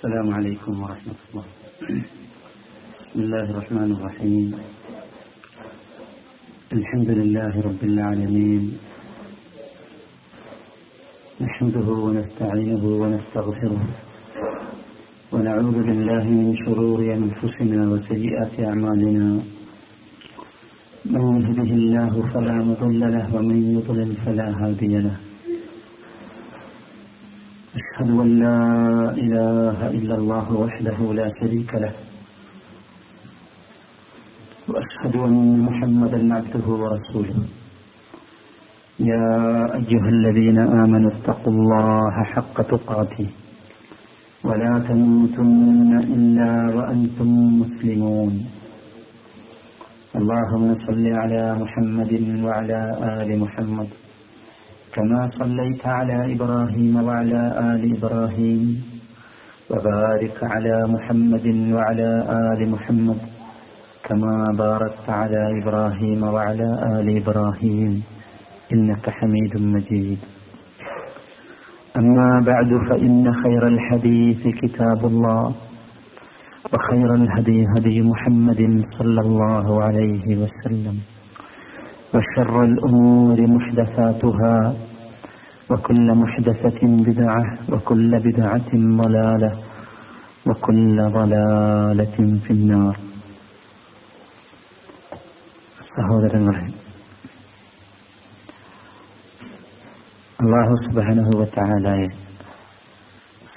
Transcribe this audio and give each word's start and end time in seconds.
السلام 0.00 0.34
عليكم 0.34 0.82
ورحمة 0.82 1.18
الله. 1.28 1.46
بسم 3.04 3.20
الله 3.20 3.46
الرحمن 3.52 3.90
الرحيم. 3.96 4.46
الحمد 6.72 7.10
لله 7.20 7.52
رب 7.60 7.82
العالمين. 7.84 8.62
نحمده 11.40 11.88
ونستعينه 12.06 12.84
ونستغفره. 13.00 13.82
ونعوذ 15.32 15.78
بالله 15.88 16.24
من 16.24 16.56
شرور 16.64 17.00
أنفسنا 17.20 17.80
وسيئات 17.92 18.54
أعمالنا. 18.56 19.28
من 21.12 21.24
يهده 21.44 21.70
الله 21.80 22.12
فلا 22.32 22.56
مضل 22.70 23.00
له 23.00 23.26
ومن 23.36 23.58
يضلل 23.76 24.10
فلا 24.24 24.48
هادي 24.60 24.94
له. 25.04 25.16
أشهد 28.00 28.16
أن 28.20 28.30
لا 28.44 28.60
إله 29.24 29.78
إلا 29.98 30.14
الله 30.20 30.46
وحده 30.62 30.98
لا 31.20 31.28
شريك 31.40 31.70
له 31.74 31.92
وأشهد 34.68 35.14
أن 35.28 35.36
محمدا 35.68 36.34
عبده 36.34 36.66
ورسوله. 36.82 37.38
يا 39.00 39.28
أيها 39.80 40.08
الذين 40.16 40.58
آمنوا 40.58 41.10
اتقوا 41.10 41.52
الله 41.52 42.14
حق 42.32 42.56
تقاته 42.72 43.28
ولا 44.44 44.72
تموتن 44.88 45.92
إلا 46.16 46.52
وأنتم 46.76 47.28
مسلمون. 47.60 48.32
اللهم 50.16 50.66
صل 50.86 51.04
على 51.22 51.42
محمد 51.62 52.12
وعلى 52.44 52.80
آل 53.20 53.28
محمد. 53.44 53.88
كما 54.94 55.30
صليت 55.38 55.86
على 55.86 56.34
إبراهيم 56.34 56.96
وعلى 57.06 57.42
آل 57.70 57.82
إبراهيم 57.96 58.62
وبارك 59.70 60.38
على 60.42 60.76
محمد 60.94 61.46
وعلى 61.76 62.10
آل 62.50 62.60
محمد 62.70 63.20
كما 64.06 64.34
باركت 64.58 65.06
على 65.08 65.42
إبراهيم 65.62 66.20
وعلى 66.22 66.68
آل 66.98 67.06
إبراهيم 67.22 68.02
إنك 68.72 69.10
حميد 69.10 69.56
مجيد. 69.56 70.18
أما 71.96 72.30
بعد 72.50 72.70
فإن 72.88 73.34
خير 73.42 73.66
الحديث 73.68 74.42
كتاب 74.62 75.06
الله 75.06 75.54
وخير 76.72 77.14
الهدي 77.14 77.66
هدي 77.76 78.02
محمد 78.02 78.84
صلى 78.98 79.20
الله 79.20 79.82
عليه 79.82 80.26
وسلم. 80.42 80.96
وشر 82.13 82.55
الأمور 82.63 83.37
محدثاتها 83.47 84.57
وكل 85.69 86.07
محدثة 86.13 86.81
بدعة 87.07 87.43
وكل 87.71 88.11
بدعة 88.19 88.71
ضلالة 89.01 89.51
وكل 90.45 90.97
ضلالة 91.11 92.17
في 92.43 92.51
النار 92.53 92.95
സഹോദരങ്ങളെ 95.97 96.63
അള്ളാഹു 100.39 100.73
സുബാനുഭവത്തായാലായ 100.85 102.01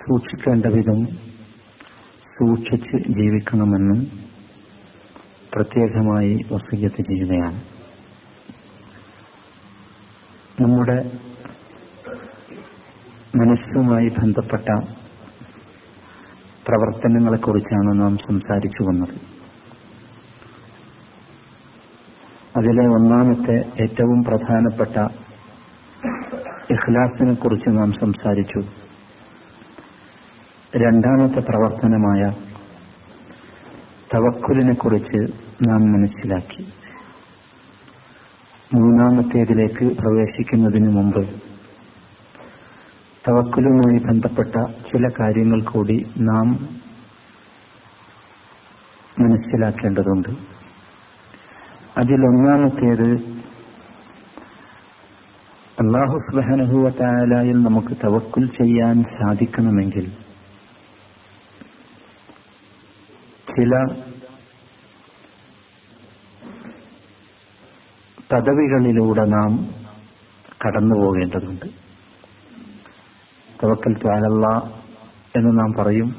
സൂക്ഷിക്കേണ്ട 0.01 0.67
വിധം 0.77 1.01
സൂക്ഷിച്ച് 2.37 2.97
ജീവിക്കണമെന്ന് 3.19 3.97
പ്രത്യേകമായി 5.53 6.33
വസീയത്ത് 6.53 7.03
ചെയ്യുകയാണ് 7.03 7.61
നമ്മുടെ 10.62 11.12
മനസ്സുമായി 13.38 14.10
ബന്ധപ്പെട്ട 14.10 14.70
പ്രവർത്തനങ്ങളെക്കുറിച്ചാണ് 16.68 18.02
നാം 18.02 18.18
സംസാരിച്ചു 18.18 18.84
വന്നത്. 18.84 19.16
അതിലെ 22.58 22.88
ഒന്നാമത്തെ 22.88 23.84
ഏറ്റവും 23.84 24.24
പ്രധാനപ്പെട്ട 24.24 24.98
ഇഖ്ലാസിനെ 26.72 27.34
കുറിച്ച് 27.34 27.70
നാം 27.70 27.94
സംസാരിച്ചു. 27.94 28.60
രണ്ടാമത്തെ 30.78 31.40
പ്രവർത്തനമായ 31.40 32.34
തവക്കുലിനെ 34.16 34.74
കുറിച്ച് 34.74 35.34
നാം 35.70 35.94
മനസ്സിലാക്കി. 35.94 36.74
മൂന്നാമത്തേതിലേക്ക് 38.74 39.98
പ്രവേശിക്കുന്നതിന് 39.98 40.90
മുമ്പ് 40.90 41.30
തവക്കുലുമായി 43.28 44.00
ബന്ധപ്പെട്ട 44.00 44.56
ചില 44.92 45.10
കാര്യങ്ങൾ 45.20 45.62
കൂടി 45.62 45.98
നാം 46.20 46.48
മനസ്സിലാക്കേണ്ടതുണ്ട്. 49.20 50.30
അതിലൊന്നാമത്തേത് 51.98 53.10
അള്ളാഹു 55.80 56.18
സുബാനഹുവ 56.28 56.90
നമുക്ക് 57.64 57.94
തവക്കുൽ 58.04 58.46
ചെയ്യാൻ 58.48 59.04
സാധിക്കണമെങ്കിൽ 59.04 60.12
ചില 63.50 63.74
പദവികളിലൂടെ 68.34 69.26
നാം 69.26 69.52
കടന്നു 70.66 70.96
പോകേണ്ടതുണ്ട്. 70.96 71.66
തവക്കൽ 73.64 73.94
ചാലല്ല 73.94 74.48
എന്ന് 75.38 75.60
നാം 75.60 75.74
പറയും. 75.80 76.16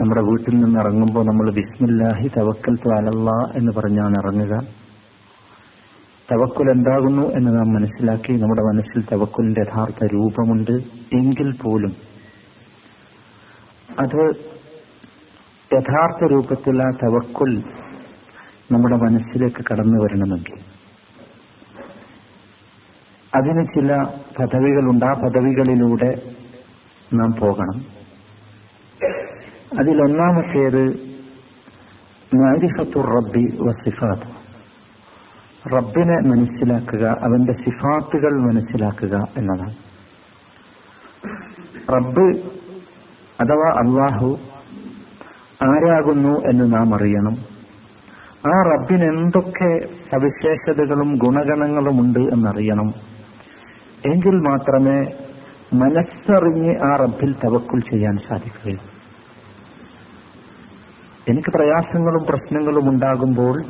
നമ്മുടെ 0.00 0.20
വീട്ടിൽ 0.20 0.58
നിന്ന് 0.58 0.80
ഇറങ്ങുമ്പോൾ 0.80 1.26
നമ്മൾ 1.26 1.50
ബിസ്മില്ലാഹി 1.50 2.28
തവക്കൽ 2.28 2.76
ചാലല്ല 2.76 3.30
എന്ന് 3.56 3.72
പറഞ്ഞാണ് 3.72 4.14
ഇറങ്ങുക. 4.24 4.86
തവക്കുൽ 6.32 6.70
എന്താകുന്നു 6.70 7.22
എന്ന് 7.22 7.58
നാം 7.58 7.74
മനസ്സിലാക്കി 7.74 8.32
നമ്മുടെ 8.32 8.62
മനസ്സിൽ 8.62 9.04
തവക്കുലിന്റെ 9.12 9.60
യഥാർത്ഥ 9.60 10.06
രൂപമുണ്ട് 10.14 10.72
എങ്കിൽ 11.16 11.56
പോലും 11.62 11.96
അത് 13.98 14.34
യഥാർത്ഥ 15.74 16.32
രൂപത്തിൽ 16.32 16.82
ആ 16.82 16.90
തവക്കുൽ 16.90 17.64
നമ്മുടെ 18.72 18.96
മനസ്സിലേക്ക് 18.96 19.64
കടന്നു 19.72 20.04
വരണമെങ്കിൽ 20.04 20.65
അതിന് 23.36 23.66
ചില 23.66 24.02
പദവികളുണ്ട്. 24.38 25.04
ആ 25.04 25.12
പദവികളിലൂടെ 25.12 26.22
നാം 27.14 27.34
പോകണം. 27.40 27.96
അതിലൊന്നാമത്തേത് 29.78 31.16
മാരിഫത്തുർ 32.34 33.06
റബ്ബി 33.06 33.58
വസിഫാത്ത് 33.60 34.46
റബ്ബിനെ 35.76 36.28
മനസ്സിലാക്കുക 36.28 37.04
അവന്റെ 37.06 37.52
സിഫാത്തുകൾ 37.52 38.40
മനസ്സിലാക്കുക 38.40 39.24
എന്നതാണ്. 39.36 39.74
റബ്ബ് 41.94 42.36
അഥവാ 43.40 43.70
അള്ളാഹു 43.70 44.38
ആരാകുന്നു 45.62 46.28
എന്ന് 46.28 46.72
നാം 46.72 46.94
അറിയണം. 46.94 47.56
ആ 48.46 48.62
റബ്ബിന് 48.72 49.04
എന്തൊക്കെ 49.04 49.78
സവിശേഷതകളും 50.12 51.14
ഗുണഗണങ്ങളും 51.14 52.00
ഉണ്ട് 52.00 52.18
എന്നറിയണം. 52.18 53.15
എങ്കിൽ 54.12 54.36
മാത്രമേ 54.48 54.98
മനസ്സറിഞ്ഞ് 55.74 56.82
ആ 56.84 56.96
റബ്ബിൽ 56.96 57.32
തവക്കുൽ 57.32 57.80
ചെയ്യാൻ 57.80 58.16
സാധിക്കുകയുള്ളൂ. 58.28 58.84
എനിക്ക് 61.28 61.50
പ്രയാസങ്ങളും 61.50 62.26
പ്രശ്നങ്ങളും 62.28 62.88
ഉണ്ടാകുമ്പോൾ 62.90 63.64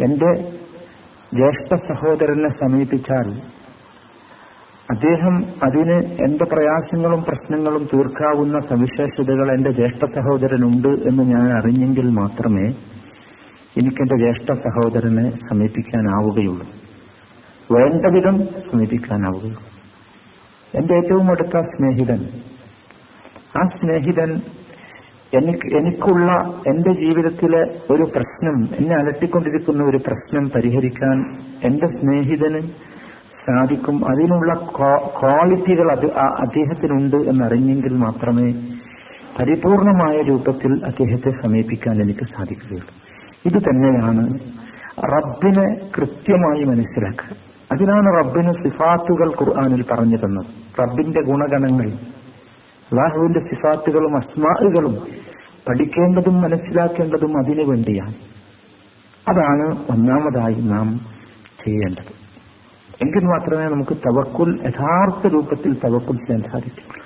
എന്റെ 0.00 0.30
ജ്യേഷ്ഠ 1.34 1.74
സഹോദരനെ 1.74 2.48
സമീപിച്ചാൽ 2.48 3.28
അദ്ദേഹം 4.90 5.44
അതിന് 5.62 5.96
എന്റെ 6.04 6.44
പ്രയാസങ്ങളും 6.44 7.22
പ്രശ്നങ്ങളും 7.22 7.88
തീർക്കാവുന്ന 7.94 8.60
സവിശേഷതകൾ 8.60 9.56
എന്റെ 9.56 9.70
ജ്യേഷ്ഠ 9.70 10.04
സഹോദരനുണ്ട് 10.06 10.88
എന്ന് 10.88 11.22
ഞാൻ 11.22 11.58
അറിഞ്ഞെങ്കിൽ 11.58 12.08
മാത്രമേ 12.10 12.66
എനിക്കെന്റെ 13.76 14.16
ജ്യേഷ്ഠ 14.16 14.52
സഹോദരനെ 14.52 15.30
സമീപിക്കാനാവുകയുള്ളൂ. 15.30 16.66
വേണ്ട 17.72 18.06
വിധം 18.06 18.36
സ്മരിക്കാനാവുകയുള്ളൂ 18.44 19.62
എന്റെ 20.74 20.94
ഏറ്റവും 20.94 21.30
അടുത്ത 21.30 21.60
സ്നേഹിതൻ. 21.60 22.20
ആ 23.58 23.68
സ്നേഹിതൻ 23.68 24.40
എനിക്ക് 25.34 25.76
എനിക്കുള്ള 25.76 26.32
എന്റെ 26.66 26.92
ജീവിതത്തിലെ 26.92 27.62
ഒരു 27.90 28.02
പ്രശ്നം 28.02 28.68
എന്നെ 28.76 28.96
അലട്ടിക്കൊണ്ടിരിക്കുന്ന 28.96 29.84
ഒരു 29.84 29.96
പ്രശ്നം 29.96 30.50
പരിഹരിക്കാൻ 30.50 31.36
എന്റെ 31.64 31.86
സ്നേഹിതന് 31.86 32.60
സാധിക്കും. 33.46 33.96
അതിനുള്ള 34.10 34.54
ക്വാളിറ്റികൾ 35.20 35.92
അത് 35.92 36.06
അദ്ദേഹത്തിനുണ്ട് 36.14 37.16
എന്നറിഞ്ഞെങ്കിൽ 37.16 37.94
മാത്രമേ 37.94 38.48
പരിപൂർണമായ 39.38 40.22
രൂപത്തിൽ 40.22 40.84
അദ്ദേഹത്തെ 40.84 41.30
സമീപിക്കാൻ 41.42 42.02
എനിക്ക് 42.02 42.26
സാധിക്കുകയുള്ളൂ. 42.36 42.92
ഇത് 43.46 43.58
തന്നെയാണ് 43.62 44.38
റബ്ബിനെ 45.14 45.66
കൃത്യമായി 45.96 46.64
മനസ്സിലാക്കുക. 46.64 47.45
അതിനാണ് 47.72 48.24
റബ്ബിന് 48.24 48.52
സിഫാത്തുകൾ 48.52 49.28
ഖുർആാനിൽ 49.28 49.84
പറഞ്ഞു 49.90 50.16
തന്നത്. 50.16 50.46
റബ്ബിന്റെ 50.80 51.22
ഗുണഗണങ്ങൾ 51.22 51.88
അള്ളാഹുവിന്റെ 52.92 53.40
സിഫാത്തുകളും 53.40 54.16
അസ്മാറുകളും 54.16 54.98
പഠിക്കേണ്ടതും 55.68 56.42
മനസ്സിലാക്കേണ്ടതും 56.42 57.38
അതിനു 57.38 57.62
വേണ്ടിയാണ്. 57.62 58.14
അതാണ് 59.28 59.84
ഒന്നാമതായി 59.90 60.54
നാം 60.54 61.00
ചെയ്യേണ്ടത്. 61.66 62.26
എങ്കിൽ 63.02 63.24
മാത്രമേ 63.24 63.64
നമുക്ക് 63.64 63.96
തവക്കുൽ 63.96 64.60
യഥാർത്ഥ 64.62 65.26
രൂപത്തിൽ 65.26 65.74
തവക്കുൽ 65.74 66.16
ചെയ്യാൻ 66.16 66.42
സാധിക്കൂ 66.52 67.00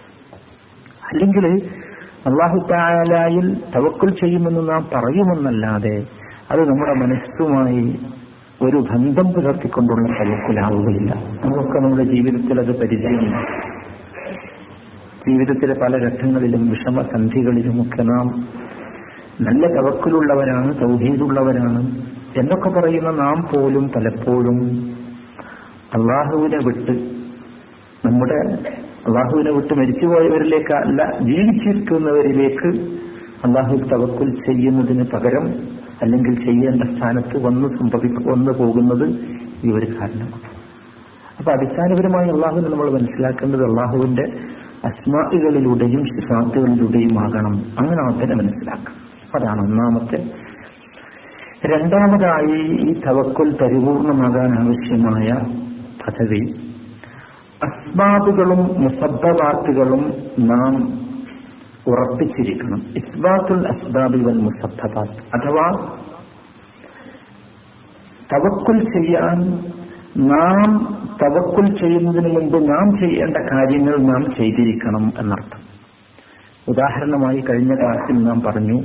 അല്ലെങ്കിൽ 1.12 1.70
അള്ളാഹു 2.26 2.68
തവക്കുൽ 3.76 4.10
ചെയ്യുമെന്ന് 4.10 4.68
നാം 4.68 4.88
പറയുമെന്നല്ലാതെ 4.94 6.06
അത് 6.50 6.60
നമ്മുടെ 6.68 6.94
മനസ്സുമായി 6.94 7.98
ഒരു 8.60 8.78
ബന്ധം 8.90 9.26
പുലർത്തിക്കൊണ്ടുള്ള 9.32 10.06
തവക്കുലാവുകയില്ല 10.14 11.12
നമുക്ക് 11.44 11.76
നമ്മുടെ 11.78 12.04
ജീവിതത്തിൽ 12.04 12.60
അത് 12.60 12.72
പരിചയമുണ്ട് 12.80 13.44
ജീവിതത്തിലെ 15.28 15.74
പല 15.74 15.96
ഘട്ടങ്ങളിലും 16.06 16.62
വിഷമസന്ധികളിലുമൊക്കെ 16.70 18.02
നാം 18.02 18.28
നല്ല 19.40 19.66
തവക്കിലുള്ളവരാണ് 19.66 20.70
സൗഹീദുള്ളവരാണ് 20.78 21.80
എന്നൊക്കെ 22.36 22.70
പറയുന്ന 22.70 23.10
നാം 23.10 23.38
പോലും 23.54 23.88
പലപ്പോഴും 23.88 24.58
അള്ളാഹുവിനെ 25.94 26.58
വിട്ട് 26.58 26.94
നമ്മുടെ 28.04 28.38
അള്ളാഹുവിനെ 29.06 29.50
വിട്ട് 29.50 29.74
മരിച്ചുപോയവരിലേക്ക് 29.74 30.72
അല്ല 30.72 31.02
ജീവിച്ചിരിക്കുന്നവരിലേക്ക് 31.20 32.70
അള്ളാഹു 33.44 33.76
തവക്കുൽ 33.92 34.30
ചെയ്യുന്നതിന് 34.46 35.04
പകരം 35.04 35.46
അല്ലെങ്കിൽ 36.02 36.44
ചെയ്യേണ്ട 36.44 36.98
സ്ഥാനത്ത് 36.98 37.44
വന്ന് 37.44 37.68
സംഭവിക്കും 37.68 38.32
വന്നു 38.32 38.52
പോകുന്നത് 38.52 39.08
ഈ 39.64 39.72
ഒരു 39.72 39.86
കാരണമാണ്. 39.86 40.60
അപ്പൊ 41.38 41.52
അടിസ്ഥാനപരമായി 41.52 42.28
അള്ളാഹുവിനെ 42.28 42.68
നമ്മൾ 42.68 42.90
മനസ്സിലാക്കേണ്ടത് 42.90 43.64
അള്ളാഹുവിന്റെ 43.64 44.22
അസ്മാകളിലൂടെയും 44.84 46.04
സിഫാത്തുകളിലൂടെയും 46.04 47.20
ആകണം. 47.20 47.64
അങ്ങനെ 47.78 48.16
അതിനെ 48.16 48.34
മനസ്സിലാക്കണം 48.34 49.10
അതാണ് 49.34 49.60
ഒന്നാമത്തെ. 49.60 50.30
രണ്ടാമതായി 51.64 52.62
ഈ 52.62 53.00
തവക്കുൽ 53.06 53.56
പരിപൂർണമാകാൻ 53.56 54.58
ആവശ്യമായ 54.58 55.32
പദവി 56.06 56.54
അസ്ബാബുകളും 57.64 58.58
മുസബ്ബാത്തുകളും 58.58 60.14
നാം 60.38 61.00
ഉറപ്പിച്ചിരിക്കണം. 61.86 62.82
ഇസ്ബാത്തുൽ 62.96 63.68
അസ്ബാബി 63.68 64.18
വൽ 64.18 64.38
മുസബ്ബാത്ത് 64.38 65.12
അഥവാ 65.36 65.96
തവക്കുൽ 68.32 68.78
ചെയ്യാൻ 68.78 69.40
നാം 70.16 70.98
തവക്കുൽ 71.22 71.78
ചെയ്യുന്നതിന് 71.78 72.40
മുമ്പ് 72.40 72.70
നാം 72.70 72.98
ചെയ്യേണ്ട 72.98 73.36
കാര്യങ്ങൾ 73.36 73.96
നാം 73.96 74.34
ചെയ്തിരിക്കണം 74.38 75.12
എന്നർത്ഥം. 75.18 75.60
ഉദാഹരണമായി 76.68 77.40
കഴിഞ്ഞ 77.40 77.74
ക്ലാസ്സിൽ 77.74 78.22
നാം 78.22 78.40
പറഞ്ഞു 78.40 78.82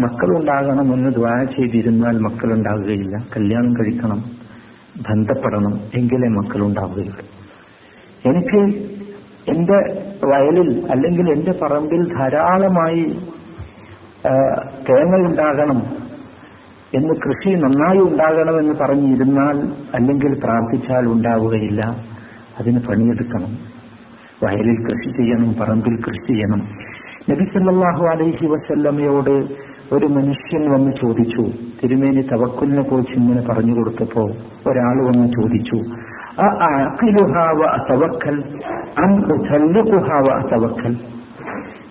മക്കളുണ്ടാകണമെന്ന് 0.00 1.10
ദ്വാര 1.14 1.44
ചെയ്തിരുന്നാൽ 1.44 2.18
മക്കളുണ്ടാകുകയില്ല. 2.18 3.26
കല്യാണം 3.36 3.72
കഴിക്കണം 3.72 4.24
ബന്ധപ്പെടണം 4.96 5.80
എങ്കിലേ 5.94 6.28
മക്കളുണ്ടാവുകയുള്ളൂ. 6.28 7.26
എനിക്ക് 8.30 8.95
എന്റെ 9.48 9.78
വയലിൽ 10.24 10.86
അല്ലെങ്കിൽ 10.90 11.26
എന്റെ 11.32 11.52
പറമ്പിൽ 11.62 12.02
ധാരാളമായി 12.14 13.04
തേങ്ങ 14.88 15.14
ഉണ്ടാകണം 15.26 15.78
എന്ന് 16.94 17.14
കൃഷി 17.14 17.50
നന്നായി 17.54 17.98
ഉണ്ടാകണമെന്ന് 17.98 18.74
പറഞ്ഞിരുന്നാൽ 18.80 19.56
അല്ലെങ്കിൽ 19.94 20.40
പ്രാർത്ഥിച്ചാൽ 20.44 21.06
ഉണ്ടാവുകയില്ല. 21.06 21.82
അതിന് 22.60 22.80
പണിയെടുക്കണം. 22.80 23.52
വയലിൽ 24.42 24.76
കൃഷി 24.84 25.10
ചെയ്യണം 25.10 25.54
പറമ്പിൽ 25.60 25.96
കൃഷി 25.96 26.26
ചെയ്യണം. 26.26 26.62
നബി 27.30 27.44
സല്ലാഹു 27.44 28.04
അലൈഹി 28.06 28.46
വസല്ലമയോട് 28.46 29.66
ഒരു 29.92 30.06
മനുഷ്യൻ 30.06 30.62
വന്ന് 30.72 30.92
ചോദിച്ചു 31.02 31.44
തിരുമേനി 31.82 32.22
തവക്കുലിനെ 32.22 32.82
കുറിച്ച് 32.82 33.12
ഇങ്ങനെ 33.12 33.42
പറഞ്ഞു 33.48 33.74
കൊടുത്തപ്പോ 33.76 34.22
ഒരാൾ 34.66 34.96
വന്ന് 35.06 35.28
ചോദിച്ചു 35.28 35.78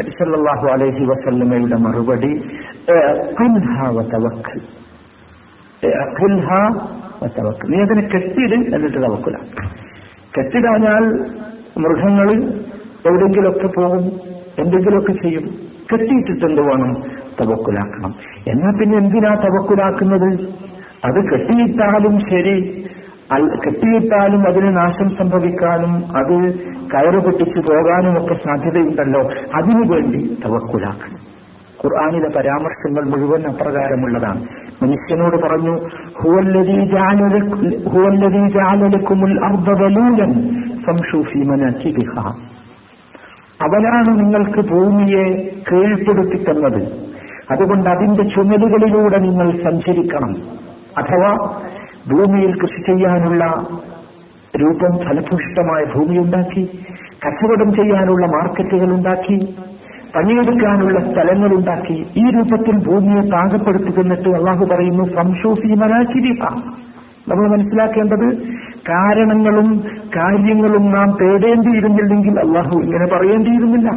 നബിസല്ലാഹു 0.00 0.68
അലൈഹി 0.68 1.04
വസല്ലമയുടെ 1.04 1.76
മറുപടി 1.76 2.42
നീ 7.68 7.82
അതിനെ 7.82 8.08
കെട്ടിയിട് 8.14 8.54
എന്നിട്ട് 8.54 8.98
തവക്കുല. 8.98 9.34
കെട്ടിടാഞ്ഞാൽ 10.38 11.30
മൃഗങ്ങൾ 11.78 12.32
എവിടെയെങ്കിലുമൊക്കെ 13.06 13.66
പോകും 13.66 14.20
എന്തെങ്കിലുമൊക്കെ 14.58 15.12
ചെയ്യും 15.12 15.42
കെട്ടിയിട്ടിട്ട് 15.92 16.46
എന്ത് 16.46 16.60
വേണം? 16.62 16.94
തവക്കുലാക്കണം. 17.40 18.14
എന്നാ 18.46 18.72
പിന്നെ 18.80 18.98
എന്തിനാ 18.98 19.34
തവക്കുലാക്കുന്നത്? 19.34 20.48
അത് 21.04 21.30
കെട്ടിയിട്ടാലും 21.30 22.20
ശരി. 22.20 22.86
കെട്ടിയിട്ടാലും 23.66 24.48
അതിന് 24.48 24.76
നാശം 24.76 25.16
സംഭവിക്കാനും 25.16 26.16
അത് 26.16 26.54
കയറ് 26.94 27.24
പൊട്ടിച്ചു 27.24 27.60
പോകാനും 27.60 28.24
ഒക്കെ 28.24 28.34
സാധ്യതയുണ്ടല്ലോ. 28.34 29.20
അതിനുവേണ്ടി 29.54 30.38
തവക്കുലാക്കണം. 30.46 31.33
ഖുർആാനിലെ 31.84 32.28
പരാമർശങ്ങൾ 32.28 33.04
മുഴുവൻ 33.10 33.42
അപ്രകാരമുള്ളതാണ്. 33.46 34.40
മനുഷ്യനോട് 34.82 35.36
പറഞ്ഞു 35.36 35.74
അവനാണ് 43.62 44.08
നിങ്ങൾക്ക് 44.20 44.68
ഭൂമിയെ 44.68 45.24
കീഴ്പ്പെടുത്തി 45.72 46.44
തന്നത് 46.44 46.82
അതുകൊണ്ട് 47.50 47.90
അതിന്റെ 47.90 48.22
ചുമലുകളിലൂടെ 48.22 49.18
നിങ്ങൾ 49.18 49.50
സഞ്ചരിക്കണം. 49.64 50.32
അഥവാ 50.98 51.30
ഭൂമിയിൽ 52.10 52.60
കൃഷി 52.60 52.80
ചെയ്യാനുള്ള 52.86 53.44
രൂപം 54.60 54.92
ഫലഭൂഷ്ടമായ 54.98 55.84
ഭൂമി 55.94 56.18
ഉണ്ടാക്കി 56.18 56.64
കച്ചവടം 57.26 57.74
ചെയ്യാനുള്ള 57.74 58.26
മാർക്കറ്റുകൾ 58.26 58.94
ഉണ്ടാക്കി 58.94 59.56
പണിയെടുക്കാനുള്ള 60.16 61.12
സ്ഥലങ്ങൾ 61.12 61.54
ഉണ്ടാക്കി 61.54 62.06
ഈ 62.16 62.30
രൂപത്തിൽ 62.30 62.86
ഭൂമിയെ 62.86 63.30
പാകപ്പെടുത്തുന്നിട്ട് 63.30 64.28
അള്ളാഹു 64.28 64.64
പറയുന്നു 64.64 65.04
സംശോസി 65.04 65.74
മനാചിരിഹ 65.74 66.42
നമ്മൾ 67.28 67.56
മനസ്സിലാക്കേണ്ടത് 67.56 68.42
കാരണങ്ങളും 68.88 69.84
കാര്യങ്ങളും 70.16 70.90
നാം 70.90 71.16
തേടേണ്ടിയിരുന്നില്ലെങ്കിൽ 71.22 72.40
അള്ളാഹു 72.40 72.78
ഇങ്ങനെ 72.78 73.16
പറയേണ്ടിയിരുന്നില്ല. 73.16 73.90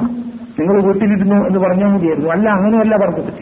നിങ്ങൾ 0.60 0.84
വീട്ടിലിരുന്നു 0.84 1.36
എന്ന് 1.36 1.60
പറഞ്ഞാൽ 1.60 1.88
മതിയായിരുന്നു. 1.88 2.30
അല്ല 2.30 2.50
അങ്ങനെയല്ല 2.50 2.98
പറഞ്ഞത്. 2.98 3.34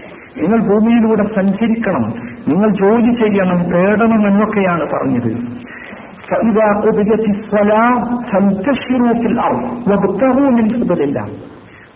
നിങ്ങൾ 0.42 0.60
ഭൂമിയിലൂടെ 0.60 1.24
സഞ്ചരിക്കണം 1.36 2.14
നിങ്ങൾ 2.48 2.70
ജോലി 2.70 3.14
ചെയ്യണം 3.14 3.64
തേടണം 3.72 4.28
എന്നൊക്കെയാണ് 4.28 4.88
പറഞ്ഞത്. 4.94 5.66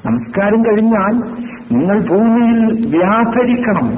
നമസ്കാരം 0.06 0.66
കഴിഞ്ഞാൽ 0.66 1.14
നിങ്ങൾ 1.72 2.08
ഭൂമിയിൽ 2.10 2.90
വ്യാപരിക്കണം. 2.98 3.90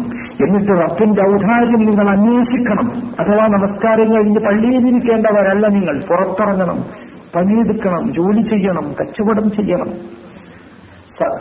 എന്നിട്ട് 0.46 0.72
റബ്ബിന്റെ 0.72 1.22
ഔദാര്യം 1.22 1.80
നിങ്ങൾ 1.80 2.10
അന്വേഷിക്കണം. 2.10 2.92
അഥവാ 3.20 3.48
നമസ്കാരം 3.48 4.16
കഴിഞ്ഞ് 4.16 4.40
പള്ളിയിലിരിക്കേണ്ടവരല്ല 4.40 5.68
നിങ്ങൾ. 5.68 6.04
പുറത്തിറങ്ങണം. 6.10 6.84
പണിയെടുക്കണം. 7.36 8.14
ജോലി 8.14 8.42
ചെയ്യണം. 8.42 8.94
കച്ചവടം 9.02 9.52
ചെയ്യണം. 9.52 10.22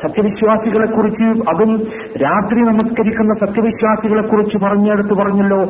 സത്യവിശ്വാസികളെ 0.02 0.86
കുറിച്ച് 0.86 1.22
അതും 1.22 1.82
രാത്രി 2.22 2.60
നമസ്കരിക്കുന്ന 2.60 3.46
സത്യവിശ്വാസികളെ 3.46 4.22
കുറിച്ച് 4.22 4.58
പറഞ്ഞെടുത്ത് 4.58 5.14
പറഞ്ഞല്ലോ. 5.14 5.60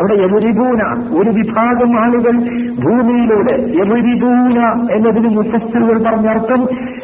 അവിടെ 0.00 0.14
എവരിബൂന 0.26 0.82
ഒരു 1.20 1.30
വിഭാഗം 1.30 1.90
ആളുകൾ 2.00 2.34
ഭൂമിയിലൂടെ 2.84 3.54
എവരിബൂന 3.84 4.58
എന്നതിന് 4.96 5.30
മുഫസ്സുകൾ 5.36 5.96
പറഞ്ഞർത്ഥം 6.06 6.62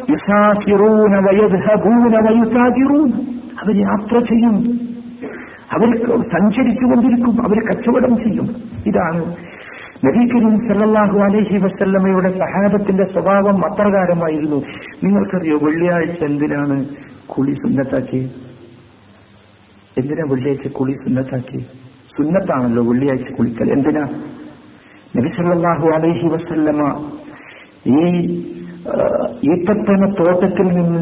യുസാഫിറൂന 0.09 1.15
വയദ്ഹബൂന 1.27 2.13
വയുസാഫിറൂൻ 2.27 3.09
അവർ 3.61 3.75
യാത്ര 3.81 4.17
ചെയ്യും. 4.29 4.55
അവർ 5.75 5.89
സഞ്ചരിച്ചുകൊണ്ടിരിക്കും 6.33 7.35
അവർ 7.45 7.57
കച്ചവടം 7.67 8.13
ചെയ്യും. 8.17 8.47
ഇതാണ് 8.85 9.21
നബീക്കരീം 10.05 10.55
സല്ലാഹു 10.67 11.17
അലഹി 11.19 11.57
വസല്ലമയുടെ 11.57 12.29
സഹാബത്തിന്റെ 12.39 13.05
സ്വഭാവം 13.13 13.57
അപ്രകാരമായിരുന്നു. 13.65 14.59
നിങ്ങൾക്കറിയോ 15.03 15.57
വെള്ളിയാഴ്ച 15.63 16.23
എന്തിനാണ് 16.23 16.77
കുളി 17.25 17.53
സുന്നത്താക്കി 17.53 18.21
എന്തിനാ 19.97 20.25
വെള്ളിയാഴ്ച 20.31 20.67
കുളി 20.67 20.91
സുന്നത്താക്കി 20.91 21.59
സുന്നത്താണല്ലോ 22.17 22.81
വെള്ളിയാഴ്ച 22.89 23.29
കുളിക്കൽ. 23.37 23.67
എന്തിനാ? 23.75 24.03
നബിസല്ലാഹു 25.17 25.87
അലൈഹി 25.97 26.27
വസല്ലമ 26.35 26.81
ഈ 27.97 28.03
ഈത്തപ്പന 29.51 30.03
തോട്ടത്തിൽ 30.19 30.67
നിന്ന് 30.77 31.01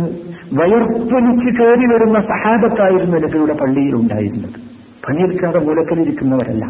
വയർപ്പൊലിച്ച് 0.60 1.50
കയറി 1.60 1.86
വരുന്ന 1.94 2.18
സഹാബത്തായിരുന്നു 2.32 3.18
നബിയുടെ 3.26 3.56
പള്ളിയിൽ 3.62 3.94
ഉണ്ടായിരുന്നത്. 4.02 4.58
പണിയെടുക്കാതെ 5.06 5.60
മൂലക്കലിരിക്കുന്നവരല്ല 5.68 6.66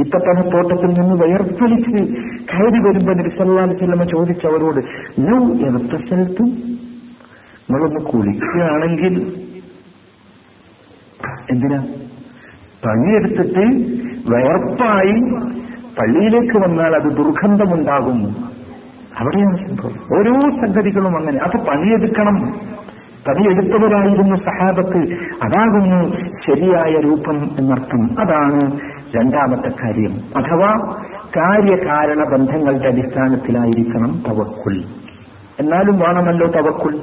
ഈത്തപ്പന 0.00 0.38
തോട്ടത്തിൽ 0.54 0.90
നിന്ന് 1.00 1.14
വയർപ്പൊലിച്ച് 1.22 1.92
കയറി 2.50 2.80
വരുമ്പോൾ 2.86 3.14
നബിസല്ലാ 3.20 3.64
വസല്ലമ 3.72 4.04
ചോദിച്ചവരോട് 4.14 4.80
ലൗ 5.26 5.40
സ്ഥലത്തും 6.06 6.48
നിങ്ങളൊന്ന് 7.68 8.00
കുളിക്കുകയാണെങ്കിൽ 8.10 9.14
എന്തിനാ? 11.52 11.78
പണിയെടുത്തിട്ട് 12.84 13.60
വയർപ്പായി 14.30 15.46
പള്ളിയിലേക്ക് 16.00 16.58
വന്നാൽ 16.58 16.94
അത് 16.94 17.16
ദുർഗന്ധമുണ്ടാകും. 17.16 18.36
അവിടെയാണ് 19.18 19.68
സംഭവം. 19.68 20.18
ഓരോ 20.18 20.32
സംഗതികളും 20.40 21.16
അങ്ങനെ. 21.16 21.38
അപ്പൊ 21.38 21.58
പണിയെടുക്കണം. 21.58 22.36
പണിയെടുത്തവരായിരുന്നു 23.28 24.36
സഹാബത്ത്. 24.36 24.98
അതാകുന്നു 25.42 26.10
ശരിയായ 26.46 27.00
രൂപം 27.00 27.50
എന്നർത്ഥം. 27.58 28.20
അതാണ് 28.20 28.80
രണ്ടാമത്തെ 29.16 29.68
കാര്യം. 29.68 30.12
അഥവാ 30.36 30.96
കാര്യകാരണ 31.36 32.32
ബന്ധങ്ങളുടെ 32.32 32.88
അടിസ്ഥാനത്തിലായിരിക്കണം 32.88 34.22
തവക്കുൽ. 34.28 34.84
എന്നാലും 35.60 35.98
വേണമല്ലോ 35.98 36.46
തവക്കുൽ. 36.46 37.00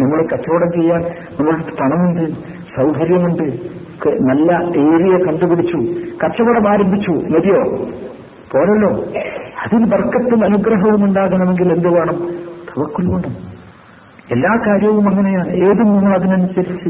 നമ്മൾ 0.00 0.26
കച്ചവടം 0.32 0.80
ചെയ്യാൻ 0.80 1.00
നമ്മൾ 1.40 1.52
പണമുണ്ട് 1.52 2.30
സൗകര്യമുണ്ട് 2.76 3.74
ക- 4.06 4.20
നല്ല 4.20 4.52
ഏരിയ 4.78 5.24
കണ്ടുപിടിച്ചു 5.24 5.76
കച്ചവടം 6.24 6.68
ആരംഭിച്ചു. 6.68 7.10
മതിയോ? 7.10 7.62
പോരല്ലോ. 8.52 9.04
അതിൽ 9.62 9.84
വർക്കത്തും 9.84 10.44
അനുഗ്രഹവും 10.44 11.04
ഉണ്ടാകണമെങ്കിൽ 11.04 11.72
എന്ത് 11.72 11.88
വേണം? 11.88 12.28
തവക്കുൽ 12.68 13.08
വേണം 13.08 13.54
എല്ലാ 14.30 14.58
കാര്യവും 14.66 15.08
അങ്ങനെയാണ്. 15.08 15.48
ഏതും 15.48 15.86
നിങ്ങൾ 15.86 16.14
അതിനനുസരിച്ച് 16.14 16.88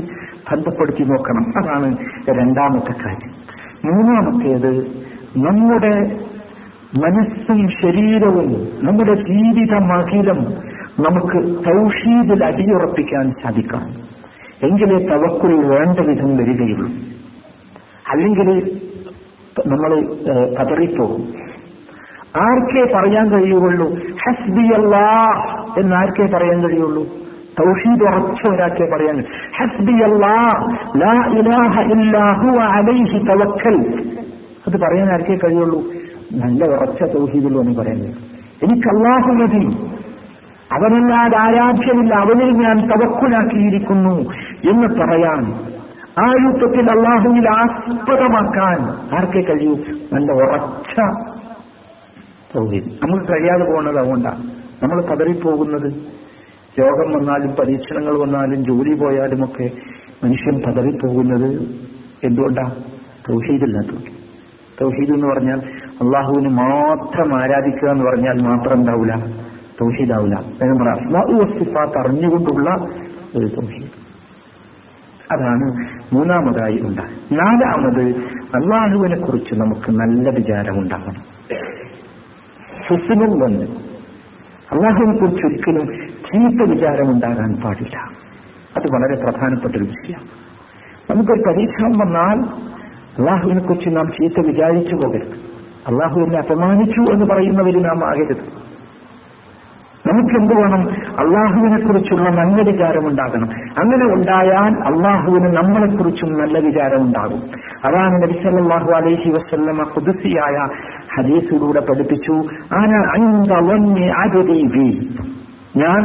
ബന്ധപ്പെടുത്തി 0.52 1.02
നോക്കണം. 1.02 1.64
അതാണ് 1.64 1.96
രണ്ടാമത്തെ 2.30 2.92
കാര്യം. 2.92 3.30
മൂന്നാമത്തേത് 3.84 4.86
നമ്മുടെ 5.36 6.18
മനസ്സും 7.04 7.68
ശരീരവും 7.68 8.68
നമ്മുടെ 8.82 9.14
ജീവിതമഖിലം 9.14 10.44
നമുക്ക് 11.00 11.54
തൗഷീദിൽ 11.56 12.44
അടിയുറപ്പിക്കാൻ 12.44 13.32
സാധിക്കണം. 13.42 14.13
എങ്കിലേ 14.62 14.98
തവക്കുൽ 14.98 15.54
വേണ്ട 15.54 15.98
വിധം 15.98 16.36
വരികയുള്ളൂ. 16.36 16.88
അല്ലെങ്കിൽ 18.10 18.80
നമ്മൾ 19.66 20.02
പതറിപ്പോകും. 20.58 21.28
ആർക്കേ 22.36 22.84
പറയാൻ 22.94 23.30
കഴിയുള്ളൂ 23.32 23.88
ഹസ്ബി 23.94 24.74
അല്ലാ 24.74 25.32
എന്ന് 25.78 25.96
ആർക്കേ 25.96 26.26
പറയാൻ 26.26 26.68
കഴിയുള്ളൂ? 26.68 27.02
തൗഹീദ് 27.60 28.02
ഉറച്ച 28.02 28.48
ഒരാൾക്കേ 28.48 28.96
പറയാൻ. 28.96 29.24
ഹസ്ബി 29.56 29.92
അല്ലാ 29.92 30.52
ലാ 30.96 31.26
ഇലാഹ 31.26 31.82
തവക്കൽ. 33.18 34.04
അത് 34.66 34.80
പറയാൻ 34.80 35.12
ആർക്കേ 35.12 35.38
കഴിയുള്ളൂ? 35.44 35.82
നല്ല 36.32 36.64
ഉറച്ച 36.64 37.02
തൗഹീദിലോ 37.02 37.60
എന്ന് 37.60 37.78
പറയാൻ 37.78 37.98
എനിക്ക് 38.62 38.88
അള്ളാഹു 38.88 39.32
മതി 39.32 39.94
അവനല്ലാതെ 40.74 41.38
ആരാധ്യമില്ല. 41.38 42.14
അവനിൽ 42.14 42.50
ഞാൻ 42.50 42.78
തവക്കുലാക്കിയിരിക്കുന്നു 42.86 44.14
എന്ന് 44.70 44.88
പറയാൻ 45.00 45.74
ആ 46.18 46.32
രൂപത്തിൽ 46.32 46.90
അള്ളാഹുവിൽ 46.90 47.48
ആസ്പദമാക്കാൻ 47.48 48.80
ആർക്കെ 49.16 49.40
കഴിയൂ? 49.40 49.74
നല്ല 50.12 50.32
ഉറച്ച 50.32 50.98
നമുക്ക് 53.02 53.24
കഴിയാതെ 53.24 53.64
പോകുന്നത് 53.64 53.98
അതുകൊണ്ടാണ്. 53.98 54.42
നമ്മൾ 54.82 55.02
പതറിപ്പോകുന്നത്. 55.02 55.92
രോഗം 56.80 57.12
വന്നാലും 57.12 57.50
പരീക്ഷണങ്ങൾ 57.52 58.18
വന്നാലും 58.18 58.64
ജോലി 58.64 58.94
പോയാലും 58.94 59.44
ഒക്കെ 59.44 59.70
മനുഷ്യൻ 60.24 60.62
പതറിപ്പോകുന്നത് 60.66 61.50
എന്തുകൊണ്ടാ? 62.24 62.72
തൗഹീദില്ലാത്തതുകൊണ്ട് 63.28 64.10
തൗഹീദ് 64.82 65.14
എന്ന് 65.14 65.34
പറഞ്ഞാൽ 65.34 65.60
അള്ളാഹുവിന് 66.02 66.48
മാത്രം 66.48 67.36
ആരാധിക്കുക 67.36 67.88
എന്ന് 67.88 68.04
പറഞ്ഞാൽ 68.04 68.42
മാത്രം 68.42 68.80
ഉണ്ടാവില്ല 68.80 69.43
തൗഹീദാവില്ല. 69.80 70.34
വസ്തിഫാത്ത് 71.42 71.98
അറിഞ്ഞുകൊണ്ടുള്ള 71.98 72.74
ഒരു 73.36 73.46
തൗഹീദ്. 73.46 74.04
അതാണ് 75.32 75.88
മൂന്നാമതായി 76.14 76.78
ഉണ്ടാകും 76.82 77.38
നാലാമത് 77.38 78.02
അള്ളാഹുവിനെ 78.54 79.16
കുറിച്ച് 79.16 79.54
നമുക്ക് 79.54 79.90
നല്ല 79.90 80.30
വിചാരം 80.30 80.78
ഉണ്ടാകണം 80.78 81.34
ഹുസ്നും 82.88 83.40
വന്ന് 83.40 83.64
അള്ളാഹുവിനെ 84.72 85.16
കുറിച്ച് 85.18 85.46
ഒരിക്കലും 85.46 85.86
ചീത്ത 86.08 86.70
വിചാരം 86.70 87.10
ഉണ്ടാകാൻ 87.10 87.54
പാടില്ല. 87.54 87.96
അത് 88.76 88.84
വളരെ 88.92 89.22
പ്രധാനപ്പെട്ട 89.22 89.76
ഒരു 89.76 89.84
വിഷയമാണ്. 89.84 90.28
നമുക്കൊരു 91.10 91.42
പരീക്ഷണം 91.42 91.98
വന്നാൽ 91.98 92.38
അള്ളാഹുവിനെ 93.18 93.60
കുറിച്ച് 93.60 93.96
നാം 93.96 94.08
ചീത്ത 94.08 94.46
വിചാരിച്ചു 94.46 94.94
പോകരുത്. 94.94 95.32
അള്ളാഹുവിനെ 95.86 96.38
അപമാനിച്ചു 96.38 97.12
എന്ന് 97.12 97.24
പറയുന്നവര് 97.24 97.84
നാം 97.84 98.08
ആകരുത്. 98.08 98.64
നമുക്ക് 100.14 100.34
എന്ത് 100.34 100.54
വേണം? 100.54 100.82
അള്ളാഹുവിനെ 101.18 101.86
കുറിച്ചുള്ള 101.86 102.28
നല്ല 102.30 102.62
വിചാരം 102.70 103.08
ഉണ്ടാകണം 103.08 103.48
അങ്ങനെ 103.78 104.04
ഉണ്ടായാൽ 104.14 104.72
അള്ളാഹുവിന് 104.90 105.56
നമ്മളെ 105.56 105.96
കുറിച്ചും 105.96 106.32
നല്ല 106.38 106.58
വിചാരമുണ്ടാകും. 106.58 107.42
അതാണ് 107.84 108.22
നബി 108.22 108.32
സല്ലല്ലാഹു 108.42 108.90
അലൈഹി 108.92 109.30
വസല്ലമ 109.30 109.82
കുതിസിയായ 109.82 110.56
ഹദീസിലൂടെ 111.16 111.80
പഠിപ്പിച്ചു. 111.80 112.32
ആന 112.72 112.92
ഞാൻ 115.76 116.02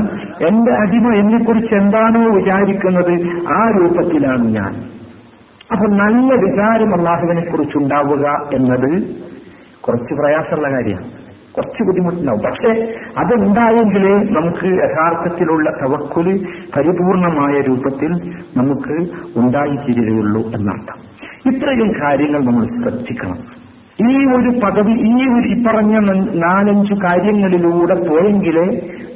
എന്റെ 0.47 0.71
അടിമ 0.71 1.07
എന്നെ 1.13 1.39
കുറിച്ച് 1.43 1.75
എന്താണോ 1.75 2.21
വിചാരിക്കുന്നത് 2.35 3.13
ആ 3.53 3.59
രൂപത്തിലാണ് 3.79 4.45
ഞാൻ. 4.45 4.73
അപ്പൊ 5.71 5.85
നല്ല 5.87 6.29
വിചാരം 6.45 6.93
അള്ളാഹുവിനെ 6.95 7.41
കുറിച്ചുണ്ടാവുക 7.41 8.25
എന്നത് 8.53 8.91
കുറച്ച് 9.81 10.13
പ്രയാസമുള്ള 10.13 10.71
കാര്യമാണ്. 10.71 11.18
കുറച്ച് 11.57 11.83
ബുദ്ധിമുട്ടുണ്ടാവും. 11.83 12.39
പക്ഷെ 12.39 12.95
അതുണ്ടായെങ്കിൽ 13.17 14.33
നമുക്ക് 14.33 14.65
യഥാർത്ഥത്തിലുള്ള 14.65 15.69
തവക്കുൽ 15.71 16.47
പരിപൂർണമായ 16.75 17.61
രൂപത്തിൽ 17.61 18.11
നമുക്ക് 18.57 19.11
ഉണ്ടായിത്തീരുകയുള്ളൂ 19.39 20.41
എന്നർത്ഥം. 20.41 21.09
ഇത്രയും 21.51 21.93
കാര്യങ്ങൾ 22.01 22.43
നമ്മൾ 22.43 22.65
ശ്രദ്ധിക്കണം. 22.65 23.59
ഈ 24.01 24.25
ഒരു 24.25 24.59
പദവി 24.59 24.91
ഈ 24.91 25.13
ഒരു 25.13 25.47
ഈ 25.47 25.63
പറഞ്ഞ 25.63 25.99
നാലഞ്ചു 26.39 26.93
കാര്യങ്ങളിലൂടെ 26.93 28.09
പോയെങ്കിലേ 28.09 28.65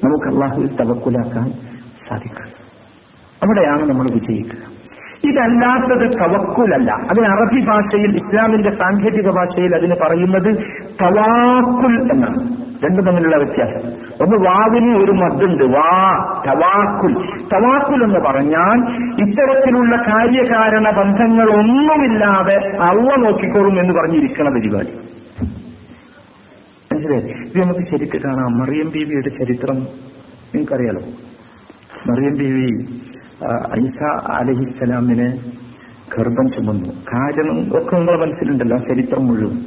നമുക്ക് 0.04 0.26
അള്ളാഹുവിൽ 0.26 0.68
തവക്കുലാക്കാൻ 0.68 1.52
സാധിക്കും. 2.10 2.64
അവിടെയാണ് 3.44 3.90
നമ്മൾ 3.90 4.10
വിജയിക്കുക. 4.12 4.73
ഇതല്ലാത്തത് 5.26 6.20
തവക്കുലല്ല. 6.20 6.92
അതിന് 6.92 7.26
അറബി 7.26 7.66
ഭാഷയിൽ 7.66 8.16
ഇസ്ലാമിന്റെ 8.16 8.70
സാങ്കേതിക 8.70 9.30
ഭാഷയിൽ 9.30 9.76
അതിന് 9.76 9.96
പറയുന്നത് 9.96 10.56
തവാക്കുൽ 11.02 12.12
എന്നാണ്. 12.12 12.64
രണ്ടും 12.86 13.06
തമ്മിലുള്ള 13.06 13.38
വ്യത്യാസം. 13.38 13.90
ഒന്ന് 14.26 14.50
വാവിന് 14.50 15.04
ഒരു 15.04 15.12
മദ്ദുണ്ട് 15.12 15.64
വാ 15.64 16.12
തവാക്കുൽ. 16.48 17.14
തവാക്കുൽ 17.54 18.04
എന്ന് 18.04 18.20
പറഞ്ഞാൽ 18.20 18.92
ഇത്തരത്തിലുള്ള 19.28 19.98
കാര്യകാരണ 19.98 20.90
ബന്ധങ്ങൾ 20.90 21.14
ബന്ധങ്ങളൊന്നുമില്ലാതെ 21.24 22.78
അവ 22.78 23.16
നോക്കിക്കോളും 23.18 23.80
എന്ന് 23.80 23.94
പറഞ്ഞിരിക്കണ 23.94 24.50
പരിപാടി. 24.50 24.88
ഇത് 26.96 27.62
നമുക്ക് 27.62 27.80
ശരിക്ക് 27.80 28.22
കാണാം. 28.22 28.60
മറിയം 28.60 28.90
ബീവിയുടെ 28.90 29.30
ചരിത്രം 29.30 29.76
നിങ്ങൾക്കറിയാലോ? 29.76 31.02
മറിയം 32.12 32.38
ബീവി 32.38 32.86
ഐസ 33.80 34.22
അലഹിസ്സലാമിന് 34.32 35.38
ഗർഭം 36.18 36.52
ചുമന്നു. 36.52 36.90
കാരണം 36.90 37.82
ഒക്കെ 37.82 37.96
നിങ്ങളെ 37.96 38.18
മനസ്സിലുണ്ടല്ലോ 38.18 38.78
ചരിത്രം 38.78 39.28
മുഴുവൻ. 39.28 39.58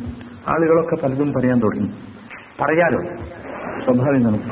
ആളുകളൊക്കെ 0.48 1.06
പലതും 1.06 1.32
പറയാൻ 1.32 1.58
തുടങ്ങി. 1.58 1.90
പറയാലോ? 2.60 3.02
സ്വഭാവം 3.84 4.22
നമുക്ക് 4.22 4.44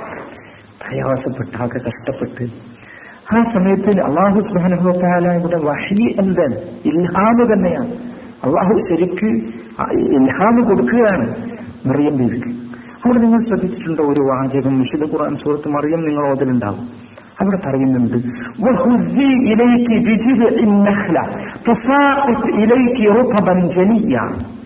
പ്രയാസപ്പെട്ട് 0.85 1.63
ആകെ 1.63 1.79
കഷ്ടപ്പെട്ട്. 1.79 2.75
ആ 3.35 3.53
സമയത്തിൽ 3.55 4.03
അള്ളാഹു 4.03 4.41
സുബാനുഭവത്താലയുടെ 4.41 5.57
വഹി 5.57 6.17
എന്താണ്? 6.19 6.55
ഇൽഹാമ് 6.85 7.53
തന്നെയാണ്. 7.53 8.15
അള്ളാഹു 8.45 8.83
ശരിക്ക് 8.91 9.27
ഇൽഹാമ് 9.93 10.71
കൊടുക്കുകയാണ് 10.71 11.35
മറിയം 11.87 12.17
ബീവിക്ക്. 12.17 12.49
അവിടെ 13.05 13.19
നിങ്ങൾ 13.19 13.45
ശ്രദ്ധിച്ചിട്ടുണ്ടോ? 13.45 14.05
ഒരു 14.05 14.21
വാചകം 14.21 14.81
വിശുദ്ധ 14.81 15.13
ഖുർആൻ 15.13 15.37
സുഹൃത്ത് 15.37 15.69
മറിയം 15.69 16.05
നിങ്ങൾ 16.05 16.31
ഓതലുണ്ടാവും. 16.31 16.89
അവിടെ 17.41 17.57
പറയുന്നുണ്ട്. 17.57 18.17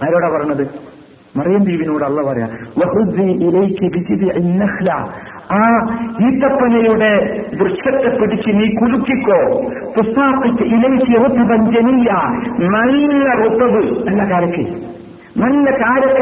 ആരോടാ 0.05 0.29
പറഞ്ഞത് 0.29 0.67
മറിയം 1.37 1.65
ബീവിനോട് 1.65 2.05
അള്ള 2.05 2.23
പറയാ. 2.23 2.49
ആ 5.53 5.79
ഈത്തപ്പനയുടെ 6.21 7.11
വൃക്ഷത്തെ 7.61 8.19
പിടിച്ച് 8.21 8.49
നീ 8.49 8.75
കുലുക്കിക്കോ 8.75 9.71
പുസ്താപ്പിച്ച് 9.97 10.63
ഇലയ്ക്ക് 10.63 11.21
റുതബൻ 11.21 11.73
ജനിയ. 11.73 12.11
നല്ല 12.67 13.35
റുതബ് 13.43 14.09
എന്ന 14.09 14.31
കാലക്ക് 14.31 14.98
നല്ല 15.39 15.71
കാരക്ക 15.71 16.21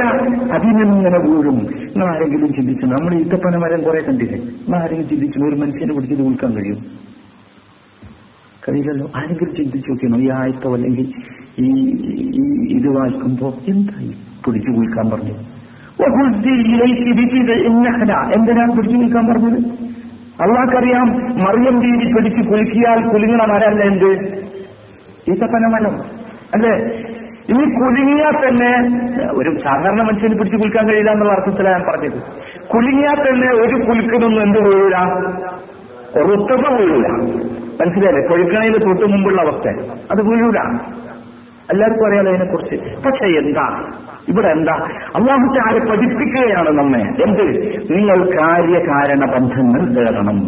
അതിനിങ്ങനെ 0.52 1.18
വീഴും 1.18 1.56
നിങ്ങൾ 1.56 2.14
ആരെങ്കിലും 2.14 2.54
ചിന്തിച്ചു 2.54 2.86
നമ്മൾ 2.86 3.14
ഈത്തപ്പന 3.14 3.56
മരം 3.56 3.82
കുറെ 3.82 4.00
കണ്ടില്ലേ? 4.00 4.38
നിങ്ങൾ 4.38 4.76
ആരെങ്കിലും 4.76 5.08
ചിന്തിച്ചു 5.08 5.38
ഒരു 5.40 5.56
മനുഷ്യനെ 5.56 5.94
പിടിച്ചത് 5.94 6.22
കൊടുക്കാൻ 6.22 6.52
കഴിയും? 6.52 6.78
കഴിയില്ലല്ലോ. 8.68 9.10
ആരെങ്കിലും 9.16 9.54
ചിന്തിച്ചു 9.54 9.90
നോക്കിയോ 9.90 10.16
ഈ 10.16 10.28
ആയത്തോ 10.38 10.74
അല്ലെങ്കിൽ 10.74 11.14
ഈ 11.58 11.70
ഈ 12.40 12.44
ഇത് 12.76 12.88
വായിക്കുമ്പോ 12.88 13.54
എന്തായി 13.68 14.16
പിടിച്ചു 14.46 14.70
കുളിക്കാൻ 14.70 15.10
പറഞ്ഞു? 15.10 15.34
എന്തിനാ 18.34 18.74
പിടിച്ചു 18.76 18.96
കുളിക്കാൻ 18.96 19.26
പറഞ്ഞത്? 19.26 19.58
അള്ളാഹ്ക്കറിയാം 20.40 21.08
മറിയം 21.44 21.82
രീതി 21.82 22.12
പിടിച്ച് 22.12 22.48
കുലുക്കിയാൽ 22.48 23.08
കുലുങ്ങണ 23.08 23.44
മരല്ല 23.52 23.82
എന്ത്? 23.82 24.10
ഈത്തപ്പന 25.32 25.66
മരം. 25.66 25.94
അല്ലേ? 26.54 26.74
ഈ 27.50 27.54
കുലുങ്ങിയാൽ 27.54 28.48
തന്നെ 28.48 28.70
ഒരു 29.30 29.58
സാധാരണ 29.64 30.02
മനുഷ്യന് 30.02 30.38
പിടിച്ചു 30.38 30.56
കുലിക്കാൻ 30.56 30.88
കഴിയില്ല 30.88 31.10
എന്നുള്ള 31.10 31.32
അർത്ഥത്തിലാണ് 31.32 31.76
ഞാൻ 31.76 31.84
പറഞ്ഞത്. 31.88 32.18
കുലുങ്ങിയാൽ 32.68 33.14
തന്നെ 33.14 33.48
ഒരു 33.52 33.84
കുലുക്കിനൊന്നും 33.84 34.42
എന്ത് 34.42 34.58
വീഴൂല 34.58 34.96
റുത്തപ്പ 36.20 36.74
വീഴൂല 36.74 37.06
മനസ്സിലായില്ലേ? 37.80 38.28
കൊഴുക്കണയിൽ 38.28 38.84
തൊട്ട് 38.84 39.04
മുമ്പുള്ള 39.04 39.42
അവസ്ഥ. 39.42 39.68
അത് 40.10 40.22
വീഴൂല 40.22 40.58
എല്ലാവർക്കും 41.70 42.06
അറിയാലോ 42.06 42.30
അതിനെക്കുറിച്ച്. 42.30 42.76
പക്ഷെ 43.06 43.26
എന്താ? 43.26 43.84
ഇവിടെ 44.28 44.48
എന്താ? 44.48 44.72
അള്ളാഹുത്തെ 45.16 45.60
ആരെ 45.66 45.78
പഠിപ്പിക്കുകയാണ് 45.78 46.70
നമ്മെ. 46.70 46.98
എന്ത്? 46.98 47.46
നിങ്ങൾ 47.90 48.18
കാര്യകാരണ 48.38 49.24
ബന്ധങ്ങൾ 49.32 49.80
തേടണം 49.94 50.38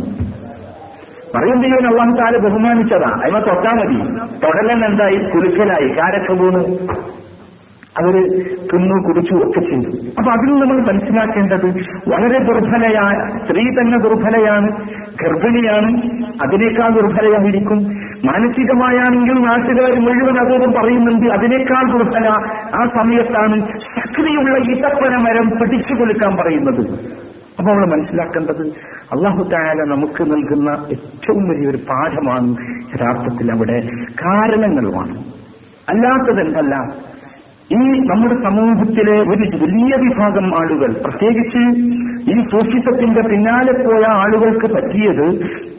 പറയും 1.34 1.62
ദൈവൻ 1.62 1.86
അള്ളാഹു 1.86 2.10
താല 2.10 2.36
ബഹുമാനിച്ചതാ. 2.36 3.20
അതിനെ 3.24 3.40
തൊട്ടാ 3.40 3.72
മതി. 3.74 4.18
തൊടലൻ 4.44 4.84
എന്തായി? 4.84 5.16
കുലുക്കലായി 5.16 5.88
കാരൊക്കെ 5.88 6.32
പോണു 6.32 6.78
അവർ 7.98 8.12
തിന്നു 8.72 9.06
കുടിച്ചു 9.06 9.34
ഒക്കെ 9.34 9.60
ചെയ്തു. 9.60 10.06
അപ്പൊ 10.18 10.30
അതിൽ 10.32 10.52
നമ്മൾ 10.52 10.92
മനസ്സിലാക്കേണ്ടത് 10.92 11.66
വളരെ 12.08 12.38
ദുർബലയായ 12.38 13.38
സ്ത്രീ 13.38 13.62
തന്നെ 13.62 13.98
ദുർബലയാണ് 13.98 14.70
ഗർഭിണിയാണ് 15.22 16.02
അതിനേക്കാൾ 16.42 16.88
ദുർബലയായിരിക്കും. 16.88 17.78
മാനസികമായാണെങ്കിൽ 18.24 19.32
നാട്ടുകാർ 19.32 20.00
മുഴുവൻ 20.00 20.38
അതോടും 20.38 20.72
പറയുന്നുണ്ട് 20.72 21.26
അതിനേക്കാൾ 21.26 21.92
ദുർബല 21.92 22.28
ആ 22.74 22.88
സമയത്താണ് 22.94 23.68
ശക്തിയുള്ള 23.68 24.70
ഈത്തപ്പന 24.70 25.16
മരം 25.16 25.50
പിടിച്ചു 25.50 25.94
കൊടുക്കാൻ 25.94 26.36
പറയുന്നത്. 26.36 26.82
അപ്പൊ 27.58 27.72
നമ്മൾ 27.72 27.86
മനസ്സിലാക്കേണ്ടത് 27.86 28.62
അള്ളാഹു 29.14 29.42
താല 29.42 29.84
നമുക്ക് 29.84 30.22
നൽകുന്ന 30.22 30.70
ഏറ്റവും 30.90 31.48
വലിയൊരു 31.48 31.76
പാഠമാണ് 31.90 32.50
യഥാർത്ഥത്തിൽ 32.92 33.52
അവിടെ 33.52 33.78
കാരണങ്ങളുമാണ്. 34.24 35.16
അല്ലാത്തതെന്തല്ല 35.88 36.74
ഈ 37.72 37.80
നമ്മുടെ 38.00 38.34
സമൂഹത്തിലെ 38.42 39.16
ഒരു 39.20 39.44
വലിയ 39.62 39.96
വിഭാഗം 39.96 40.46
ആളുകൾ 40.60 40.92
പ്രത്യേകിച്ച് 41.06 41.62
ഈ 42.30 42.34
സൂഫിസത്തിന്റെ 42.52 43.22
പിന്നാലെ 43.28 43.72
പോയ 43.72 44.04
ആളുകൾക്ക് 44.10 44.74
പറ്റിയത് 44.74 45.26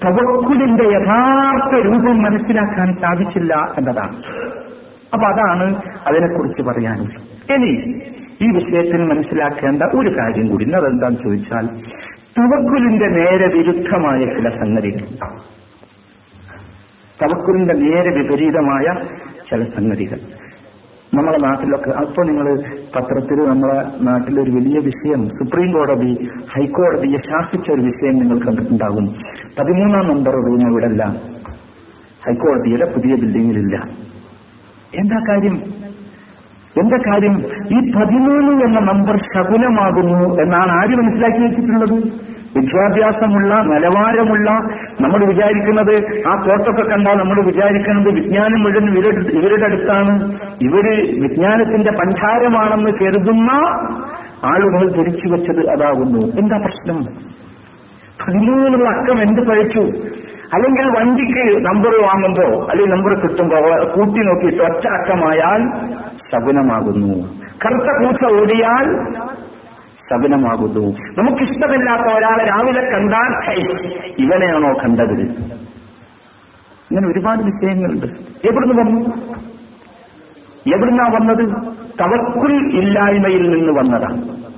തവക്കുലിന്റെ 0.03 0.83
യഥാർത്ഥ 0.83 1.73
രൂപം 1.85 2.21
മനസ്സിലാക്കാൻ 2.21 2.95
സാധിച്ചില്ല 3.01 3.53
എന്നതാണ്. 3.77 4.15
അപ്പൊ 5.13 5.25
അതാണ് 5.27 5.75
അതിനെക്കുറിച്ച് 6.07 6.61
പറയാനുള്ളത്. 6.61 7.53
ഇനി 7.53 7.73
ഈ 8.41 8.47
വിഷയത്തിൽ 8.47 9.03
മനസ്സിലാക്കേണ്ട 9.03 9.83
ഒരു 9.83 10.09
കാര്യം 10.09 10.47
കൂടി. 10.47 10.71
അതെന്താന്ന് 10.71 11.17
ചോദിച്ചാൽ 11.23 11.67
തവക്കുലിന്റെ 12.39 13.07
നേരെ 13.07 13.47
വിരുദ്ധമായ 13.57 14.19
ചില 14.19 14.49
സംഗതികൾ. 14.49 15.05
തവക്കുലിന്റെ 17.21 17.73
നേരെ 17.73 18.21
വിപരീതമായ 18.21 19.05
ചില 19.49 19.63
സംഗതികൾ. 19.63 20.19
നമ്മളെ 21.13 21.37
നാട്ടിലൊക്കെ 21.37 21.89
അപ്പോൾ 21.89 22.25
നിങ്ങൾ 22.25 22.63
പത്രത്തിൽ 22.95 23.47
നമ്മളെ 23.47 24.03
നാട്ടിലൊരു 24.03 24.51
വലിയ 24.51 24.79
വിഷയം 24.79 25.27
സുപ്രീം 25.29 25.71
കോടതി 25.71 26.29
ഹൈക്കോടതിയെ 26.55 27.17
ശാസിച്ച 27.17 27.71
ഒരു 27.71 27.81
വിഷയം 27.81 28.19
നിങ്ങൾ 28.19 28.45
കണ്ടിട്ടുണ്ടാകും. 28.45 29.05
പതിമൂന്നാം 29.59 30.07
നമ്പർ 30.07 30.33
റൂം 30.33 30.71
ഇവിടെ 30.71 30.85
അല്ല 30.85 31.03
ഹൈക്കോടതിയുടെ 32.27 32.85
പുതിയ 32.85 33.15
ബിൽഡിങ്ങിലില്ല. 33.15 33.75
എന്താ 34.95 35.19
കാര്യം? 35.29 35.78
എന്താ 36.77 36.97
കാര്യം? 36.97 37.37
ഈ 37.71 37.91
പതിമൂന്ന് 37.91 38.65
എന്ന 38.65 38.79
നമ്പർ 38.79 39.17
ശകുനമാകുന്നു 39.17 40.41
എന്നാണ് 40.41 40.71
ആര് 40.71 40.95
മനസ്സിലാക്കി 40.95 41.37
വെച്ചിട്ടുള്ളത്? 41.37 42.29
വിദ്യാഭ്യാസമുള്ള 42.57 43.55
നിലവാരമുള്ള 43.55 44.51
നമ്മൾ 45.01 45.25
വിചാരിക്കുന്നത് 45.25 46.23
ആ 46.27 46.35
കോട്ടൊക്കെ 46.35 46.81
കണ്ടാൽ 46.81 47.13
നമ്മൾ 47.13 47.41
വിചാരിക്കുന്നത് 47.41 48.13
വിജ്ഞാനം 48.13 48.63
മുഴുവൻ 48.63 48.97
ഇവരുടെ 49.31 49.65
അടുത്താണ്. 49.65 50.33
ഇവർ 50.61 50.85
വിജ്ഞാനത്തിന്റെ 51.21 51.91
പഞ്ചാരമാണെന്ന് 51.91 52.91
കരുതുന്ന 53.01 53.51
ആളുകൾ 54.43 54.89
ധരിച്ചു 54.89 55.27
വെച്ചത് 55.27 55.69
അതാകുന്നു. 55.69 56.19
എന്താ 56.19 56.57
പ്രശ്നം? 56.57 57.03
പതിമൂന്നുള്ള 58.27 58.89
അക്കം 58.89 59.21
എന്ത് 59.21 59.47
പഴിച്ചു? 59.49 59.79
അല്ലെങ്കിൽ 60.53 60.99
വണ്ടിക്ക് 60.99 61.65
നമ്പർ 61.65 61.91
വാങ്ങുമ്പോ 62.01 62.67
അല്ലെങ്കിൽ 62.71 62.95
നമ്പർ 62.95 63.13
കിട്ടുമ്പോ 63.13 63.57
കൂട്ടി 63.95 64.19
നോക്കിയിട്ട് 64.19 64.63
ഒറ്റ 64.63 64.87
അക്കമായാൽ 64.87 65.61
ശകുനമാകുന്നു. 66.31 67.39
കറുത്ത 67.65 68.05
പൂച്ച 68.05 68.41
ഓടിയാൽ 68.41 69.13
ശകുനമാകുന്നു. 70.09 70.97
നമുക്കിഷ്ടമില്ലാത്ത 71.17 72.01
ഒരാളെ 72.01 72.45
രാവിലെ 72.45 72.81
കണ്ടാൽ 72.81 73.53
ഇവനെയാണോ 74.19 74.73
കണ്ടത്? 74.73 75.21
ഇങ്ങനെ 76.91 77.07
ഒരുപാട് 77.07 77.41
വിഷയങ്ങളുണ്ട്. 77.43 78.05
എവിടുന്ന് 78.47 78.83
വന്നു? 78.83 78.99
എവിടുന്നാ 80.75 81.03
വന്നത്? 81.03 81.49
തവക്കുൽ 82.01 82.53
ഇല്ലായ്മയിൽ 82.53 83.49
നിന്ന് 83.51 83.79
വന്നതാണ് 83.79 84.48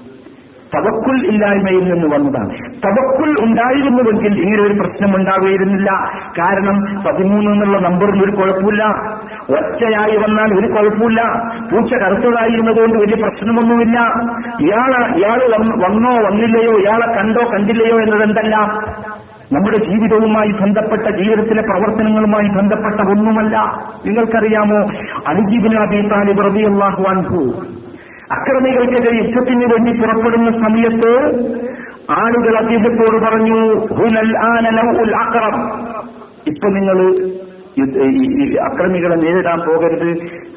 തവക്കുൽ 0.76 1.28
ഇല്ലായ്മയിൽ 1.28 1.94
നിന്ന് 1.94 2.16
വന്നതാണ്. 2.16 2.50
തവക്കുൽ 2.86 3.36
ഉണ്ടായിരുന്നുവെങ്കിൽ 3.40 4.42
ഇങ്ങനെ 4.42 4.64
ഒരു 4.64 4.74
പ്രശ്നം 4.74 5.16
ഉണ്ടാവുകയിരുന്നില്ല. 5.16 5.92
കാരണം 6.40 7.04
പതിമൂന്ന് 7.04 7.52
എന്നുള്ള 7.52 7.80
നമ്പറിൽ 7.80 8.24
ഒരു 8.24 8.32
കുഴപ്പമില്ല. 8.32 8.84
ഒറ്റയായി 9.50 10.18
വന്നാൽ 10.18 10.60
ഒരു 10.60 10.68
കുഴപ്പമില്ല. 10.68 11.22
പൂച്ച 11.72 11.94
കറുത്തതായിരുന്നതുകൊണ്ട് 11.94 13.00
വലിയ 13.00 13.24
പ്രശ്നമൊന്നുമില്ല. 13.24 14.00
ഇയാളെ 14.62 15.18
ഇയാൾ 15.18 15.56
വന്നോ 15.56 16.30
വന്നില്ലയോ 16.30 16.72
ഇയാളെ 16.72 17.06
കണ്ടോ 17.16 17.52
കണ്ടില്ലയോ 17.52 18.02
എന്നതെന്തല്ല. 18.02 18.58
നമ്മുടെ 19.54 19.78
ജീവിതവുമായി 19.78 20.52
ബന്ധപ്പെട്ട 20.52 21.16
ജീവിതത്തിലെ 21.18 21.62
പ്രവർത്തനങ്ങളുമായി 21.62 22.48
ബന്ധപ്പെട്ട 22.48 23.10
ഒന്നുമല്ല. 23.10 23.58
നിങ്ങൾക്കറിയാമോ? 24.06 24.78
അലിജീബിന് 25.28 25.80
അബി 25.80 26.10
താലിബ് 26.10 26.46
റബിയല്ലാഹു 26.46 27.04
അൻഹു 27.04 27.54
അക്രമികൾക്കെതിരെ 28.32 29.18
യുദ്ധത്തിന് 29.18 29.66
വേണ്ടി 29.66 30.02
പുറപ്പെടുന്ന 30.02 30.52
സമയത്ത് 30.52 31.12
ആളുകൾ 32.12 32.58
അദ്ദേഹത്തോട് 32.58 33.24
പറഞ്ഞു 33.24 33.86
ഹുനൽ 33.86 34.38
അക്രം 35.16 35.56
ഇപ്പൊ 36.48 36.68
നിങ്ങൾ 36.70 36.98
അക്രമികളെ 38.62 39.16
നേരിടാൻ 39.16 39.60
പോകരുത്. 39.60 40.10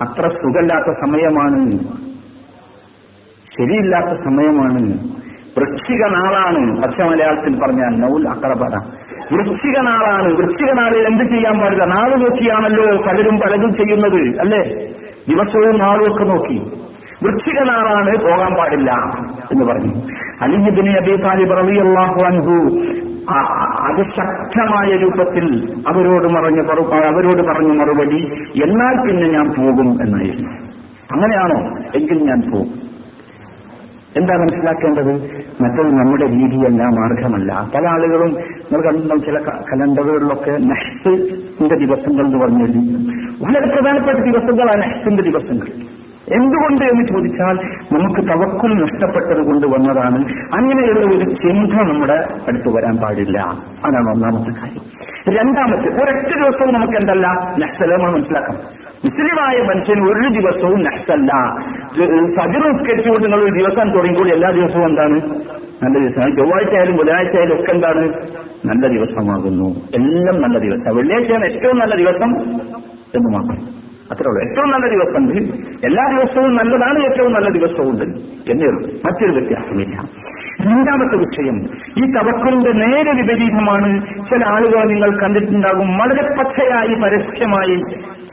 അത്ര 0.03 0.29
സുഖമില്ലാത്ത 0.29 0.87
സമയമാണ്. 1.01 1.79
ശരിയില്ലാത്ത 3.57 4.25
സമയമാണ്. 4.25 4.99
വൃശ്ചിക 5.59 6.07
നാളാണ് 6.07 6.83
പക്ഷെ 6.83 7.05
മലയാളത്തിൽ 7.05 7.61
പറഞ്ഞാൽ 7.61 8.01
നൗൽ 8.01 8.29
അക്രബറ 8.29 8.77
വൃശ്ചിക 9.33 9.81
നാളാണ് 9.81 10.33
വൃശ്ചിക 10.33 10.73
നാളിൽ 10.73 11.07
എന്ത് 11.07 11.25
ചെയ്യാൻ 11.25 11.59
പാടില്ല? 11.59 11.85
നാൾ 11.85 12.17
നോക്കിയാണല്ലോ 12.17 13.03
പലരും 13.03 13.37
പലതും 13.39 13.75
ചെയ്യുന്നത്. 13.75 14.41
അല്ലേ? 14.41 14.63
ദിവസവും 15.29 15.79
നാളും 15.79 16.15
ഒക്കെ 16.15 16.25
നോക്കി. 16.25 16.59
വൃശ്ചിക 17.25 17.63
നാളാണ് 17.63 18.19
പോകാൻ 18.19 18.55
പാടില്ല 18.55 18.91
എന്ന് 19.53 19.65
പറഞ്ഞു. 19.65 20.03
അലിബിന് 20.41 20.91
അബി 20.91 21.17
താലിബ് 21.17 21.57
റളിയല്ലാഹു 21.57 22.21
അൻഹു 22.21 22.85
ആ- 23.31 23.89
അത് 23.89 24.05
ശക്തമായ 24.05 24.97
രൂപത്തിൽ 24.97 25.75
അവരോട് 25.89 26.29
മറഞ്ഞ 26.29 26.61
മറു- 26.61 26.95
അവരോട് 26.95 27.43
പറഞ്ഞ 27.43 27.73
മറുപടി 27.73 28.33
എന്നാൽ 28.65 29.07
പിന്നെ 29.07 29.31
ഞാൻ 29.31 29.49
പോകും 29.49 30.03
എന്നായിരുന്നു. 30.03 30.51
അങ്ങനെയാണോ? 31.13 31.79
എങ്കിൽ 31.95 32.23
ഞാൻ 32.23 32.51
പോകും. 32.51 32.95
എന്താ 34.17 34.35
മനസ്സിലാക്കേണ്ടത്? 34.35 35.13
മറ്റത് 35.61 35.99
നമ്മുടെ 35.99 36.27
രീതിയല്ല 36.27 36.83
മാർഗമല്ല. 36.85 37.71
പല 37.75 37.87
ആളുകളും 37.87 38.37
നമ്മൾ 38.73 38.87
കണ്ട 38.87 39.25
ചില 39.25 39.39
കലണ്ടറുകളിലൊക്കെ 39.39 40.51
നെഹ്സിന്റെ 40.51 41.87
ദിവസങ്ങൾ 41.87 42.27
എന്ന് 42.27 42.39
പറഞ്ഞു 42.39 42.65
വളരെ 43.45 43.67
പ്രധാനപ്പെട്ട 43.67 44.19
ദിവസങ്ങളാണ് 44.19 44.83
നെഹ്സിന്റെ 44.83 45.23
ദിവസങ്ങൾ. 45.23 45.67
എന്തുകൊണ്ട് 46.33 46.85
എന്ന് 46.85 47.09
ചോദിച്ചാൽ 47.09 47.55
നമുക്ക് 47.93 48.21
തവക്കുൽ 48.21 48.69
നഷ്ടപ്പെട്ടത് 48.69 49.47
കൊണ്ട് 49.47 49.67
വന്നതാണ്. 49.67 50.19
അങ്ങനെയുള്ള 50.55 51.01
ഒരു 51.01 51.25
ചിന്ത 51.31 51.73
നമ്മുടെ 51.73 52.29
അടുത്ത് 52.49 52.69
വരാൻ 52.69 52.97
പാടില്ല. 52.97 53.41
അതാണ് 53.85 54.09
ഒന്നാമത്തെ 54.09 54.61
കാര്യം. 54.61 54.83
രണ്ടാമത്തെ 55.39 55.89
ഒരൊറ്റ 55.89 56.35
ദിവസവും 56.35 56.75
നമുക്ക് 56.75 56.93
എന്തല്ല 56.93 57.29
നഹ്സല 57.59 57.97
നമ്മൾ 57.97 58.13
മനസ്സിലാക്കണം. 58.13 58.85
മുസ്ലിമായ 59.05 59.63
മനുഷ്യൻ 59.63 60.05
ഒരു 60.05 60.29
ദിവസവും 60.41 60.85
നഷ്ടല്ല 60.85 61.33
സജറുസ്കരിച്ചുകൊണ്ട് 62.37 63.25
നിങ്ങൾ 63.25 63.43
ഒരു 63.43 63.51
ദിവസം 63.51 63.91
തുടങ്ങിക്കൂടി 63.91 64.31
എല്ലാ 64.31 64.51
ദിവസവും 64.51 64.87
എന്താണ്? 64.87 65.21
നല്ല 65.83 65.99
ദിവസമാണ്. 65.99 66.37
ചൊവ്വാഴ്ച 66.37 66.75
ആയാലും 66.75 66.97
ബുധനാഴ്ച 66.97 67.37
ആയാലും 67.37 67.61
ഒക്കെ 67.61 67.73
എന്താണ്? 67.73 68.13
നല്ല 68.67 68.87
ദിവസമാകുന്നു. 68.87 69.69
എല്ലാം 69.95 70.43
നല്ല 70.43 70.59
ദിവസം. 70.59 70.97
വെള്ളിയാഴ്ചയാണ് 70.97 71.45
ഏറ്റവും 71.45 71.79
നല്ല 71.79 71.97
ദിവസം 71.97 72.41
എന്ന് 73.15 73.39
മാത്രം. 73.39 73.74
അത്രേ 74.11 74.31
ഉള്ളൂ. 74.31 74.51
ഏറ്റവും 74.51 74.71
നല്ല 74.71 74.89
ദിവസമുണ്ട്. 74.89 75.53
എല്ലാ 75.87 76.07
ദിവസവും 76.17 76.57
നല്ലതാണ് 76.57 76.99
ഏറ്റവും 76.99 77.33
നല്ല 77.33 77.49
ദിവസവും 77.51 77.91
ഉണ്ട് 77.91 78.05
എന്നേ 78.51 78.67
ഉള്ളൂ. 78.67 78.91
മറ്റൊരു 78.91 79.31
വ്യത്യാസമില്ല. 79.31 79.97
രണ്ടാമത്തെ 80.61 81.17
വിഷയം 81.17 81.65
ഈ 81.99 82.13
തവക്കലിന്റെ 82.13 82.73
നേരെ 82.73 83.13
വിപരീതമാണ്. 83.13 84.07
ചില 84.07 84.45
ആളുകൾ 84.47 84.85
നിങ്ങൾ 84.85 85.21
കണ്ടിട്ടുണ്ടാകും. 85.21 85.99
വളരെ 85.99 86.23
പച്ചയായി 86.23 86.95
പരസ്യമായി 86.95 87.81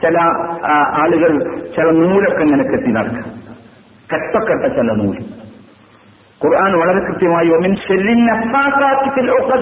ചില 0.02 0.18
ആളുകൾ 1.02 1.56
ചില 1.76 1.84
നൂലൊക്കെ 1.84 2.42
ഇങ്ങനെ 2.42 2.62
കെട്ടി 2.62 2.92
നടക്കുക 2.92 3.24
കെട്ടക്കെട്ട 4.12 4.72
ചില 4.72 4.92
നൂൽ. 4.92 5.16
ഖുർആൻ 6.44 6.72
വളരെ 6.72 7.12
കൃത്യമായി 7.12 7.48
ഒമിൻ 7.48 7.76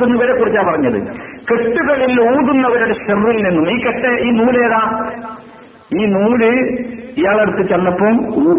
എന്നിവരെ 0.05 0.39
കുറിച്ചാണ് 0.39 0.73
പറഞ്ഞത്. 0.73 1.03
കെട്ടുകളിൽ 1.51 2.21
ഊതുന്നവരുടെ 2.21 2.95
ഷെറിൽ 2.95 3.43
നിന്നും. 3.43 3.71
ഈ 3.71 3.81
കെട്ട 3.85 4.21
ഈ 4.21 4.31
നൂലേതാ? 4.31 5.11
ഈ 5.99 6.05
നൂൽ 6.15 6.43
ഇയാളടുത്ത് 7.21 7.63
ചെന്നപ്പം 7.71 8.17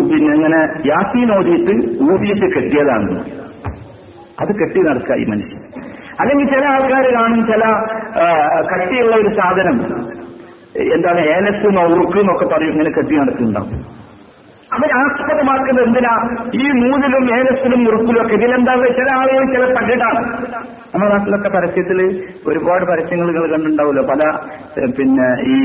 പിന്നെ 0.09 0.31
ഇങ്ങനെ 0.37 0.59
യാസീൻ 0.87 1.29
ഓതിയിട്ട് 1.35 1.73
ഊതിയിട്ട് 2.11 2.47
കെട്ടിയതാണ്. 2.55 3.13
അത് 4.41 4.51
കെട്ടി 4.59 4.79
നടക്കുക 4.87 5.15
ഈ 5.21 5.25
മനുഷ്യൻ. 5.31 5.61
അല്ലെങ്കിൽ 6.19 6.45
ചില 6.53 6.63
ആൾക്കാർ 6.73 7.05
കാണും 7.15 7.41
ചില 7.51 7.63
കട്ടിയുള്ള 8.71 9.15
ഒരു 9.15 9.31
സാധനം. 9.39 9.77
എന്താണ് 10.95 11.21
ഏലസ് 11.35 11.65
ഉറുക്ക് 11.93 12.19
എന്നൊക്കെ 12.19 12.45
പറയും 12.45 12.73
ഇങ്ങനെ 12.73 12.91
കെട്ടി 12.97 13.15
നടക്കുന്നുണ്ടാവും. 13.15 13.79
അവരാസ്പദമാക്കുന്നത് 14.75 15.85
എന്തിനാ? 15.87 16.11
ഈ 16.63 16.65
മൂന്നിലും 16.81 17.23
ഏലസിലും 17.37 17.81
ഉറുക്കിലും 17.87 18.21
ഒക്കെ 18.21 18.35
ഇതിലെന്താ 18.35 18.73
ചില 18.99 19.09
ആളുകൾ 19.19 19.43
ചില 19.53 19.63
പണ്ടിടാണ് 19.77 20.21
നമ്മുടെ 20.93 21.11
നാട്ടിലൊക്കെ 21.13 21.49
പരസ്യത്തിൽ 21.49 21.99
ഒരുപാട് 22.47 22.85
പരസ്യങ്ങൾ 22.91 23.27
കണ്ടിട്ടുണ്ടാവുമല്ലോ. 23.53 24.03
പല 24.11 24.21
പിന്നെ 24.99 25.27
ഈ 25.55 25.59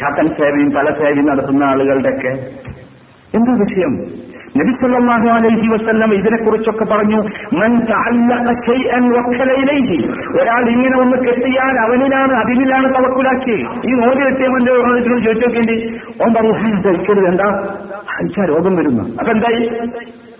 ചാത്തൻ 0.00 0.28
സേവയും 0.28 0.70
പല 0.70 0.90
സേവയും 0.90 1.26
നടത്തുന്ന 1.26 1.64
ആളുകളുടെയൊക്കെ 1.64 2.28
എന്താ 3.36 3.52
വിഷയം. 3.52 3.92
നബി 4.56 4.72
സല്ലല്ലാഹു 4.72 5.28
അലൈഹി 5.28 5.68
വസല്ലം 5.68 6.14
ഇതിനെക്കുറിച്ചൊക്കെ 6.14 6.84
പറഞ്ഞു 6.84 7.16
മൻ 7.52 7.80
തഅല്ലഖ 7.80 8.70
ഒരാൾ 10.40 10.70
ഇങ്ങനെ 10.70 11.00
ഒന്ന് 11.00 11.16
കെട്ടിയാൽ 11.16 11.80
അവനിലാണ് 11.80 12.32
അതിനിലാണ് 12.32 12.94
തവക്കുലാക്കി. 12.94 13.66
ഈ 13.86 13.92
നോൽ 13.92 14.24
കെട്ടിയവന്റെ 14.24 14.72
ചോദിച്ചു 14.72 15.26
ചോദിച്ചോക്കേണ്ടി 15.26 15.98
ഓൻ 16.22 16.34
പറഞ്ഞു 16.34 16.52
"ഹാ, 16.52 16.80
ധരിക്കരുത് 16.80 17.28
എന്താ? 17.28 17.44
അയച്ചാ 17.96 18.44
രോഗം 18.44 18.76
വരുന്നു. 18.76 19.02
അപ്പൊ 19.18 19.32
എന്തായി? 19.32 19.62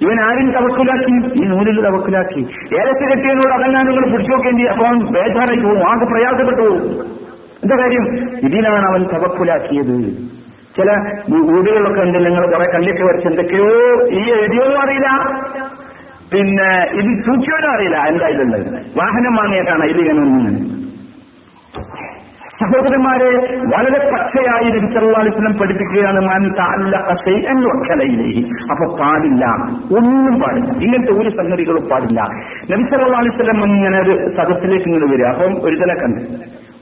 ഇവൻ 0.03 0.21
ആരും 0.21 0.51
തവക്കുലാക്കി? 0.51 1.15
ഈ 1.35 1.45
നൂലിൽ 1.45 1.89
തവക്കുലാക്കി. 1.89 2.41
ഏലത്തെ 2.75 3.05
കെട്ടിയതിനോട് 3.05 3.55
അതെല്ലാം 3.55 3.87
നിങ്ങൾ 3.87 4.13
പിടിച്ചു 4.13 4.33
നോക്കേണ്ടി 4.33 4.63
അപ്പൊ 4.63 4.85
ബേജാറായി 5.11 5.59
പോകും 5.59 5.91
ആകെ 5.91 6.05
പ്രയാസപ്പെട്ടു 6.05 6.63
പോകും 6.63 7.21
എന്താ 7.63 7.77
കാര്യം? 7.77 8.05
ഇതിലാണ് 8.47 8.87
അവൻ 8.91 9.03
തവക്കുലാക്കിയത്. 9.05 9.97
ചില 10.77 10.91
വീടുകളിലൊക്കെ 11.31 12.01
ഉണ്ട് 12.01 12.19
നിങ്ങൾ 12.27 12.45
കുറെ 12.53 12.67
കല്ലൊക്കെ 12.75 13.05
വരച്ച് 13.05 13.29
എന്തൊക്കെയോ 13.29 13.71
ഈ 14.11 14.23
എഴുതിയോന്നും 14.37 14.81
അറിയില്ല. 14.83 15.09
പിന്നെ 16.33 16.69
ഇത് 16.99 17.11
സൂക്ഷിക്കാനും 17.27 17.71
അറിയില്ല 17.75 17.97
എന്താ 18.07 18.27
ഇതുള്ളത്? 18.27 18.67
വാഹനം 18.97 19.35
വാങ്ങിയിട്ടാണ് 19.37 19.85
ഇത് 19.85 20.01
ഇങ്ങനെ 20.01 20.71
സഹോദരന്മാരെ 22.61 23.29
വളരെ 23.73 23.99
പച്ചയായി 24.13 24.65
നബിസല്ലാസ്ലം 24.65 25.53
പഠിപ്പിക്കുകയാണ് 25.61 26.21
മാൻ 26.21 26.43
താല്ല 26.59 26.97
വക്കലയിലേഹി 27.67 28.43
അപ്പൊ 28.71 28.87
പാടില്ല 29.01 29.45
ഒന്നും 29.99 30.35
പാടില്ല. 30.43 30.71
ഇങ്ങനത്തെ 30.85 31.13
ഒരു 31.21 31.31
സംഗതികളും 31.37 31.85
പാടില്ല. 31.89 32.21
നബിസല്ലാസ്ലം 32.73 33.65
ഇങ്ങനെ 33.69 33.99
ഒരു 34.01 34.17
സദസ്സിലേക്ക് 34.37 34.89
ഇങ്ങനെ 34.89 35.09
വരിക. 35.13 35.27
അപ്പം 35.27 35.55
ഒരു 35.69 35.77
കണ്ട് 36.03 36.21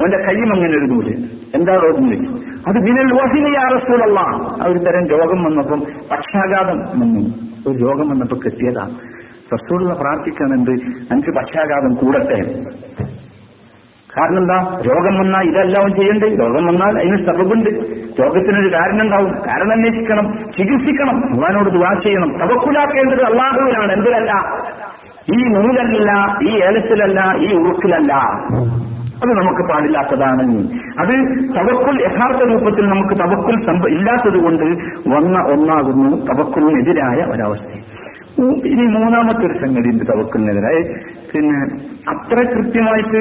അവന്റെ 0.01 0.17
കയ്യും 0.17 0.53
അങ്ങനെ 0.53 0.71
ഒരു 0.71 0.85
നൂൽ. 0.85 1.15
എന്താ 1.55 1.75
രോഗം 1.75 2.11
അത് 2.67 2.77
വിനൽ 2.77 3.13
വഹിനിയാ 3.13 3.69
റസൂലല്ല. 3.77 4.21
ആ 4.21 4.65
ഒരു 4.69 4.79
തരം 4.79 5.07
രോഗം 5.07 5.45
വന്നപ്പം 5.45 5.81
പക്ഷാഘാതം 6.11 6.79
വന്നു. 6.79 7.21
ഒരു 7.71 7.79
രോഗം 7.79 8.09
വന്നപ്പോ 8.09 8.37
കിട്ടിയതാ. 8.37 8.91
റസൂലുള്ള 9.55 9.95
എന്ത്? 10.55 10.71
എനിക്ക് 11.13 11.31
പക്ഷാഘാതം 11.31 11.95
കൂടട്ടെ. 11.95 12.61
കാരണം 14.17 14.39
എന്താ? 14.39 14.81
രോഗം 14.87 15.19
വന്നാൽ 15.19 15.43
ഇതെല്ലാം 15.43 15.95
ചെയ്യണ്ടേ 15.95 16.29
രോഗം 16.29 16.67
വന്നാൽ 16.67 16.99
അതിന് 16.99 17.27
സബബുണ്ട്. 17.27 17.71
രോഗത്തിനൊരു 18.23 18.75
കാരണം 18.75 19.03
ഉണ്ടാവും 19.03 19.33
കാരണം 19.33 19.73
അന്വേഷിക്കണം. 19.73 20.33
ചികിത്സിക്കണം. 20.59 21.21
ഭഗവാനോട് 21.21 21.71
ദുവാ 21.71 22.01
ചെയ്യണം. 22.05 22.29
തവക്കുലാക്കേണ്ടത് 22.39 23.23
അള്ളാഹുവിനാണ്. 23.23 23.93
എന്തിലല്ല? 23.93 24.33
ഈ 25.35 25.45
നൂലല്ല 25.49 26.39
ഈ 26.43 26.63
ഏലത്തിലല്ല 26.63 27.35
ഈ 27.37 27.55
ഉറുക്കിലല്ല. 27.55 28.15
അത് 29.23 29.31
നമുക്ക് 29.39 29.63
പാടില്ലാത്തതാണ്. 29.71 30.43
അത് 31.03 31.15
തവക്കുൽ 31.57 31.97
യഥാർത്ഥ 32.07 32.41
രൂപത്തിൽ 32.51 32.85
നമുക്ക് 32.93 33.15
തവക്കുൽ 33.23 33.57
ഇല്ലാത്തത് 33.97 34.39
കൊണ്ട് 34.45 34.67
വന്ന 35.15 35.39
ഒന്നാകുന്നു 35.55 36.11
തവക്കുലിനെതിരായ 36.29 37.21
ഒരവസ്ഥ. 37.35 37.73
ഇനി 38.73 38.85
മൂന്നാമത്തെ 38.97 39.45
ഒരു 39.47 39.55
സംഗതി 39.63 39.89
ഉണ്ട് 39.93 40.05
തവക്കുലിനെതിരായ. 40.11 40.77
പിന്നെ 41.31 41.57
അത്ര 42.13 42.37
കൃത്യമായിട്ട് 42.53 43.21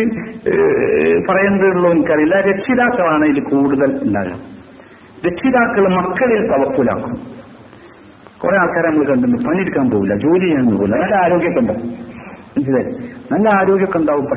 പറയേണ്ടതുള്ളൂ 1.29 1.87
എനിക്കറിയില്ല. 1.91 2.35
രക്ഷിതാക്കളാണ് 2.49 3.25
ഇതിൽ 3.31 3.45
കൂടുതൽ 3.53 3.89
ഉണ്ടാകുക 4.03 4.37
രക്ഷിതാക്കൾ 5.27 5.83
മക്കളിൽ 5.95 6.41
തവക്കുലാക്കും. 6.51 7.15
കുറെ 8.41 8.55
ആൾക്കാരെ 8.61 8.87
നമ്മൾ 8.89 9.07
കണ്ടിട്ടുണ്ട്. 9.09 9.39
പണിയെടുക്കാൻ 9.47 9.85
പോകില്ല 9.91 10.15
ജോലി 10.25 10.45
ചെയ്യാൻ 10.45 10.65
പോകില്ല 10.71 10.95
നല്ല 11.03 11.15
ആരോഗ്യമൊക്കെ 11.23 11.61
ഉണ്ടാവും. 11.63 11.87
മനസ്സിലായി? 12.55 12.91
നല്ല 13.31 13.47
ആരോഗ്യമൊക്കെ 13.59 13.97
ഉണ്ടാവും. 13.97 14.27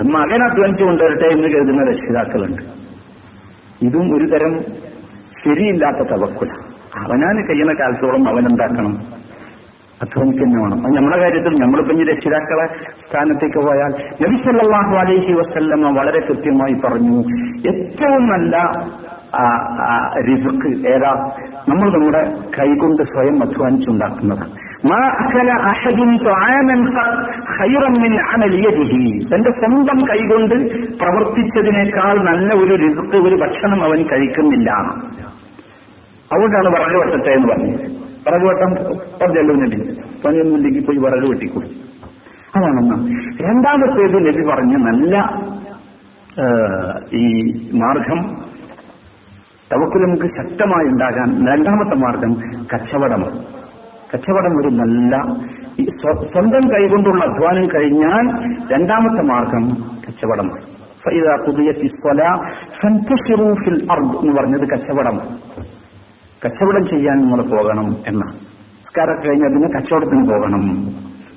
മകൻ 0.00 0.50
അധ്വാനിച്ചു 0.50 0.84
കൊണ്ടുവരട്ടെ 0.84 1.26
എന്ന് 1.26 1.48
കരുതുന്ന 1.48 1.90
രക്ഷിതാക്കളുണ്ട്. 1.90 2.62
ഇതും 3.82 4.16
ഒരു 4.16 4.24
തരം 4.24 4.60
ശരിയില്ലാത്ത 5.44 5.96
തവക്കുല. 5.96 6.48
അവനാന് 6.96 7.48
കഴിയുന്ന 7.48 7.72
കാലത്തോളം 7.72 8.28
അവൻ 8.28 8.48
എന്താക്കണം 8.48 9.22
അധ്വാനിക്കുന്ന 10.02 10.62
വേണം. 10.62 10.86
അത് 10.86 10.96
നമ്മുടെ 10.96 11.18
കാര്യത്തിൽ 11.18 11.60
നമ്മളിപ്പോ 11.60 11.94
ഈ 11.94 12.04
രക്ഷിതാക്കളെ 12.04 12.66
സ്ഥാനത്തേക്ക് 13.10 13.58
പോയാൽ 13.58 13.90
നബിസല്ലാഹു 14.22 14.96
അലൈഹി 14.96 15.32
വസല്ലമ 15.32 15.98
വളരെ 15.98 16.20
കൃത്യമായി 16.20 16.74
പറഞ്ഞു 16.84 17.18
ഏറ്റവും 17.68 18.28
നല്ല 18.28 18.56
ഏതാ? 20.88 21.30
നമ്മൾ 21.68 21.92
നമ്മുടെ 21.92 22.36
കൈകൊണ്ട് 22.58 23.02
സ്വയം 23.02 23.42
അധ്വാനിച്ചുണ്ടാക്കുന്നതാണ്. 23.42 24.71
തന്റെ 29.30 29.50
സ്വന്തം 29.50 29.98
കൈകൊണ്ട് 30.08 30.54
പ്രവർത്തിച്ചതിനേക്കാൾ 30.98 32.14
നല്ല 32.24 32.54
ഒരു 32.54 32.74
റിസ്ക് 32.82 33.16
ഒരു 33.16 33.36
ഭക്ഷണം 33.42 33.82
അവൻ 33.82 34.02
കഴിക്കുന്നില്ല. 34.02 34.70
അതുകൊണ്ടാണ് 36.32 36.68
വിറക് 36.68 36.98
വട്ടത്തെ 37.02 37.30
എന്ന് 37.30 37.48
പറഞ്ഞത്. 37.48 37.80
വിറക് 38.26 38.46
വെട്ടം 38.48 38.72
പറഞ്ഞല്ലോന്നില്ല 39.22 39.76
നബി. 39.76 39.94
പണിയൊന്നും 40.24 40.56
ഇല്ലെങ്കിൽ 40.56 40.86
പോയി 40.86 40.98
വിറക് 40.98 41.30
വെട്ടിക്കൂടി 41.30 41.70
അതാണെന്ന്. 42.56 42.96
രണ്ടാമത്തേത് 43.42 44.18
ലഭി 44.26 44.42
പറഞ്ഞ 44.50 44.76
നല്ല 44.76 45.14
ഈ 47.16 47.24
മാർഗം 47.74 48.20
തവക്കുൽ 49.72 50.02
നമുക്ക് 50.02 50.28
ശക്തമായി 50.36 50.86
ഉണ്ടാകാൻ 50.86 51.28
രണ്ടാമത്തെ 51.46 51.96
മാർഗം 51.96 52.32
കച്ചവടമാണ്. 52.74 53.61
കച്ചവടം 54.14 54.60
ഒരു 54.60 54.68
നല്ല 54.68 55.22
സ്വന്തം 56.32 56.70
കൈകൊണ്ടുള്ള 56.70 57.24
അധ്വാനം 57.24 57.68
കഴിഞ്ഞാൽ 57.68 58.54
രണ്ടാമത്തെ 58.72 59.22
മാർഗം 59.22 59.68
കച്ചവടമാണ്. 60.08 60.62
എന്ന് 64.20 64.32
പറഞ്ഞത് 64.32 64.68
കച്ചവടം. 64.68 65.18
കച്ചവടം 66.44 66.86
ചെയ്യാൻ 66.88 67.16
നിങ്ങൾ 67.16 67.42
പോകണം 67.42 67.96
എന്നാണ്. 68.06 68.34
നിസ്കാരം 68.34 69.14
കഴിഞ്ഞ് 69.14 69.46
അതിന് 69.46 69.68
കച്ചവടത്തിന് 69.74 70.28
പോകണം. 70.28 70.86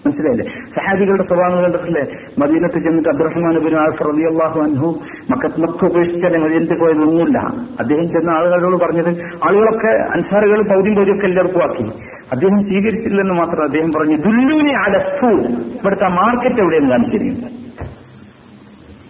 മനസ്സിലായില്ലേ? 0.06 0.46
സഹാബികളുടെ 0.76 1.24
സ്വഭാവം 1.24 1.63
കണ്ടിട്ടില്ലേ? 1.63 2.04
മദീനത്ത് 2.39 2.80
ചെന്നിട്ട് 2.84 3.10
അബ്ദുറഹ്മാൻ 3.10 3.56
ബിൻ 3.65 3.76
ആഫ് 3.78 4.04
അള്ളാഹു 4.04 4.60
അൻഹു 4.62 4.89
മക്കത്ത് 5.32 5.62
മക്ക 5.62 5.86
മദീനത്ത് 5.86 6.38
മദീനത്തിൽ 6.44 6.80
പോയതൊന്നുമില്ല 6.80 7.39
അദ്ദേഹം 7.80 8.08
ചെന്ന 8.08 8.30
ആളുകളോട് 8.30 8.86
പറഞ്ഞത് 8.86 9.12
ആളുകളൊക്കെ 9.48 9.91
അൻസാറുകൾ 10.13 10.62
പൗദ്യം 10.74 10.96
പൗദ്യമൊക്കെ 10.96 11.26
എല്ലാവർക്കും 11.26 11.63
ആക്കി. 11.63 11.86
അദ്ദേഹം 12.32 12.60
സ്വീകരിച്ചില്ലെന്ന് 12.63 13.34
മാത്രം 13.34 13.63
അദ്ദേഹം 13.63 13.91
പറഞ്ഞു 13.91 14.15
ദുല്ലൂനെ 14.15 14.76
അലഫു 14.76 15.32
ഇവിടുത്തെ 15.80 16.08
മാർക്കറ്റ് 16.08 16.62
എവിടെയെന്ന് 16.62 16.89
കാണിച്ചിരിക്കുന്നു. 16.89 17.50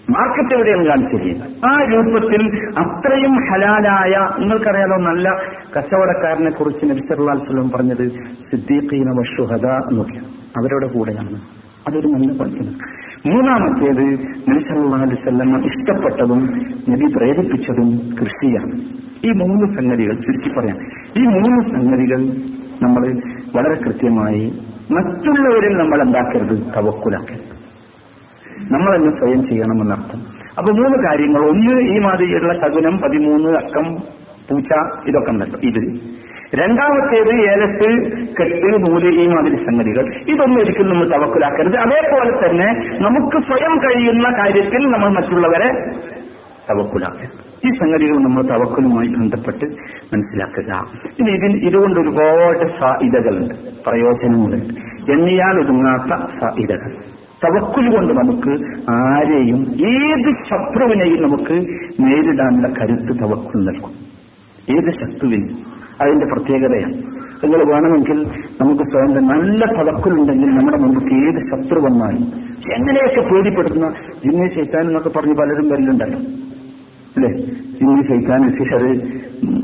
മാർക്കറ്റ് 0.10 0.56
എവിടെയാണ് 0.56 0.86
കാണിച്ചിരിക്കുന്നത് 0.86 1.52
ആ 1.66 1.72
രൂപത്തിൽ 1.92 2.44
അത്രയും 2.78 3.36
ഹലാലായ 3.48 4.16
നിങ്ങൾക്കറിയാലോ 4.40 4.98
നല്ല 4.98 5.30
കച്ചവടക്കാരനെ 5.78 6.52
കുറിച്ച് 6.52 6.86
നബിസർ 6.86 7.20
അല്ലാസ്ലം 7.20 7.70
പറഞ്ഞത് 7.72 8.06
സിദ്ദീഖീന 8.52 9.10
വഷുഹദ 9.20 9.68
എന്നൊക്കെയാണ്. 9.92 10.45
അവരുടെ 10.58 10.88
കൂടെ 10.88 10.98
കൂടെയാണ് 10.98 11.42
അതൊരു 11.88 12.08
നല്ല 12.08 12.40
പണിയാണ് 12.40 12.96
മൂന്നാമത്തേത് 13.28 14.06
നബി 14.50 14.64
സല്ലല്ലാഹു 14.64 15.04
അലൈഹി 15.04 15.22
വസല്ലം 15.22 15.66
ഇഷ്ടപ്പെട്ടതും 15.66 16.46
നബി 16.90 17.14
പ്രേരിപ്പിച്ചതും 17.18 18.16
കൃഷിയാണ്. 18.22 18.72
ഈ 19.26 19.32
മൂന്ന് 19.32 19.78
സംഗതികൾ 19.78 20.14
ചുരുക്കി 20.16 20.60
പറയാം. 20.60 20.78
ഈ 21.18 21.26
മൂന്ന് 21.26 21.70
സംഗതികൾ 21.70 22.22
നമ്മൾ 22.82 23.22
വളരെ 23.56 23.82
കൃത്യമായി 23.82 24.60
മറ്റുള്ളവരിൽ 24.92 25.78
നമ്മൾ 25.78 26.02
എന്താക്കരുത്? 26.02 26.58
തവക്കുലാക്കരുത്. 26.78 27.56
നമ്മൾ 28.74 29.20
സ്വയം 29.20 29.48
ചെയ്യണമെന്നർത്ഥം. 29.48 30.20
അപ്പൊ 30.58 30.72
മൂന്ന് 30.74 31.08
കാര്യങ്ങൾ. 31.08 31.46
ഒന്ന് 31.46 31.82
ഈ 31.82 32.00
മാതിരിയുള്ള 32.00 32.54
ശകുനം 32.54 32.98
പതിമൂന്ന് 32.98 33.50
അക്കം 33.50 33.96
പൂച്ച 34.50 34.68
ഇതൊക്കെ 35.08 35.32
ഉണ്ടല്ലോ. 35.32 35.60
ഇത്. 35.60 36.00
രണ്ടാമത്തേത് 36.56 37.34
ഏലത്ത് 37.52 38.12
കെട്ട് 38.40 38.92
നൂൽ 38.92 39.06
ഈ 39.22 39.28
മാതിരി 39.28 39.56
സംഗതികൾ. 39.56 40.16
ഇതൊന്നും 40.28 40.60
ഒരിക്കലും 40.60 40.90
നമ്മൾ 40.90 41.10
തവക്കുലാക്കരുത്. 41.10 41.78
അതേപോലെ 41.78 42.48
തന്നെ 42.48 42.68
നമുക്ക് 43.00 43.38
സ്വയം 43.48 43.78
കഴിയുന്ന 43.78 44.30
കാര്യത്തിൽ 44.38 44.88
നമ്മൾ 44.88 45.10
മറ്റുള്ളവരെ 45.10 45.70
തവക്കുലാക്കരുത്. 46.70 47.46
ഈ 47.66 47.70
സംഗതികൾ 47.80 48.18
നമ്മൾ 48.18 48.44
തവക്കുലുമായി 48.44 49.08
ബന്ധപ്പെട്ട് 49.08 49.66
മനസ്സിലാക്കുക. 50.14 50.72
ഇനി 51.20 51.32
ഇതിന് 51.32 51.68
ഇതുകൊണ്ട് 51.68 52.00
ഒരുപാട് 52.00 52.80
സാധ്യതകളുണ്ട്. 52.80 53.56
പ്രയോജനങ്ങളുണ്ട് 53.88 54.74
എണ്ണിയാൽ 55.12 55.60
ഒതുങ്ങാത്ത 55.60 56.40
സാധ്യതകൾ. 56.40 56.92
തവക്കുൽ 57.46 57.96
കൊണ്ട് 57.96 58.14
നമുക്ക് 58.14 58.54
ആരെയും 58.92 59.62
ഏത് 59.90 60.36
ശത്രുവിനെയും 60.50 61.22
നമുക്ക് 61.22 61.56
നേരിടാനുള്ള 62.00 62.68
കരുത്ത് 62.68 63.20
തവക്കുൽ 63.20 63.66
നൽകും. 63.66 63.94
ഏത് 64.70 64.92
ശത്രുവിനും 64.94 65.75
അതിന്റെ 66.02 66.26
പ്രത്യേകതയാണ്. 66.26 67.16
നിങ്ങൾ 67.44 67.64
വേണമെങ്കിൽ 67.64 68.28
നമുക്ക് 68.62 68.84
സ്വയം 68.84 69.28
നല്ല 69.28 69.66
തവക്കുലുണ്ടെങ്കിൽ 69.66 70.50
നമ്മുടെ 70.50 70.78
മുമ്പ് 70.78 71.14
ഏത് 71.14 71.36
ശത്രു 71.36 71.80
വന്നാലും 71.80 72.46
എങ്ങനെയൊക്കെ 72.74 73.34
പേടിപ്പെടുത്തുന്ന 73.34 73.94
ജിന്നി 74.26 74.48
ചെയ്താൻ 74.48 74.88
എന്നൊക്കെ 74.88 75.10
പറഞ്ഞ് 75.10 75.36
പലരും 75.36 75.70
വരലുണ്ടല്ലോ. 75.70 76.20
അല്ലെ? 77.16 77.30
ജിന്നി 77.80 78.02
സിഹർ 78.58 78.84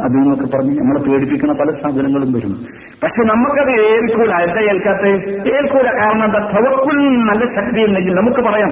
അത് 0.02 0.12
എന്നൊക്കെ 0.12 0.58
പറഞ്ഞ് 0.58 0.80
നമ്മളെ 0.80 1.00
പേടിപ്പിക്കുന്ന 1.00 1.54
പല 1.54 1.72
സാധനങ്ങളും 1.72 2.34
വരും 2.34 2.65
പക്ഷെ 3.04 3.24
നമുക്കത് 3.24 3.72
ഏൽക്കൂല. 3.72 4.34
എന്താ 4.34 4.62
ഏൽക്കാത്ത? 4.62 5.06
ഏൽക്കൂല. 5.56 5.91
കാരണം 5.98 6.26
എന്താ? 6.26 6.39
തവക്കുൽ 6.39 6.98
നല്ല 7.17 7.46
ശക്തി 7.46 7.86
ഉണ്ടെങ്കിൽ 7.88 8.13
നമുക്ക് 8.13 8.41
പറയാം 8.41 8.72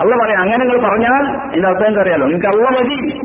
അല്ല 0.00 0.24
പറയാം 0.24 0.40
അങ്ങനെ 0.40 0.64
നിങ്ങൾ 0.64 0.88
പറഞ്ഞാൽ 0.88 1.48
ഇതിന്റെ 1.50 1.68
അർത്ഥം 1.68 1.86
എന്താ 1.86 2.00
അറിയാലോ? 2.00 2.26
നിങ്ങൾക്ക് 2.26 2.46
അള്ള 2.46 2.70
മതി. 2.70 3.18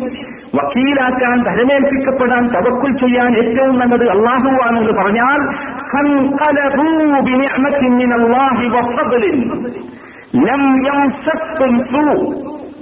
വക്കീലാക്കാൻ 0.56 1.44
തരമേൽപ്പിക്കപ്പെടാൻ 1.44 2.48
തവക്കുൽ 2.48 2.98
ചെയ്യാൻ 2.98 3.38
ഏറ്റവും 3.38 3.80
നല്ലത് 3.80 4.10
അള്ളാഹു 4.10 4.68
ആണെന്ന് 4.68 4.92
പറഞ്ഞാൽ 4.92 5.66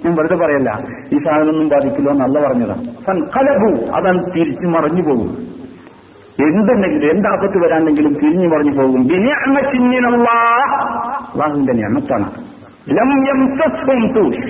വെറുതെ 0.05 0.35
പറയല്ല 0.35 0.79
ഈ 1.13 1.17
സാധനമൊന്നും 1.17 1.69
ബാധിക്കില്ല 1.69 2.09
എന്നല്ല 2.09 2.47
പറഞ്ഞതാണ് 2.47 2.83
ഫൻഖലബു 3.07 3.91
അതാണ് 3.91 4.23
തിരിച്ചു 4.35 4.67
മറിഞ്ഞു 4.67 5.03
പോകും. 5.03 5.37
എന്തുണ്ടെങ്കിലും 6.39 7.11
എന്താപത്ത് 7.11 7.65
വരാണ്ടെങ്കിലും 7.65 8.13
തിരിഞ്ഞു 8.13 8.47
മറിഞ്ഞു 8.47 8.83
പോകും. 8.83 9.07
ബിനിഅമത്തിൻ 9.07 9.89
മിനല്ലാഹ്. 9.89 10.75
അള്ളാഹുവിന്റെ 11.33 11.73
സൂ. 11.73 12.52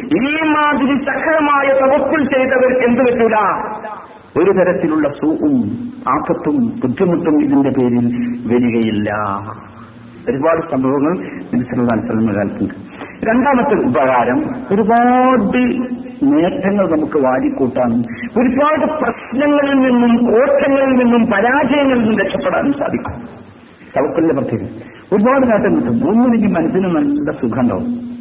ഈ 0.03 0.49
മാതിരി 0.49 1.05
സഹമായ 1.05 1.67
തവക്കുൽ 1.67 2.25
ചെയ്തവർക്ക് 2.25 2.79
എന്ത് 2.79 2.99
പറ്റൂല? 2.99 3.35
ഒരു 4.37 4.51
തരത്തിലുള്ള 4.51 5.09
സൂവും 5.09 5.91
ആപത്തും 6.07 6.79
ബുദ്ധിമുട്ടും 6.83 7.43
ഇതിന്റെ 7.43 7.69
പേരിൽ 7.69 8.07
വരികയില്ല. 8.47 9.13
ഒരുപാട് 10.29 10.71
സംഭവങ്ങൾ 10.71 11.17
മനസ്സിലുള്ള 11.53 11.89
കാലത്തുണ്ട്. 12.35 12.73
രണ്ടാമത്തെ 13.29 13.75
ഉപകാരം 13.87 14.45
ഒരുപാട് 14.71 15.57
നേട്ടങ്ങൾ 16.23 16.91
നമുക്ക് 16.91 17.17
വാരിക്കൂട്ടാനും 17.17 17.99
ഒരുപാട് 18.41 18.85
പ്രശ്നങ്ങളിൽ 18.85 19.73
നിന്നും 19.73 20.31
കോട്ടങ്ങളിൽ 20.31 21.03
നിന്നും 21.03 21.25
പരാജയങ്ങളിൽ 21.25 22.01
നിന്നും 22.01 22.19
രക്ഷപ്പെടാനും 22.19 22.73
സാധിക്കും. 22.73 23.13
തവക്കലിന്റെ 23.97 24.33
പ്രത്യേകം 24.33 24.67
ഒരുപാട് 25.13 25.51
നേട്ടം 25.51 25.75
കിട്ടും. 25.75 26.53
മനസ്സിന് 26.53 26.95
നല്ല 26.95 27.31
സുഖം 27.31 27.61
ഉണ്ടാവും. 27.61 28.12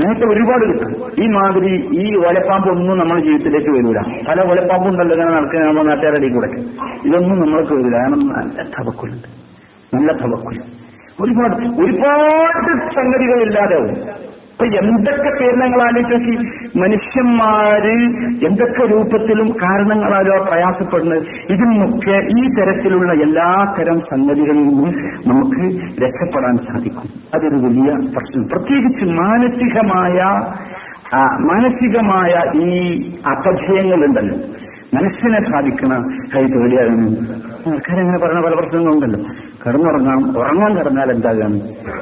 നേട്ടം 0.00 0.28
ഒരുപാട് 0.30 0.64
കിട്ടും. 0.70 0.92
ഈ 1.22 1.26
മാതിരി 1.26 1.72
ഈ 2.02 2.04
ഒലപ്പാമ്പ് 2.28 2.68
ഒന്നും 2.70 2.98
നമ്മുടെ 2.98 3.20
ജീവിതത്തിലേക്ക് 3.20 3.70
വരൂല. 3.70 4.00
പല 4.28 4.38
ഒലപ്പാമ്പും 4.52 4.90
ഉണ്ടല്ലോ 4.92 5.14
ഇങ്ങനെ 5.16 5.32
നടക്കുന്ന 5.36 5.66
നമ്മുടെ 5.66 5.86
നാട്ടുകാരുടെ 5.88 6.30
കൂടെ. 6.36 6.48
ഇതൊന്നും 7.08 7.36
നമ്മൾക്ക് 7.40 7.72
വരില്ല 7.72 7.96
കാരണം 7.96 8.22
നല്ല 8.28 8.66
തവക്കുലുണ്ട്. 8.76 9.28
നല്ല 9.94 10.12
തവക്കുൽ 10.22 10.58
ഒരുപാട് 11.22 11.56
ഒരുപാട് 11.82 12.70
സംഗതികളില്ലാതെ 12.94 13.78
ഇപ്പൊ 14.64 14.86
എന്തൊക്കെ 14.86 15.28
ആലോചിച്ച് 15.84 16.78
മനുഷ്യന്മാര് 16.78 17.94
എന്തൊക്കെ 18.46 18.82
രൂപത്തിലും 18.92 19.48
കാരണങ്ങളാലോ 19.48 20.44
പ്രയാസപ്പെടുന്നത്? 20.44 21.22
ഇതിനൊക്കെ 21.50 22.16
ഈ 22.38 22.42
തരത്തിലുള്ള 22.48 23.12
എല്ലാ 23.12 23.74
തരം 23.78 24.00
സംഗതികളിൽ 24.00 24.62
നിന്നും 24.62 24.92
നമുക്ക് 25.26 25.80
രക്ഷപ്പെടാൻ 26.02 26.56
സാധിക്കും. 26.56 27.10
അതൊരു 27.34 27.54
വലിയ 27.54 27.90
പ്രശ്നം. 27.90 28.48
പ്രത്യേകിച്ച് 28.48 29.04
മാനസികമായ 29.04 30.22
മാനസികമായ 31.40 32.58
ഈ 32.58 32.98
അപജയങ്ങളുണ്ടല്ലോ. 33.30 34.36
മനസ്സിനെ 34.94 35.50
സാധിക്കണ 35.50 35.92
കൈ 36.36 36.46
തൊഴിലാണ് 36.46 37.10
ആൾക്കാരങ്ങനെ 37.68 38.18
പറയുന്ന 38.18 38.40
പല 38.40 38.54
പ്രശ്നങ്ങളുണ്ടല്ലോ. 38.54 39.20
കിടന്നുറങ്ങാം 39.66 40.38
ഉറങ്ങാൻ 40.38 40.78
കിടന്നാൽ 40.78 41.10
എന്താകാണ് 41.10 41.60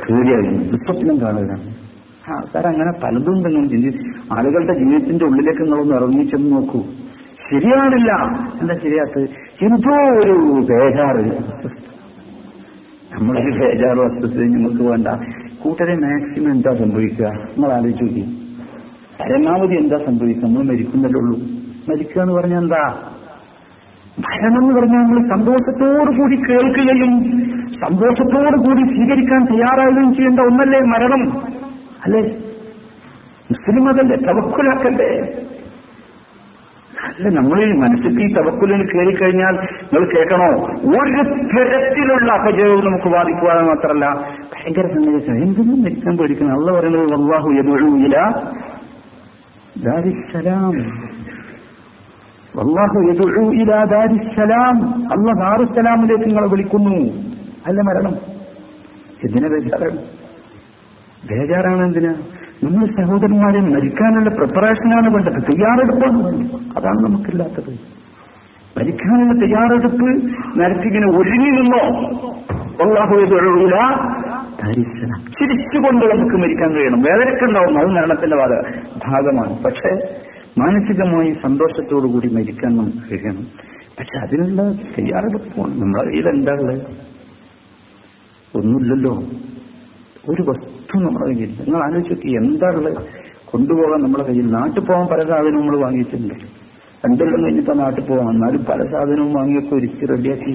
പേടിയാകുന്നു. 0.08 0.64
ദുസ്വപ്നം 0.64 1.20
കാണുകയാണ്. 1.20 1.79
ആ 2.30 2.40
സാർ 2.52 2.66
അങ്ങനെ 2.66 2.92
പലതും 3.04 3.46
തന്നെ 3.46 3.68
ചിന്തി 3.68 4.00
ആളുകളുടെ 4.32 4.78
ജീവിതത്തിന്റെ 4.78 5.24
ഉള്ളിലേക്ക് 5.24 5.62
നിങ്ങളൊന്ന് 5.62 5.94
ഇറങ്ങിച്ചെന്ന് 5.94 6.52
നോക്കൂ. 6.52 6.82
ശരിയാണില്ല. 7.50 8.12
എന്താ 8.60 8.74
ശരിയാത്ത് 8.74 9.18
എന്തോ 9.64 9.94
ഒരു 10.18 10.60
ബേജാറ്. 10.70 11.24
നമ്മളൊരു 13.12 13.50
ബേജാറ് 13.50 13.98
വസ്തുത്തിൽ 13.98 14.50
നിങ്ങൾക്ക് 14.50 14.82
വേണ്ട. 14.82 15.08
കൂട്ടരെ 15.62 15.94
മാക്സിമം 15.94 16.52
എന്താ 16.52 16.74
സംഭവിക്കുക? 16.74 17.26
നിങ്ങൾ 17.26 17.72
ആലോചിച്ച് 17.72 18.04
നോക്കി. 18.04 18.22
പരമാവധി 19.20 19.74
എന്താ 19.74 19.98
സംഭവിക്കുക? 19.98 20.44
നമ്മൾ 20.44 20.62
മരിക്കുന്നല്ലേ 20.62 21.20
ഉള്ളൂ. 21.20 21.38
മരിക്കുക 21.88 22.22
എന്ന് 22.22 22.34
പറഞ്ഞാൽ 22.34 22.60
എന്താ? 22.60 22.94
മരണം 24.18 24.64
എന്ന് 24.64 24.80
പറഞ്ഞാൽ 24.80 25.02
നമ്മൾ 25.02 25.36
സന്തോഷത്തോടു 25.36 26.20
കൂടി 26.20 26.36
കേൾക്കുകയും 26.36 27.22
സന്തോഷത്തോടു 27.74 28.56
കൂടി 28.56 28.94
സ്വീകരിക്കാൻ 28.94 29.44
തയ്യാറാവുകയും 29.44 30.14
ചെയ്യേണ്ട 30.14 30.40
ഒന്നല്ലേ 30.40 30.80
മരണം? 30.80 31.42
അല്ലേ? 32.04 32.20
മുസ്ലിം 33.50 33.88
അതല്ലേ 33.88 34.16
തവക്കുലാക്കല്ലേ 34.16 35.36
അല്ല 37.04 37.28
നമ്മൾ 37.28 37.74
മനസ്സിൽ 37.74 38.22
ഈ 38.22 38.34
തവക്കുലിന് 38.34 38.88
കയറിക്കഴിഞ്ഞാൽ 38.88 39.52
നിങ്ങൾ 39.52 40.14
കേൾക്കണോ? 40.14 40.64
ഒരു 41.02 41.22
തരത്തിലുള്ള 41.22 42.32
അപജയവും 42.32 42.84
നമുക്ക് 42.84 43.08
ബാധിക്കുക 43.08 43.48
മാത്രമല്ല. 43.48 44.06
ഭയങ്കര 44.54 44.94
സന്ദേശം 44.94 45.32
എന്തൊന്നും 45.32 45.82
മരിക്കാൻ 45.82 46.16
പേടിക്കണം? 46.16 46.52
അള്ള 46.52 46.72
പറയുന്നത് 46.72 47.02
വല്ലാഹു 47.02 47.50
യദുഇല 47.50 48.16
ദാരിസ്സലാം. 49.84 50.72
വല്ലാഹു 52.56 53.00
യദുഉ 53.00 53.52
ഇലാ 53.52 53.84
ദാരിസ്സലാം. 53.84 54.80
ദാറുസലാമിലേക്ക് 55.38 56.24
നിങ്ങളെ 56.24 56.46
വിളിക്കുന്നു. 56.46 57.12
അല്ല 57.66 57.80
മരണം. 57.80 58.14
എന്തിനെ 59.24 59.48
ബേജാറാണ്? 59.48 60.19
ബേജാറാണ് 61.24 61.84
എന്തിനാ? 61.84 62.14
നമ്മൾ 62.62 62.86
സഹോദരന്മാരെ 62.86 63.60
മരിക്കാനുള്ള 63.60 64.30
പ്രിപ്പറേഷനാണ് 64.30 65.14
വേണ്ടത്. 65.14 65.32
തയ്യാറെടുപ്പാണ് 65.32 66.22
വേണ്ടത്. 66.24 66.78
അതാണ് 66.78 66.98
നമുക്കില്ലാത്തത്. 66.98 67.70
മരിക്കാനുള്ള 68.78 69.46
തയ്യാറെടുപ്പ് 69.46 70.04
നരക്കിങ്ങനെ 70.60 71.18
ഒരുങ്ങി 71.18 71.50
നിന്നോ? 71.50 72.10
തൊഴിലില്ല 72.78 73.76
ധരിക്കണം 74.62 75.20
ചിരിച്ചുകൊണ്ട് 75.20 76.06
നമുക്ക് 76.06 76.36
മരിക്കാൻ 76.36 76.74
കഴിയണം. 76.74 77.02
വേദനക്കുണ്ടാവും. 77.02 77.78
അത് 77.78 77.86
മരണത്തിന്റെ 77.86 78.36
ഭാഗ 78.36 78.50
ഭാഗമാണ്. 79.06 79.62
പക്ഷേ 79.62 80.14
മാനസികമായി 80.58 81.36
സന്തോഷത്തോടു 81.42 82.06
കൂടി 82.06 82.28
മരിക്കാൻ 82.28 82.76
നമുക്ക് 82.76 83.10
കഴിയണം. 83.10 83.46
പക്ഷെ 83.98 84.18
അതിനുള്ള 84.18 84.62
തയ്യാറെടുപ്പാണ്. 84.72 85.80
നമ്മുടെ 85.80 86.30
എന്താ 86.30 86.52
ഉള്ളത്? 86.52 86.82
ഒന്നുമില്ലല്ലോ. 88.54 89.22
ഒരു 90.28 90.42
വസ്തു 90.42 90.79
നമ്മുടെ 90.98 91.26
കയ്യിൽ. 91.26 91.48
നിങ്ങൾ 91.48 91.84
ആലോചിച്ച് 91.84 92.26
എന്താണുള്ളത്? 92.26 93.06
കൊണ്ടുപോകാൻ 93.44 94.02
നമ്മുടെ 94.02 94.24
കയ്യിൽ. 94.24 94.50
നാട്ടിൽ 94.50 94.80
പോകാൻ 94.80 95.06
പല 95.06 95.28
സാധനവും 95.28 95.56
നമ്മൾ 95.56 95.76
വാങ്ങിയിട്ടുണ്ട്. 95.76 96.34
രണ്ടെല്ലാം 97.06 97.44
കഴിഞ്ഞിപ്പോ 97.44 97.72
നാട്ടിൽ 97.72 98.04
പോകാം 98.04 98.30
എന്നാലും 98.30 98.64
പല 98.64 98.82
സാധനവും 98.90 99.32
വാങ്ങിയൊക്കെ 99.32 99.74
ഒരുക്കി 99.74 100.06
റെഡിയാക്കി. 100.06 100.50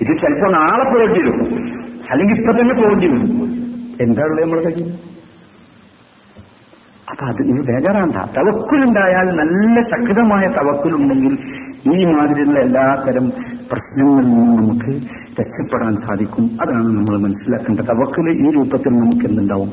ഇത് 0.00 0.08
ചിലപ്പോ 0.08 0.50
നാളെ 0.50 0.84
പോകേണ്ടി 0.84 1.20
വരും 1.20 1.56
അല്ലെങ്കിൽ 2.10 2.34
ഇപ്പൊ 2.34 2.52
തന്നെ 2.52 2.74
പോകേണ്ടി 2.74 3.06
വരും. 3.06 3.48
എന്താണുള്ളത് 4.00 4.44
നമ്മുടെ 4.44 4.62
കയ്യിൽ? 4.62 4.98
അപ്പൊ 7.10 7.26
അത് 7.26 7.42
ഇത് 7.42 7.66
ബേജാറാണ്ട. 7.66 8.16
തവക്കുലുണ്ടായാൽ 8.16 9.36
നല്ല 9.36 9.82
ശക്തമായ 9.82 10.46
തവക്കുലുണ്ടെങ്കിൽ 10.48 11.38
ഈ 11.94 12.04
മാതിരിയുള്ള 12.04 12.58
എല്ലാത്തരം 12.60 13.30
പ്രശ്നങ്ങളിൽ 13.72 14.26
നിന്നും 14.26 14.56
നമുക്ക് 14.56 15.02
രക്ഷപ്പെടാൻ 15.40 15.96
സാധിക്കും. 15.96 16.58
അതാണ് 16.62 16.86
നമ്മൾ 16.86 17.18
മനസ്സിലാക്കേണ്ടത്. 17.18 17.90
അവക്കിൽ 17.90 18.48
ഈ 18.48 18.50
രൂപത്തിൽ 18.50 18.88
നമുക്ക് 18.88 19.26
എന്തുണ്ടാവും? 19.26 19.72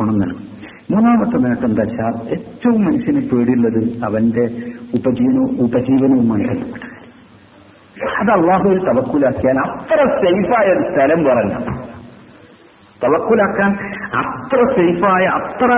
ഗുണം 0.00 0.18
നൽകും. 0.18 0.58
മൂന്നാമത്തെ 0.90 1.36
നേട്ടം 1.36 1.66
എന്താ 1.66 1.82
വെച്ചാൽ 1.82 2.30
ഏറ്റവും 2.30 2.84
മനുഷ്യന് 2.84 3.20
പേടിയുള്ളത് 3.28 4.04
അവന്റെ 4.04 4.42
ഉപജീവനവും 4.94 5.60
ഉപജീവനവുമായി 5.60 6.42
ബന്ധപ്പെട്ടത് 6.42 6.98
അത് 8.18 8.30
അള്ളാഹുവിൽ 8.30 8.78
തവക്കുലാക്കിയാൽ 8.78 9.58
അത്ര 9.58 9.96
സേഫായ 9.96 10.66
ഒരു 10.66 10.82
സ്ഥലം 10.88 11.24
പറഞ്ഞ 11.24 11.52
തവക്കുലാക്കാൻ 13.04 13.70
അത്ര 14.14 14.76
സേഫായ 14.76 15.24
അത്ര 15.24 15.72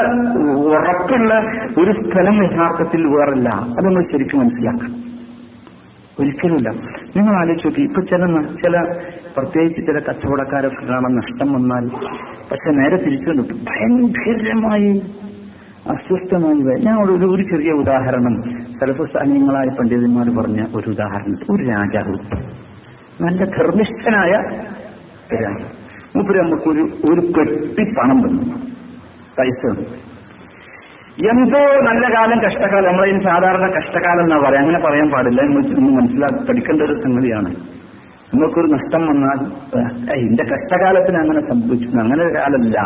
ഉറപ്പുള്ള 0.53 1.35
ഒരു 1.79 1.93
സ്ഥലം 1.93 2.45
യഥാർത്ഥത്തിൽ 2.45 3.07
വേറല്ല. 3.07 3.49
അത് 3.49 3.85
നമ്മൾ 3.85 4.13
ശരിക്കും 4.13 4.41
മനസ്സിലാക്കണം. 4.41 5.20
ഒരിക്കലുമില്ല. 6.21 6.71
നിങ്ങൾ 7.17 7.37
ആലോചിച്ച് 7.41 7.67
നോക്കി 7.67 7.81
ഇപ്പൊ 7.81 8.03
ചില 8.03 8.43
ചില 8.43 9.03
പ്രത്യേകിച്ച് 9.37 9.81
ചില 9.81 9.99
കച്ചവടക്കാരൊക്കെ 9.99 10.87
കാണാൻ 10.87 11.17
നഷ്ടം 11.17 11.53
വന്നാൽ 11.53 11.89
പക്ഷെ 12.51 12.71
നേരെ 12.71 12.97
തിരിച്ചു 12.97 13.29
കണ്ടിട്ട് 13.29 13.55
ഭയങ്കരമായി 13.55 15.03
അസ്വസ്ഥമായി. 15.89 16.85
ഞാൻ 16.85 17.03
ഒരു 17.03 17.13
ഒരു 17.13 17.43
ചെറിയ 17.43 17.73
ഉദാഹരണം. 17.73 18.43
സലഫസ്ഥാനീയങ്ങളായ 18.81 19.69
പണ്ഡിതന്മാർ 19.79 20.43
പറഞ്ഞ 20.43 20.65
ഒരു 20.75 20.91
ഉദാഹരണം 20.91 21.55
ഒരു 21.55 21.63
രാജാവ്. 21.63 22.15
നല്ല 23.23 23.45
ധർമ്മിഷ്ഠനായ 23.45 24.33
രാജാവ്. 25.35 25.65
മൂപ്പര് 26.17 26.43
നമുക്കൊരു 26.43 26.81
ഒരു 26.81 27.21
പെട്ടി 27.21 27.85
പണം 27.95 28.29
തന്നു. 28.29 28.43
പൈസ 29.39 29.77
എന്തോ 31.19 31.59
നല്ല 31.59 32.15
കാലം 32.15 32.41
കഷ്ടകാലം. 32.41 32.93
നമ്മളതിന് 32.93 33.23
സാധാരണ 33.23 33.67
കഷ്ടകാലം 33.67 34.21
എന്നാ 34.21 34.49
പറയാം. 34.49 34.63
അങ്ങനെ 34.63 34.79
പറയാൻ 34.79 35.11
പാടില്ല. 35.11 35.43
നമ്മൾ 35.43 36.01
മനസ്സിലാക്കി 36.01 36.47
പഠിക്കേണ്ട 36.47 36.83
ഒരു 36.83 37.03
സംഗതിയാണ്. 37.03 37.55
നമുക്കൊരു 38.35 38.67
നഷ്ടം 38.67 39.07
വന്നാൽ 39.07 39.47
എന്റെ 40.13 40.45
കഷ്ടകാലത്തിന് 40.45 41.19
അങ്ങനെ 41.19 41.41
സംഭവിച്ചു. 41.41 41.97
അങ്ങനെ 41.97 42.25
ഒരു 42.25 42.35
കാലമില്ല 42.35 42.81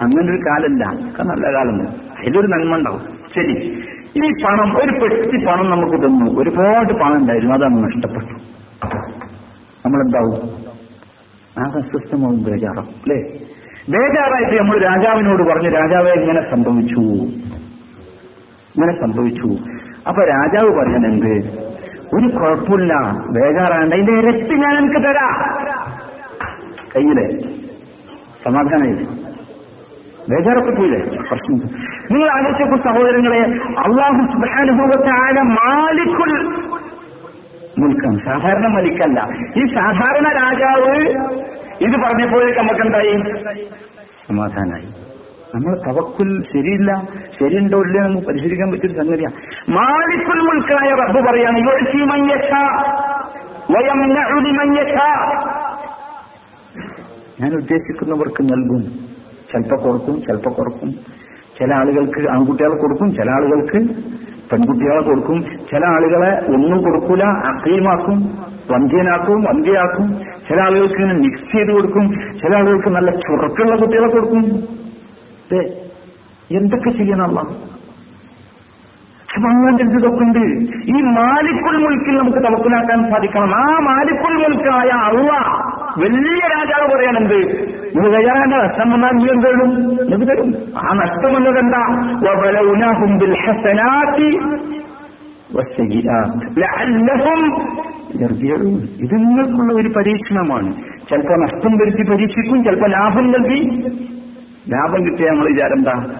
അങ്ങനെ 0.00 0.32
ഒരു 0.32 0.40
കാലമില്ല 0.50 1.10
ഒക്കെ 1.10 1.22
നല്ല 1.22 1.56
കാലം. 1.56 1.82
അതിലൊരു 1.88 2.46
നന്മ 2.46 2.76
ഉണ്ടാവും. 2.76 3.00
ശരി. 3.34 3.84
ഈ 4.16 4.44
പണം 4.44 4.76
ഒരു 4.76 4.92
പെട്ടി 4.92 5.46
പണം 5.46 5.70
നമുക്ക് 5.70 6.06
തന്നു. 6.06 6.40
ഒരുപാട് 6.40 6.92
പണം 6.92 7.16
ഉണ്ടായിരുന്നു. 7.16 7.54
അതാണ് 7.54 7.84
നഷ്ടപ്പെട്ടു 7.84 8.34
നമ്മളെന്താവും? 9.86 10.64
ആകെ 11.58 11.78
അസ്വസ്ഥമാവും 11.78 12.44
ബേജാറാവും. 12.44 12.88
അല്ലേ? 12.88 13.43
ബേജാറായിട്ട് 13.88 14.60
നമ്മൾ 14.60 14.78
രാജാവിനോട് 14.78 15.42
പറഞ്ഞു 15.42 15.68
രാജാവെ 15.68 16.10
ഇങ്ങനെ 16.10 16.50
സംഭവിച്ചു. 16.50 17.00
ഇങ്ങനെ 18.76 19.00
സംഭവിച്ചു. 19.00 19.48
അപ്പൊ 20.08 20.24
രാജാവ് 20.24 20.78
പറഞ്ഞത് 20.78 21.64
ഒരു 22.14 22.28
കുഴപ്പമില്ല. 22.28 22.94
ബേജാറാണ്ട് 23.30 23.94
അതിന്റെ 23.94 24.12
ഇരട്ടി 24.12 24.54
ഞാൻ 24.54 24.78
എനിക്ക് 24.78 25.00
തരാ. 25.06 25.54
കയ്യിലെ. 26.96 27.38
സമാധാനമില്ല 28.44 29.08
ബേജാറൊക്കെ 30.30 30.70
പോയില്ലേ 30.70 31.00
പ്രശ്നം. 31.00 31.56
നിങ്ങൾ 32.10 32.30
ആലോചിച്ചപ്പോൾ 32.30 32.76
സഹോദരങ്ങളെ 32.76 33.40
അള്ളാഹു 33.78 34.32
സുബാനുഭവത്തായ 34.32 35.42
മാലിക്കുൽ 35.42 36.46
മുൽക്കം. 37.78 38.18
സാധാരണ 38.18 38.66
മലിക്കല്ല. 38.66 39.28
ഈ 39.56 39.74
സാധാരണ 39.74 40.28
രാജാവ് 40.28 41.24
ഇത് 41.86 41.96
പറഞ്ഞപ്പോഴേക്ക് 42.04 42.58
നമുക്കെന്തായി? 42.58 43.12
സമാധാനായി. 44.28 44.88
നമ്മൾ 45.54 45.72
തവക്കുൽ 45.86 46.42
ശരിയില്ല 46.52 46.90
ശരിയുണ്ടോ 47.38 47.78
ഇല്ല 47.78 47.98
നമുക്ക് 48.00 48.26
പരിശീലിക്കാൻ 48.26 48.70
പറ്റിയൊരു 48.72 48.96
സംഗതിയാണ് 49.00 49.36
മാലിക്കുൽ 49.68 50.40
മുൽക്കായ 50.40 50.88
റബ്ബ് 50.94 51.20
പറയാണ് 51.28 51.58
ഞാൻ 57.40 57.52
ഉദ്ദേശിക്കുന്നവർക്ക് 57.54 58.42
നൽകും. 58.42 58.82
ചിലപ്പോൾ 59.52 59.78
കൊടുക്കും 59.82 60.22
ചിലപ്പോൾ 60.22 60.52
കൊടുക്കും 60.54 60.90
ചില 61.58 61.74
ആളുകൾക്ക് 61.74 62.28
ആൺകുട്ടികൾ 62.28 62.80
കൊടുക്കും 62.80 63.14
ചില 63.14 63.30
ആളുകൾക്ക് 63.30 63.78
പെൺകുട്ടികളെ 64.52 65.02
കൊടുക്കും. 65.02 65.38
ചില 65.70 65.82
ആളുകളെ 65.86 66.32
ഒന്നും 66.54 66.78
കൊടുക്കൂല 66.82 67.24
അക്രീമാക്കും 67.50 68.18
വന്ധ്യനാക്കും 68.70 69.38
വന്ധ്യയാക്കും 69.42 70.06
ചില 70.48 70.58
ആളുകൾക്ക് 70.60 70.94
ഇങ്ങനെ 70.94 71.18
മിക്സ് 71.18 71.52
ചെയ്ത് 71.52 71.72
കൊടുക്കും. 71.72 72.06
ചില 72.42 72.56
ആളുകൾക്ക് 72.56 72.88
നല്ല 72.88 73.10
ചുറക്കുള്ള 73.26 73.76
കുട്ടികളെ 73.76 74.08
കൊടുക്കും. 74.08 74.44
എന്തൊക്കെ 76.50 76.90
ചെയ്യണം 76.90 77.24
അള്ളാഹ് 77.28 77.52
അപ്പൊ 79.34 79.48
അങ്ങനത്തെ 79.48 79.84
ഇതൊക്കെ 79.98 80.42
ഈ 80.92 80.98
മാലിക്കുൽ 81.14 81.76
മുൽക്കിൽ 81.84 82.14
നമുക്ക് 82.18 82.40
തവക്കുലാക്കാൻ 82.46 82.98
സാധിക്കണം. 83.10 83.54
ആ 83.54 83.64
മാലിക്കുൽ 83.88 84.34
മുൽക്കായ 84.42 84.90
അള്ള 85.06 85.30
വലിയ 85.98 86.48
രാജാവ് 86.56 86.96
പറയാനെന്ത് 86.96 87.34
ഇത് 87.34 88.12
തയ്യാറാണ്. 88.14 88.64
നഷ്ടം 88.64 88.90
വന്നാൽ 88.90 89.10
നീ 89.10 89.24
എന്ത് 89.24 89.46
തരും? 89.46 89.96
നിങ്ങൾക്ക് 89.96 90.32
തരും? 90.32 90.54
ആ 90.78 90.92
നഷ്ടം 90.92 91.34
വന്നത് 91.34 91.58
എന്താ. 91.58 91.82
ഇത് 99.00 99.14
നിങ്ങൾക്കുള്ള 99.14 99.74
ഒരു 99.74 99.88
പരീക്ഷണമാണ്. 99.88 100.74
ചിലപ്പോൾ 101.10 101.42
നഷ്ടം 101.42 101.72
വരുത്തി 101.72 102.10
പരീക്ഷിക്കും 102.10 102.64
ചിലപ്പോൾ 102.64 102.90
ലാഭം 102.90 103.30
നൽകി. 103.30 103.88
ലാഭം 104.68 105.06
കിട്ടിയ 105.06 105.30
നമ്മൾ 105.30 105.48
വിചാരം 105.48 105.74
എന്താ? 105.74 106.14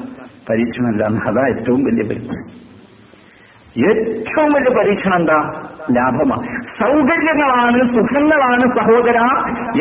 പരീക്ഷണമല്ല. 0.51 1.05
അതാ 1.05 1.47
ഏറ്റവും 1.49 1.85
വലിയ 1.85 2.09
പരീക്ഷണം. 2.09 2.74
ഏറ്റവും 3.79 4.53
വലിയ 4.53 4.83
പരീക്ഷണം 4.83 5.17
എന്താ? 5.17 5.53
ലാഭമാണ്. 5.91 6.63
സൗകര്യങ്ങളാണ് 6.63 7.79
സുഖങ്ങളാണ് 7.79 8.61
സഹോദര 8.61 9.19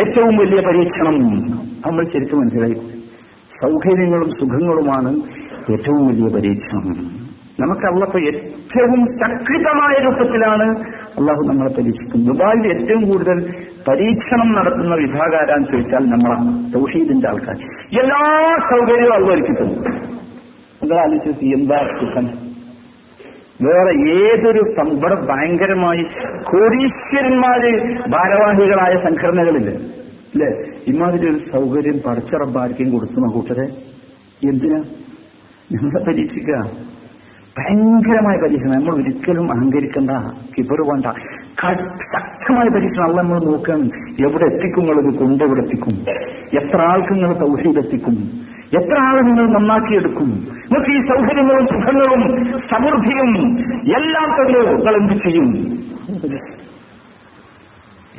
ഏറ്റവും 0.02 0.38
വലിയ 0.38 0.62
പരീക്ഷണം. 0.62 1.14
നമ്മൾ 1.86 2.04
ശരിക്കും 2.04 2.40
മനസ്സിലായി. 2.40 2.74
സൗകര്യങ്ങളും 3.62 4.30
സുഖങ്ങളുമാണ് 4.30 5.16
ഏറ്റവും 5.72 6.08
വലിയ 6.08 6.36
പരീക്ഷണം. 6.36 6.94
നമുക്ക് 7.60 7.86
അള്ളപ്പോ 7.88 8.20
ഏറ്റവും 8.20 9.06
ശക്തിതമായ 9.06 10.04
രൂപത്തിലാണ് 10.04 10.80
അള്ളാഹു 11.20 11.42
നമ്മളെ 11.44 11.74
പരീക്ഷിക്കുന്നത്. 11.74 12.28
ദുബായിൽ 12.28 12.68
ഏറ്റവും 12.68 13.10
കൂടുതൽ 13.10 13.54
പരീക്ഷണം 13.88 14.54
നടത്തുന്ന 14.54 14.96
വിഭാഗാരാന്ന് 14.96 15.68
ചോദിച്ചാൽ 15.72 16.10
നമ്മളെ 16.10 16.72
തൗഹീദിന്റെ 16.72 17.28
ആൾക്കാർ. 17.28 17.56
എല്ലാ 18.00 18.58
സൗകര്യവും 18.72 19.16
തന്നു 19.16 19.24
ആലോചിച്ചു 19.24 20.94
ആലോചിച്ച് 20.94 21.46
എന്താ 21.46 21.90
സുഖം? 22.00 22.53
വേറെ 23.62 24.12
ഏതൊരു 24.12 24.60
ഇവിടെ 24.92 25.16
ഭയങ്കരമായി 25.16 26.04
കോടീശ്വരന്മാര് 26.44 27.98
ഭാരവാഹികളായ 28.10 28.94
സംഘടനകളില്ല 29.04 29.70
അല്ലെ? 29.70 30.48
ഇമാതിരി 30.88 31.30
ഒരു 31.30 31.40
സൗകര്യം 31.52 32.00
പടച്ചറബാർക്കും 32.08 32.92
കൊടുത്തു 32.92 33.34
കൂട്ടരെ 33.34 33.68
എന്തിനാ? 34.50 34.78
നിങ്ങളെ 35.72 36.04
പരീക്ഷിക്കുക. 36.04 36.72
ഭയങ്കരമായ 37.58 38.38
പരീക്ഷണം. 38.44 38.72
നമ്മൾ 38.72 38.96
ഒരിക്കലും 38.96 39.52
അഹങ്കരിക്കണ്ട 39.52 40.10
കിബറ് 40.58 40.82
വേണ്ട 40.82 41.06
ശക്തമായ 42.14 42.68
പരീക്ഷണം 42.68 43.04
അല്ല 43.04 43.22
നമ്മൾ 43.22 43.40
നോക്കുകയാണ്. 43.40 43.90
എവിടെ 44.20 44.46
എത്തിക്കും 44.46 44.88
കൊണ്ട് 44.88 45.44
എവിടെ 45.44 45.62
എത്തിക്കും? 45.62 46.06
എത്ര 46.60 46.82
ആൾക്ക് 46.82 47.14
നിങ്ങൾ 47.14 47.34
സൗഹൃദം 47.34 47.80
എത്തിക്കും? 47.80 48.16
എത്ര 48.78 49.00
ആളെ 49.02 49.22
നിങ്ങൾ 49.22 49.48
നന്നാക്കിയെടുക്കും? 49.48 50.30
നിങ്ങൾക്ക് 50.30 50.92
ഈ 50.92 51.02
സൗകര്യങ്ങളും 51.02 51.68
സുഖങ്ങളും 51.68 52.46
സമൃദ്ധിയും 52.72 53.58
എല്ലാം 53.98 54.30
തന്നെ 54.30 54.76
നിങ്ങൾ 54.76 54.96
എന്ത് 54.96 55.14
ചെയ്യും. 55.14 55.50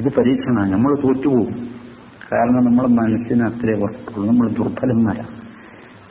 ഇത് 0.00 0.12
പരീക്ഷണ 0.14 0.70
നമ്മൾ 0.70 0.94
തോറ്റുപോകും. 0.94 1.74
കാരണം 2.32 2.64
നമ്മുടെ 2.64 2.88
മനസ്സിന് 2.88 3.42
അത്രേ 3.42 3.72
വസ്തുക്കൾ 3.72 4.26
നമ്മൾ 4.26 4.48
ദുർബലന്മാരാണ് 4.48 5.44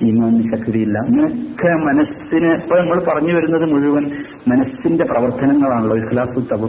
ഈമാനിന് 0.02 0.56
ശക്തിയില്ല. 0.56 1.00
ഇങ്ങനെയൊക്കെ 1.00 1.86
മനസ്സിന് 1.86 2.54
ഇപ്പൊ 2.54 2.80
നമ്മൾ 2.80 3.04
പറഞ്ഞു 3.14 3.34
വരുന്നത് 3.34 3.72
മുഴുവൻ 3.72 4.12
മനസ്സിന്റെ 4.48 5.04
പ്രവർത്തനങ്ങളാണല്ലോ 5.04 5.98
ഇഖ്ലാസു 5.98 6.40
തബു. 6.40 6.66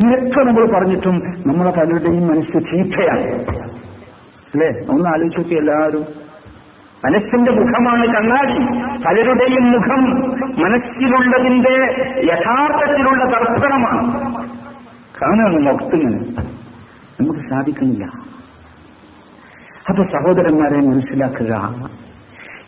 ഇങ്ങനെയൊക്കെ 0.00 0.40
നമ്മൾ 0.40 0.72
പറഞ്ഞിട്ടും 0.74 1.16
നമ്മളെ 1.46 1.70
പലരുടെയും 1.70 2.26
മനസ്സ് 2.28 2.52
ചീത്തയാണ്. 2.52 3.26
അല്ലേ? 4.54 4.68
ഒന്ന് 4.90 5.08
ആലോചിച്ചു 5.08 5.38
നോക്കി 5.38 5.54
എല്ലാവരും. 5.54 6.23
മനസ്സിന്റെ 7.04 7.52
മുഖമാണ് 7.52 8.06
കണ്ണാടി. 8.06 8.58
പലരുടെയും 9.04 9.72
മുഖം 9.72 10.04
മനസ്സിലുള്ളതിന്റെ 10.62 12.04
യഥാർത്ഥത്തിലുള്ള 12.32 13.24
ദർശനമാണ് 13.24 14.34
കാണാണ് 15.22 15.56
മുഖത്തിങ്ങനെ 15.60 16.42
നമുക്ക് 17.20 17.40
സാധിക്കുന്നില്ല. 17.50 18.04
അപ്പൊ 19.88 20.04
സഹോദരന്മാരെ 20.04 20.76
മനസ്സിലാക്കുക. 20.76 21.54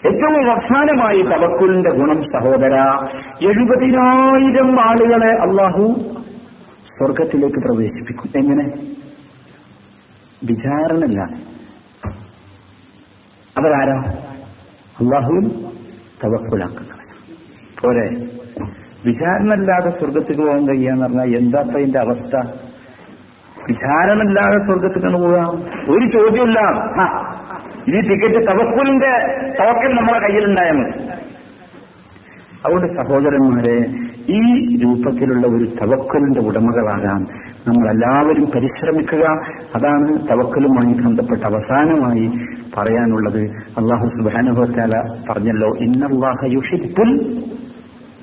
ഏറ്റവും 0.07 0.51
അവസാനമായി 0.51 1.23
തവക്കുലിന്റെ 1.23 1.91
ഗുണം 1.91 2.23
സഹോദര 2.23 2.75
എഴുപതിനായിരം 3.47 4.81
ആളുകളെ 4.81 5.41
അള്ളാഹു 5.41 5.95
സ്വർഗത്തിലേക്ക് 6.99 7.57
പ്രവേശിപ്പിക്കും. 7.57 8.31
എങ്ങനെ? 8.37 8.65
വിചാരണല്ല 10.45 11.21
അവരാരാ? 13.59 14.26
അള്ളാഹുവിൽ 15.01 15.47
തവക്കുലാക്കുന്നവർ 16.25 17.03
പോരെ? 17.83 18.07
വിചാരണല്ലാതെ 19.05 19.91
സ്വർഗത്തിന് 19.91 20.39
പോകാൻ 20.39 20.69
കഴിയാന്ന് 20.69 21.03
പറഞ്ഞാൽ 21.03 21.37
എന്താ 21.37 21.59
അതിന്റെ 21.61 21.99
അവസ്ഥ? 21.99 22.35
വിചാരണല്ലാതെ 23.69 24.59
സ്വർഗത്തിനാണ് 24.67 25.17
പോകാം? 25.17 25.51
ഒരു 25.89 26.07
ചോദ്യമില്ല 26.07 26.59
ഈ 27.89 28.01
ടിക്കറ്റ് 28.01 28.49
തവക്കുലിന്റെ 28.49 29.13
തവക്കൽ 29.61 29.97
നമ്മുടെ 29.97 30.19
കയ്യിലുണ്ടായാൽ 30.21 30.73
മതി. 30.73 31.01
അതുകൊണ്ട് 32.65 33.03
സഹോദരന്മാരെ 33.03 33.77
ഈ 34.29 34.41
രൂപത്തിലുള്ള 34.83 35.47
ഒരു 35.47 35.65
തവക്കലിന്റെ 35.83 36.41
ഉടമകളാകാൻ 36.41 37.21
നമ്മൾ 37.69 37.91
എല്ലാവരും 37.91 38.51
പരിശ്രമിക്കുക. 38.55 39.25
അതാണ് 39.75 40.09
തവക്കലുമായി 40.09 40.93
ബന്ധപ്പെട്ട 40.95 41.45
അവസാനമായി 41.45 42.31
പറയാനുള്ളത്. 42.77 43.41
അള്ളാഹു 43.79 44.07
സുബാനുഭവത്താല 44.07 45.23
പറഞ്ഞല്ലോ 45.31 45.77
ഇന്നല്ലാഹ 45.77 46.45
യുഷിബുൽ 46.45 47.43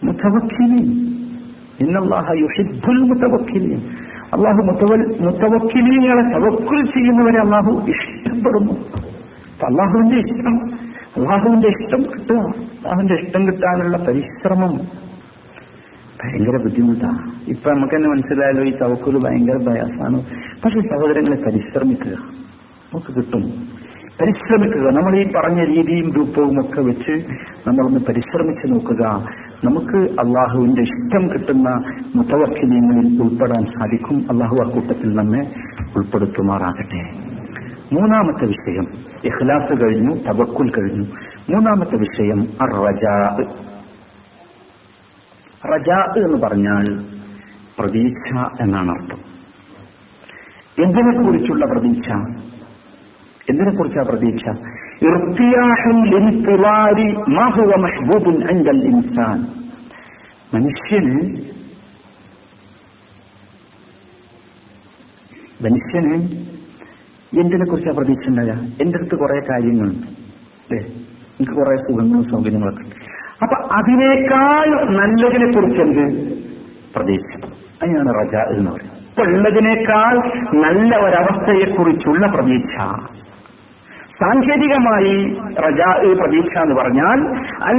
മുത്തവക്കിലീൻ. 0.04 0.86
ഇന്നല്ലാഹ 1.80 2.26
യുഷിബുൽ 2.34 3.02
മുത്തവക്കിലീൻ. 3.02 3.82
അള്ളാഹു 4.34 4.58
മുത്തവൽ 4.58 5.18
മുത്തവക്കിലീങ്ങളെ 5.22 6.40
തവക്കുൽ 6.40 6.86
ചെയ്യുന്നവരെ 6.86 7.40
അള്ളാഹു 7.40 7.86
ഇഷ്ടപ്പെടുന്നു. 7.88 8.74
അള്ളാഹുവിന്റെ 9.66 10.16
ഇഷ്ടം 10.16 10.56
അള്ളാഹുവിന്റെ 11.18 11.68
ഇഷ്ടം 11.68 12.04
കിട്ടുക. 12.04 12.38
അള്ളാഹുവിന്റെ 12.38 13.14
ഇഷ്ടം 13.14 13.48
കിട്ടാനുള്ള 13.48 13.98
പരിശ്രമം 13.98 15.04
ഭയങ്കര 16.24 16.64
ബുദ്ധിമുട്ടാണ്. 16.64 17.50
ഇപ്പൊ 17.50 17.72
നമുക്ക് 17.72 17.96
തന്നെ 17.96 18.10
മനസ്സിലായാലോ 18.10 18.64
ഈ 18.64 18.78
തവക്കുൽ 18.78 19.18
ഭയങ്കര 19.18 19.58
പ്രയാസമാണ് 19.58 20.26
പക്ഷെ 20.66 20.80
സഹോദരങ്ങളെ 20.80 21.36
പരിശ്രമിക്കുക. 21.36 22.14
നമുക്ക് 22.94 23.16
കിട്ടും. 23.16 23.44
പരിശ്രമിക്കുക. 24.22 24.90
നമ്മൾ 24.90 25.16
ഈ 25.16 25.32
പറഞ്ഞ 25.32 25.64
രീതിയും 25.64 26.14
രൂപവും 26.14 26.60
ഒക്കെ 26.60 26.82
വെച്ച് 26.82 27.26
നമ്മളൊന്ന് 27.68 28.00
പരിശ്രമിച്ചു 28.00 28.68
നോക്കുക. 28.68 29.26
നമുക്ക് 29.64 29.98
അള്ളാഹുവിന്റെ 29.98 30.82
ഇഷ്ടം 30.82 31.34
കിട്ടുന്ന 31.34 31.84
മുത്തവക്കിനീങ്ങളിൽ 32.16 33.22
ഉൾപ്പെടാൻ 33.22 33.66
സാധിക്കും. 33.66 34.26
അള്ളാഹു 34.32 34.58
ആ 34.66 34.70
കൂട്ടത്തിൽ 34.70 35.16
നമ്മെ 35.16 35.52
ഉൾപ്പെടുത്തുമാറാകട്ടെ. 35.98 37.10
മൂന്നാമത്തെ 37.96 38.46
വിഷയം 38.46 38.88
ഇഖ്ലാസ് 39.26 39.82
കഴിഞ്ഞു 39.82 40.16
തവക്കുൽ 40.16 40.70
കഴിഞ്ഞു. 40.70 41.06
മൂന്നാമത്തെ 41.50 41.96
വിഷയം 41.96 42.48
റജാ 42.64 43.38
റജാ 45.66 46.14
എന്ന് 46.18 46.38
പറഞ്ഞാൽ 46.38 47.06
പ്രതീക്ഷ 47.80 48.38
എന്നാണ് 48.62 48.92
അർത്ഥം. 48.92 49.20
എന്തിനെ 50.86 51.24
കുറിച്ചുള്ള 51.24 51.66
പ്രതീക്ഷ? 51.66 52.10
എന്തിനെ 53.50 53.78
കുറിച്ചാ 53.78 54.02
പ്രതീക്ഷ 54.02 54.50
ഇൻസാൻ. 58.84 59.40
മനുഷ്യന് 60.54 61.22
മനുഷ്യന് 65.64 66.14
എന്തിനെ 67.40 67.66
കുറിച്ചാ 67.66 67.92
പ്രതീക്ഷ 67.92 68.30
ഉണ്ടായ 68.30 68.52
എന്റെ 68.82 68.98
അടുത്ത് 68.98 69.16
കുറെ 69.16 69.40
കാര്യങ്ങളുണ്ട്. 69.50 70.08
അല്ലേ 70.68 70.86
എനിക്ക് 71.40 71.52
കുറെ 71.52 71.76
സുഖങ്ങളും 71.76 72.30
സൗകര്യങ്ങളൊക്കെ 72.32 72.82
ഉണ്ട്. 72.82 73.03
അപ്പൊ 73.44 73.76
അതിനേക്കാൾ 73.76 74.68
നല്ലതിനെ 74.92 75.52
കുറിച്ച് 75.52 75.82
എന്ത് 75.82 76.06
പ്രതീക്ഷിക്കും 76.96 77.52
അതിനാണ് 77.84 78.10
റജ 78.20 78.36
എന്ന് 78.52 78.72
പറയുന്നത്. 78.72 79.00
ഇപ്പൊ 79.10 79.24
ഉള്ളതിനേക്കാൾ 79.24 80.14
നല്ല 80.54 80.98
ഒരവസ്ഥയെക്കുറിച്ചുള്ള 80.98 82.28
പ്രതീക്ഷ. 82.28 82.76
സാങ്കേതികമായി 84.20 85.14
റജാ 85.58 85.90
പ്രതീക്ഷ 86.20 86.58
എന്ന് 86.58 86.76
പറഞ്ഞാൽ 86.76 87.20
അൽ 87.64 87.78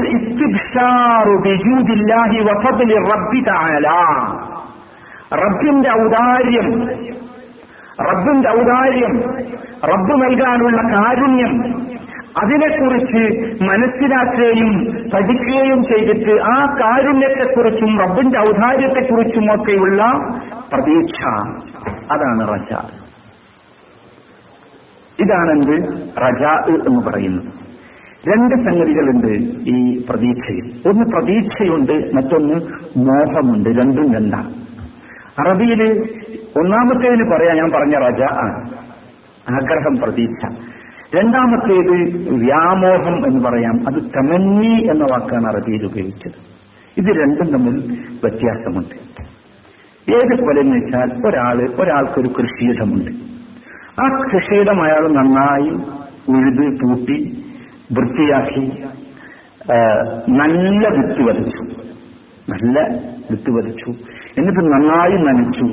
റബ്ബിന്റെ 5.33 5.91
ഔദാര്യം 6.03 6.69
റബ്ബിന്റെ 8.01 8.51
ഔദാര്യം 8.51 9.15
റബ്ബ് 9.85 10.15
നൽകാനുള്ള 10.23 10.81
കാരുണ്യം 10.93 11.55
അതിനെക്കുറിച്ച് 12.43 13.55
മനസ്സിലാക്കുകയും 13.65 14.85
പഠിക്കുകയും 15.15 15.85
ചെയ്തിട്ട് 15.85 16.43
ആ 16.43 16.77
കാരുണ്യത്തെക്കുറിച്ചും 16.81 18.01
റബ്ബിന്റെ 18.01 18.39
ഔദാര്യത്തെക്കുറിച്ചും 18.39 19.55
ഒക്കെയുള്ള 19.55 20.13
പ്രതീക്ഷ. 20.73 21.27
അതാണ് 22.13 22.49
റജ. 22.49 22.77
ഇതാണെന്ത് 25.21 25.83
റജ 26.17 26.73
എന്ന് 26.89 27.07
പറയുന്നത്. 27.07 27.45
രണ്ട് 28.29 28.71
സംഗതികളുണ്ട് 28.71 29.29
ഈ 29.71 30.05
പ്രതീക്ഷയിൽ. 30.11 30.89
ഒന്ന് 30.89 31.17
പ്രതീക്ഷയുണ്ട് 31.17 32.15
മറ്റൊന്ന് 32.15 32.55
മോഹമുണ്ട്. 32.97 33.69
രണ്ടും 33.69 34.15
രണ്ടാണ് 34.15 34.55
അറബിയിൽ 35.41 35.83
ഒന്നാമത്തേതിന് 36.59 37.37
പറയാ 37.37 37.55
ഞാൻ 37.55 37.71
പറഞ്ഞ 37.71 37.99
റജ 37.99 38.23
ആണ്. 38.23 38.69
ആഗ്രഹം 39.55 39.97
പ്രതീക്ഷ. 40.03 40.74
രണ്ടാമത്തേത് 41.17 41.95
വ്യാമോഹം 42.45 43.27
എന്ന് 43.27 43.45
പറയാം. 43.45 43.77
അത് 43.89 44.03
തമന്നി 44.17 44.73
എന്ന 44.91 45.05
വാക്കാണ് 45.11 45.47
അറബിയിൽ 45.47 45.85
ഉപയോഗിച്ചത്. 45.87 46.39
ഇത് 46.97 47.09
രണ്ടും 47.21 47.49
തമ്മിൽ 47.53 47.77
വ്യത്യാസമുണ്ട്. 48.25 48.97
ഏതുപോലെ 50.13 50.61
എന്ന് 50.61 50.77
വെച്ചാൽ 50.77 51.27
ഒരാൾ 51.27 51.59
ഒരാൾക്കൊരു 51.81 52.29
കൃഷിയിടമുണ്ട്. 52.29 53.11
ആ 54.01 54.05
കൃഷിയിടം 54.35 54.83
അയാൾ 54.83 55.05
നന്നായി 55.09 55.71
ഉഴുത് 56.29 56.81
പൂട്ടി 56.81 57.19
വൃത്തിയാക്കി 57.93 58.67
നല്ല 60.31 60.89
വിത്ത് 60.89 61.23
വലിച്ചു 61.23 61.63
നല്ല 62.53 62.81
വിത്ത് 63.31 63.51
വലിച്ചു 63.51 63.91
എന്നിട്ട് 64.39 64.61
നന്നായി 64.61 65.17
നനച്ചു. 65.27 65.67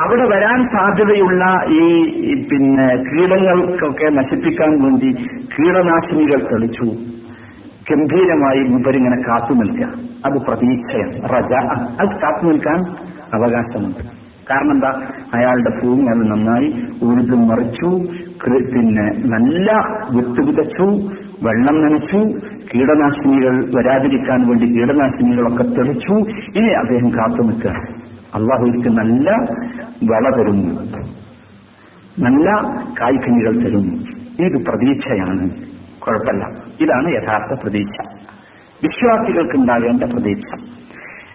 അവിടെ 0.00 0.24
വരാൻ 0.24 0.64
സാധ്യതയുള്ള 0.64 1.44
ഈ 1.68 1.84
പിന്നെ 2.48 2.86
കീടങ്ങൾക്കൊക്കെ 2.86 4.08
നശിപ്പിക്കാൻ 4.08 4.82
വേണ്ടി 4.82 5.12
കീടനാശിനികൾ 5.44 6.48
തെളിച്ചു. 6.52 6.84
ഗംഭീരമായി 7.90 8.58
മുമ്പരിങ്ങനെ 8.58 9.22
കാത്തു 9.28 9.54
നിൽക്കുക 9.54 9.86
അത് 10.24 10.32
പ്രതീക്ഷയാണ്. 10.32 11.14
റജ. 11.24 11.52
അത് 12.00 12.20
കാത്തു 12.20 12.46
നിൽക്കാൻ 12.46 12.78
അവകാശമുണ്ട്. 13.34 14.02
കാരണം 14.50 14.72
എന്താ? 14.72 15.02
അയാളുടെ 15.34 15.70
ഭൂമി 15.82 16.06
അത് 16.06 16.30
നന്നായി 16.30 16.68
ഉഴുതു 17.02 17.36
മറിച്ചു 17.36 17.90
പിന്നെ 18.74 19.06
നല്ല 19.24 19.72
വിത്ത് 20.10 20.40
വിതച്ചു 20.46 20.84
വെള്ളം 21.42 21.82
നനച്ചു 21.82 22.20
കീടനാശിനികൾ 22.74 23.76
വരാതിരിക്കാൻ 23.76 24.48
വേണ്ടി 24.48 24.66
കീടനാശിനികളൊക്കെ 24.66 25.62
തെളിച്ചു. 25.62 26.14
ഇനി 26.58 26.68
അദ്ദേഹം 26.68 27.10
കാത്തു 27.10 27.42
നിൽക്കുകയാണ് 27.42 28.09
അള്ളാഹുക്ക് 28.34 28.88
നല്ല 28.88 29.30
വള 30.10 30.36
തരുന്നു. 30.36 30.80
നല്ല 32.18 32.50
കായ്ക്കനികൾ 33.00 33.56
തരുന്നു. 33.56 33.94
ഇത് 34.46 34.64
പ്രതീക്ഷയാണ്. 34.64 35.50
കുഴപ്പമില്ല. 36.00 36.46
ഇതാണ് 36.80 37.14
യഥാർത്ഥ 37.14 37.60
പ്രതീക്ഷ. 37.62 38.22
വിശ്വാസികൾക്ക് 38.82 39.56
ഉണ്ടാകേണ്ട 39.56 40.04
പ്രതീക്ഷ. 40.04 40.64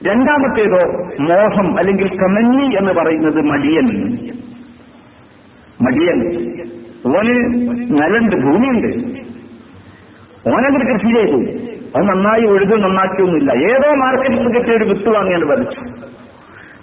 രണ്ടാമത്തേതോ 0.07 1.09
മോഹം 1.19 1.79
അല്ലെങ്കിൽ 1.79 2.17
കമന്നി 2.17 2.75
എന്ന് 2.75 2.93
പറയുന്നത് 2.93 3.41
മടിയൻ. 3.41 4.13
മടിയൻ. 5.81 6.27
ഓന് 7.07 7.53
നിലണ്ട് 7.97 8.35
ഭൂമിയുണ്ട്. 8.35 8.87
ഓനങ്ങനെ 10.49 10.93
കൃഷി 10.93 11.13
ചെയ്തു. 11.13 11.65
അത് 11.97 12.09
നന്നായി 12.09 12.41
ഒഴുതും 12.41 12.81
നന്നാക്കിയൊന്നുമില്ല. 12.81 13.51
ഏതോ 13.51 13.95
മാർക്കറ്റിൽ 13.95 14.35
നിന്ന് 14.35 14.55
കിട്ടിയ 14.55 14.73
ഒരു 14.73 14.83
വിത്ത് 14.83 15.09
വാങ്ങിയാണ് 15.09 15.45
വലിച്ചു 15.45 15.94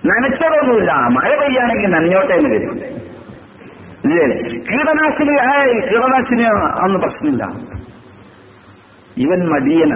നനച്ചതൊന്നുമില്ല. 0.07 0.93
മഴ 0.93 1.41
പെയ്യാണെങ്കിൽ 1.41 1.89
നനഞ്ഞോട്ടെ 1.89 2.35
എന്ന് 2.35 2.51
വരും. 2.51 3.03
ഇല്ലേ? 4.05 4.27
കീടനാശിനി 4.59 5.41
ആയി. 5.41 5.73
കീടനാശിനി 5.75 6.43
അന്ന് 6.85 6.99
പ്രശ്നമില്ല. 6.99 7.45
ഇവൻ 9.17 9.49
മടിയന. 9.49 9.95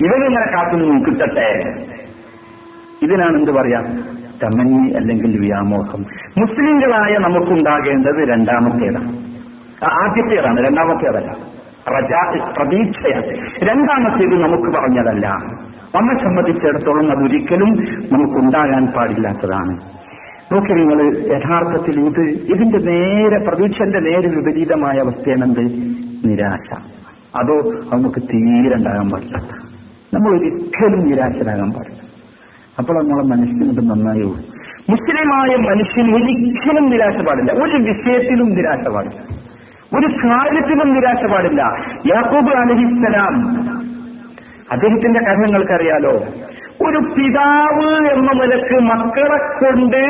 ഇവനിങ്ങനെ 0.00 0.56
കാത്തുനിന്ന് 0.56 1.06
കിട്ടട്ടെ 1.06 1.62
ഇതിനാണ് 3.02 3.36
എന്ത് 3.36 3.50
പറയാ? 3.50 3.80
തമന്നി 4.42 4.92
അല്ലെങ്കിൽ 4.92 5.40
വ്യാമോഹം. 5.40 6.02
മുസ്ലിങ്ങളായ 6.38 7.18
നമുക്കുണ്ടാകേണ്ടത് 7.18 8.28
രണ്ടാമത്തേതാണ്. 8.28 9.08
ആദ്യത്തേതാണ്. 9.84 10.66
രണ്ടാമത്തേതല്ല. 10.66 11.36
പ്രജാ 11.86 12.52
പ്രതീക്ഷയാണ്. 12.56 13.26
രണ്ടാമത്തേത് 13.70 14.42
നമുക്ക് 14.42 14.78
പറഞ്ഞതല്ല. 14.78 15.28
നമ്മെ 15.94 16.24
സംബന്ധിച്ചിടത്തോളം 16.24 17.18
അതൊരിക്കലും 17.18 17.68
നമുക്കുണ്ടാകാൻ 18.12 18.86
പാടില്ലാത്തതാണ്. 18.86 19.80
നോക്കി 20.52 20.72
നിങ്ങൾ 20.72 21.16
യഥാർത്ഥത്തിൽ 21.16 22.00
ഇത് 22.00 22.20
ഇതിന്റെ 22.20 22.78
നേരെ 22.78 23.38
പ്രതീക്ഷന്റെ 23.48 23.98
നേരെ 23.98 24.28
വിപരീതമായ 24.28 24.98
അവസ്ഥയാണെന്ത്? 24.98 25.60
നിരാശ. 26.24 26.74
അതോ 27.36 27.58
അത് 27.58 27.92
നമുക്ക് 27.92 28.22
തീരെ 28.22 28.76
ഉണ്ടാകാൻ 28.76 29.10
നമ്മൾ 30.14 30.30
ഒരിക്കലും 30.30 30.98
നിരാശരാകാൻ 30.98 31.70
പാടില്ല. 31.70 32.00
അപ്പോൾ 32.78 33.02
നമ്മളെ 33.02 33.24
മനസ്സിനത് 33.24 33.90
നന്നായി 33.90 34.22
മുസ്ലിമായ 34.90 35.56
മനുഷ്യൻ 35.56 36.14
ഒരിക്കലും 36.14 36.90
നിരാശ 36.90 37.24
പാടില്ല. 37.24 37.52
ഒരു 37.52 37.76
വിഷയത്തിലും 37.76 38.50
നിരാശ 38.50 38.88
പാടില്ല. 38.88 39.20
ഒരു 39.98 40.06
കാര്യത്തിലും 40.06 40.94
നിരാശ 40.94 41.30
പാടില്ല. 41.30 41.62
യാക്കൂബ് 42.06 42.50
അലഹിസ്സലാം 42.50 43.71
അദ്ദേഹത്തിന്റെ 44.72 45.20
കഥ 45.20 45.36
നിങ്ങൾക്കറിയാലോ? 45.36 46.24
ഒരു 46.86 47.14
പിതാവ് 47.14 48.12
എന്ന 48.12 48.32
നിലയ്ക്ക് 48.32 48.82
മക്കളെ 48.82 49.60
കൊണ്ട് 49.60 50.02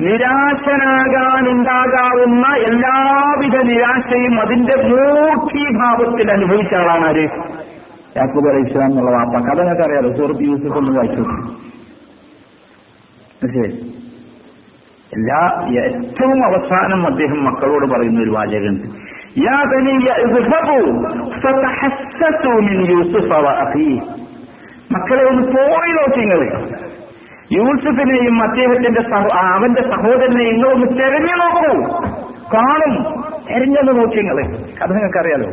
നിരാശനാകാനുണ്ടാകാവുന്ന 0.00 2.54
എല്ലാവിധ 2.54 3.70
നിരാശയും 3.70 4.40
അതിന്റെ 4.40 4.76
മൂർത്തിഭാവത്തിൽ 4.76 6.32
അനുഭവിച്ച 6.32 6.74
ആളാണ് 6.74 7.08
ആര്? 7.08 7.28
യാക്കൂബ് 8.16 8.48
അലൈഹി 8.48 8.70
ഇസ്ലാം 8.70 8.90
എന്നുള്ള 8.90 9.10
വാപ്പ. 9.10 9.46
കഥ 9.46 9.60
നിങ്ങൾക്ക് 9.60 9.82
അറിയാലോ? 9.82 10.16
സൂറത്ത് 10.16 10.42
യൂസഫ് 10.42 10.78
ഒന്ന് 10.78 10.98
വായിച്ചു 10.98 11.22
എല്ലാ 15.14 15.66
ഏറ്റവും 15.84 16.44
അവസാനം 16.44 17.06
അദ്ദേഹം 17.06 17.44
മക്കളോട് 17.44 17.86
പറയുന്ന 17.86 18.22
ഒരു 18.22 18.30
വാചകമുണ്ട്. 18.30 19.01
യാ 19.36 19.56
بني 19.64 19.94
يا 20.06 20.14
ഫതഹസ്സസു 21.42 22.52
മിൻ 22.66 22.78
من 22.80 22.90
يوسف 22.90 23.30
മക്കളെ 24.90 25.22
ഒന്ന് 25.24 25.42
പോയി 25.52 25.90
നോക്കി 25.92 26.20
നിങ്ങൾ 26.22 26.40
യൂസുഫിനെയും 27.50 28.36
അദ്ദേഹത്തിന്റെ 28.42 29.02
അവന്റെ 29.48 29.82
സഹോദരനെയും 29.82 30.54
നിങ്ങൾ 30.54 30.68
ഒന്ന് 30.68 30.86
തെരഞ്ഞു 31.00 31.34
നോക്കൂ. 31.34 31.72
കാണും. 32.54 32.94
തെരഞ്ഞെന്ന് 33.48 33.92
നോക്കി 33.98 34.16
നിങ്ങൾ 34.16 34.38
കഥ 34.78 34.90
നിങ്ങൾക്ക് 34.92 35.18
അറിയാലോ 35.18 35.48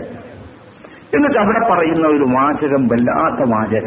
എന്നിട്ട് 1.16 1.38
അവിടെ 1.38 1.62
പറയുന്ന 1.72 2.08
ഒരു 2.08 2.26
വാചകം 2.36 2.84
വല്ലാത്ത 2.88 3.42
വാചക 3.52 3.86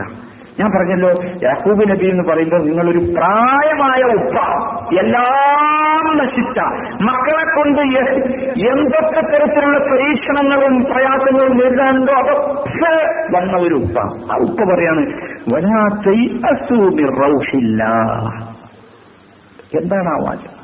ഞാൻ 0.60 0.70
പറഞ്ഞല്ലോ 0.70 1.10
യാക്കൂബ് 1.42 1.90
നബി 1.90 2.06
എന്ന് 2.06 2.24
പറയുമ്പോൾ 2.24 2.62
നിങ്ങളൊരു 2.62 2.98
പ്രായമായ 2.98 4.02
ഉപ്പ. 4.02 4.38
എല്ലാം 5.00 6.18
നശിച്ച. 6.18 6.58
മക്കളെ 7.02 7.56
കൊണ്ട് 7.56 7.80
എന്തൊക്കെ 8.60 9.20
തരത്തിലുള്ള 9.20 9.78
പരീക്ഷണങ്ങളും 9.78 10.84
പ്രയാസങ്ങളും 10.84 11.56
നേരിടാനുണ്ടോ 11.56 12.12
അതൊക്കെ 12.12 13.02
വന്ന 13.36 13.56
ഒരു 13.56 13.74
ഉപ്പ. 13.74 13.98
ആ 14.32 14.36
ഉപ്പ 14.36 14.64
പറയാണ് 14.64 15.06
റൗഹില്ലാ. 17.22 17.90
എന്താണ് 19.80 20.08
ആ 20.08 20.18
വാചകം? 20.26 20.62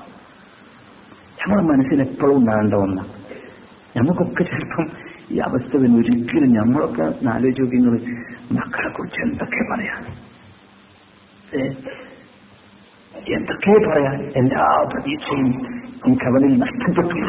നമ്മുടെ 1.42 1.62
മനസ്സിൽ 1.62 2.00
എപ്പോഴും 2.00 2.36
ഉണ്ടാകേണ്ട 2.36 2.74
ഒന്ന. 2.74 3.00
നമുക്കൊക്കെ 3.96 4.42
ചിലപ്പം 4.42 4.86
ഈ 5.30 5.38
അവസ്ഥ 5.38 5.76
ഒരിക്കലും 5.76 6.52
നമ്മളൊക്കെ 6.52 7.28
ആലോചിച്ച് 7.28 7.62
നോക്കി 7.62 8.16
മക്കളെ 8.52 8.88
കുറിച്ച് 8.88 9.20
എന്തൊക്കെ 9.20 9.74
പറയാൻ? 9.74 10.04
എന്തൊക്കെ 13.28 13.90
പറയാൻ? 13.90 14.32
എല്ലാ 14.36 14.88
പ്രതീക്ഷയും 14.92 15.46
എനിക്ക് 16.06 16.24
അവനിൽ 16.24 16.58
നഷ്ടപ്പെട്ടു. 16.58 17.20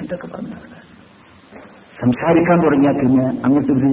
എന്തൊക്കെ 0.00 0.26
പറഞ്ഞു? 0.26 0.56
സംസാരിക്കാൻ 2.00 2.64
തുടങ്ങിയാൽ 2.64 2.92
പിന്നെ 2.92 3.26
അങ്ങോട്ട് 3.26 3.72
ഒരു 3.72 3.86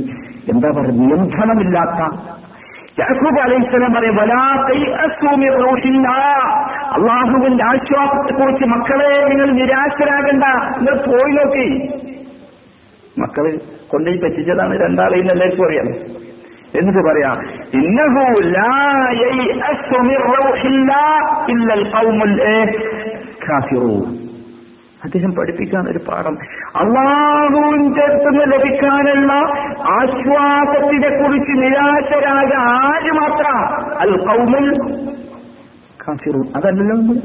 എന്താ 0.51 0.71
പറയുക 0.71 0.91
നിയന്ത്രണമില്ലാത്ത. 0.91 2.31
യാക്കൂബ് 2.99 3.39
പറയും. 3.39 3.65
അള്ളാഹുവിന്റെ 6.93 7.63
ആശ്വാസത്തെ 7.63 8.39
കുറിച്ച് 8.39 8.65
മക്കളെ 8.65 9.27
നിങ്ങൾ 9.27 9.51
നിരാശരാകണ്ട. 9.51 10.43
നിങ്ങൾ 10.77 10.95
പോയി 10.95 11.31
നോക്കി. 11.31 11.87
മക്കൾ 13.21 13.59
കൊണ്ടുപോയി 13.87 14.21
പറ്റിച്ചതാണ് 14.21 14.83
രണ്ടാളെയും 14.83 15.31
എല്ലാവർക്കും 15.31 15.65
അറിയാം. 15.67 15.87
എന്നിട്ട് 16.75 17.09
പറയാം 17.09 17.37
അദ്ദേഹം 25.03 25.31
പഠിപ്പിക്കാൻ 25.35 25.89
ഒരു 25.89 25.97
പാഠം. 25.97 26.37
അള്ളാഹുവിന്റെ 26.75 28.01
അടുത്തുനിന്ന് 28.01 28.45
ലഭിക്കാനുള്ള 28.53 29.33
ആശ്വാസത്തിനെ 29.81 31.09
കുറിച്ച് 31.09 31.51
നിരാശരായ 31.51 32.51
ആര് 32.57 33.11
മാത്രം? 33.11 33.57
അൽ 33.99 34.17
കൗമുൽ 34.25 34.67
കാഫിറു 36.07 36.41
അതല്ലല്ലോ 36.55 36.95
നമ്മൾ 36.95 37.15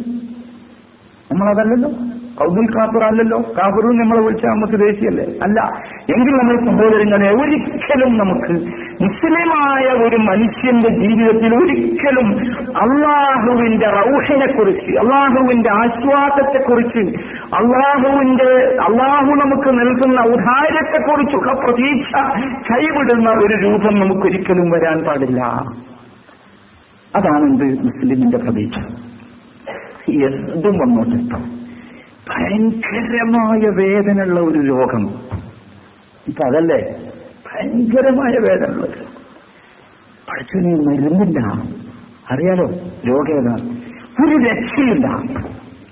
നമ്മളതല്ലല്ലോ. 1.33 1.91
കൗമുൽ 2.39 2.67
കാഫിർ 2.77 3.05
അല്ലല്ലോ? 3.05 3.39
കാപ്പറും 3.59 3.97
നമ്മളെ 3.99 4.21
വിളിച്ചാൽ 4.23 4.49
നമുക്ക് 4.49 4.73
ദേശീയല്ലേ 4.73 5.25
അല്ല 5.43 5.59
എങ്കിൽ 6.15 6.33
നമ്മൾ 6.33 6.57
സഹോദരങ്ങളെ 6.67 7.31
ഒരിക്കലും 7.31 8.19
നമുക്ക് 8.19 8.55
മുസ്ലിമായ 9.03 9.85
ഒരു 10.05 10.17
മനുഷ്യന്റെ 10.17 10.89
ജീവിതത്തിൽ 10.89 11.55
ഒരിക്കലും 11.55 12.29
അള്ളാഹുവിന്റെ 12.77 13.87
റൗഹിനെ 13.87 14.49
കുറിച്ച് 14.53 14.99
അള്ളാഹുവിന്റെ 14.99 15.71
ആശ്വാസത്തെ 15.71 16.63
കുറിച്ച് 16.69 17.05
അള്ളാഹുവിന്റെ 17.55 18.51
അള്ളാഹു 18.89 19.31
നമുക്ക് 19.45 19.71
നൽകുന്ന 19.81 20.21
ഉദാരത്തെക്കുറിച്ചുള്ള 20.21 21.05
കുറിച്ചുള്ള 21.07 21.53
പ്രതീക്ഷ 21.53 22.13
കൈവിടുന്ന 22.71 23.29
ഒരു 23.31 23.55
രൂപം 23.55 24.01
നമുക്കൊരിക്കലും 24.01 24.71
വരാൻ 24.71 24.99
പാടില്ല. 25.05 25.41
അതാണ് 27.15 27.45
എന്ത് 27.45 27.65
മുസ്ലിമിന്റെ 27.85 28.39
പ്രതീക്ഷ? 28.39 28.79
എന്തും 30.53 30.79
വന്നോട്ടെ 30.79 31.66
ഭയങ്കരമായ 32.31 33.59
വേദനയുള്ള 33.59 34.41
ഒരു 34.41 34.59
രോഗം. 34.59 35.09
ഇപ്പൊ 36.29 36.45
അതല്ലേ? 36.47 36.97
ഭയങ്കരമായ 37.47 38.33
വേദനയുള്ളത് 38.39 38.99
പഠിച്ചതിന് 40.29 40.87
മരുന്നില്ല 40.87 41.41
അറിയാലോ 42.31 42.65
രോഗം 43.09 43.33
ഏതാണ് 43.33 43.77
ഒരു 44.25 44.45
രക്ഷയില്ല. 44.45 45.07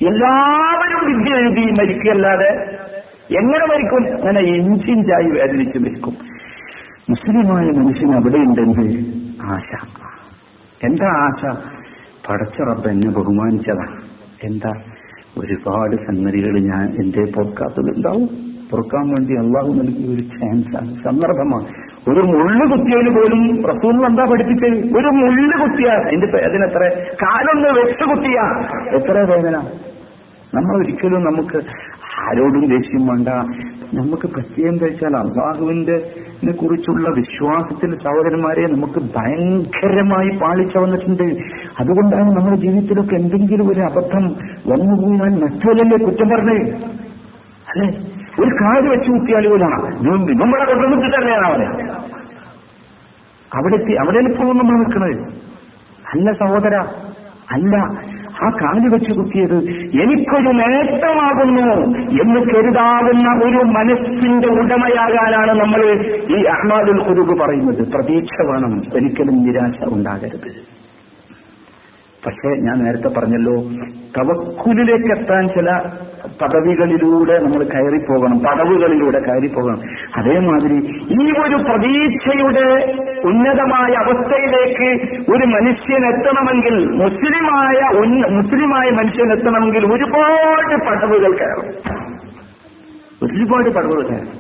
എല്ലാവരും 0.09 1.17
വിദ്യ 1.17 1.35
എഴുതി 1.35 1.71
മരിക്കുകയല്ലാതെ 1.71 2.79
എങ്ങനെ 3.39 3.67
മരിക്കും? 3.67 4.19
അങ്ങനെ 4.21 4.41
ഇഞ്ചിഞ്ചായി 4.41 5.31
വേദനിച്ച് 5.31 5.79
മരിക്കും. 5.79 6.17
മുസ്ലിമായ 7.11 7.65
മനുഷ്യൻ 7.67 8.15
അവിടെയുണ്ടെങ്കിൽ 8.15 9.07
ആശ. 9.43 9.87
എന്താ 10.85 11.07
ആശ? 11.07 11.57
പടച്ച 12.29 12.61
റബ്ബ് 12.61 12.89
എന്നെ 12.89 13.11
ബഹുമാനിച്ചതാണ് 13.11 14.03
എന്താ? 14.43 14.73
ഒരുപാട് 15.39 15.97
സംഗതികൾ 15.97 16.59
ഞാൻ 16.59 16.97
എന്റെ 17.01 17.33
പൊറുക്കാത്തതുണ്ടാവും. 17.37 18.29
പൊറുക്കാൻ 18.71 19.09
വേണ്ടി 19.09 19.37
അള്ളാഹു 19.37 19.75
നൽകിയ 19.75 20.15
ഒരു 20.15 20.21
ചാൻസാണ് 20.21 21.05
സന്ദർഭമാണ്. 21.05 21.67
ഒരു 22.09 22.21
മുള്ളു 22.21 22.67
കുത്തിയതിന് 22.67 23.15
പോലും 23.15 23.65
റസൂൽ 23.67 24.07
എന്താ 24.07 24.25
പഠിപ്പിച്ചത് 24.25 24.97
ഒരു 24.97 25.07
മുള്ളു 25.07 25.65
കുത്തിയ. 25.65 25.87
അതിന്റെ 25.87 26.27
വേദന 26.27 26.65
എത്ര? 26.65 27.03
കാലൊന്ന് 27.23 27.69
വെച്ച് 27.69 28.05
കുത്തിയ. 28.05 28.41
എത്ര 28.97 29.19
വേദന? 29.19 29.57
നമ്മൾ 30.55 30.85
ഒരിക്കലും 30.85 31.25
നമുക്ക് 31.25 31.63
ആരോടും 32.25 32.67
ദേഷ്യം 32.69 33.07
വേണ്ട. 33.07 33.29
നമുക്ക് 33.95 34.27
പ്രത്യേകം 34.27 34.77
കഴിച്ചാൽ 34.81 35.17
അള്ളാഹുവിന്റെ 35.17 35.97
കുറിച്ചുള്ള 36.53 37.09
വിശ്വാസത്തിൽ 37.09 37.91
സഹോദരന്മാരെ 37.99 38.67
നമുക്ക് 38.67 39.01
ഭയങ്കരമായി 39.17 40.31
പാളിച്ച 40.43 40.77
വന്നിട്ടുണ്ട്. 40.77 41.27
അതുകൊണ്ടാണ് 41.81 42.31
നമ്മുടെ 42.37 42.57
ജീവിതത്തിലൊക്കെ 42.57 43.15
എന്തെങ്കിലും 43.15 43.69
ഒരു 43.73 43.81
അബദ്ധം 43.81 44.25
വന്നുപോയാൽ 44.67 45.35
മറ്റൊരല്ലേ 45.43 45.99
കുറ്റം 46.05 46.29
പറഞ്ഞേ? 46.29 46.59
അല്ലെ? 47.71 47.89
ഒരു 48.43 48.51
കാട് 48.61 48.87
വെച്ച് 48.89 49.11
കുത്തിയാൽ 49.11 49.49
പോലാണ് 49.49 49.81
കൊണ്ടുവന്നിട്ട് 50.69 51.17
തന്നെയാണ് 51.17 51.47
അവിടെ 53.53 53.75
എത്തി 53.77 53.93
അവിടെ 53.93 54.19
നമ്മൾ 54.21 54.77
നിൽക്കുന്നത് 54.79 55.17
അല്ല 56.13 56.33
സഹോദര 56.33 56.75
അല്ല. 57.51 57.75
ആ 58.43 58.49
കാൽ 58.49 58.89
വെച്ച് 58.89 59.13
കുത്തിയത് 59.13 59.59
എനിക്കൊരു 60.03 60.49
നേട്ടമാകുന്നു 60.49 61.99
എന്ന് 62.23 62.41
കരുതാവുന്ന 62.41 63.45
ഒരു 63.45 63.65
മനസ്സിന്റെ 63.65 64.49
ഉടമയാകാനാണ് 64.49 65.61
നമ്മൾ 65.61 65.83
ഈ 66.39 66.43
അഹ്മാദുൽ 66.45 66.99
കുരുബ് 66.99 67.41
പറയുന്നത്. 67.41 67.93
പ്രതീക്ഷ 67.93 68.47
വേണം. 68.47 68.83
ഒരിക്കലും 68.95 69.45
നിരാശ 69.45 69.89
ഉണ്ടാകരുത്. 69.89 70.74
പക്ഷേ 72.27 72.51
ഞാൻ 72.57 72.77
നേരത്തെ 72.85 73.09
പറഞ്ഞല്ലോ 73.09 73.55
തവക്കുലിലേക്ക് 74.17 75.09
എത്താൻ 75.13 75.45
ചില 75.49 75.69
പദവികളിലൂടെ 76.41 77.39
നമ്മൾ 77.39 77.63
കയറി 77.65 77.99
പോകണം 78.07 78.39
പടവുകളിലൂടെ 78.39 79.21
കയറി 79.21 79.49
പോകണം 79.49 79.81
അതേമാതിരി 80.19 80.79
ഈ 81.17 81.27
ഒരു 81.41 81.57
പ്രതീക്ഷയുടെ 81.65 82.67
ഉന്നതമായ 83.25 83.93
അവസ്ഥയിലേക്ക് 83.95 84.89
ഒരു 85.33 85.47
മനുഷ്യൻ 85.47 86.05
എത്തണമെങ്കിൽ 86.07 86.77
മുസ്ലിമായ 86.95 87.81
മുസ്ലിമായ 88.31 88.91
മനുഷ്യൻ 88.91 89.33
എത്തണമെങ്കിൽ 89.33 89.85
ഒരുപാട് 89.87 90.75
പടവുകൾ 90.87 91.35
കയറും 91.35 91.69
ഒരുപാട് 93.27 93.71
പടവുകൾ 93.71 94.03
കയറും 94.03 94.33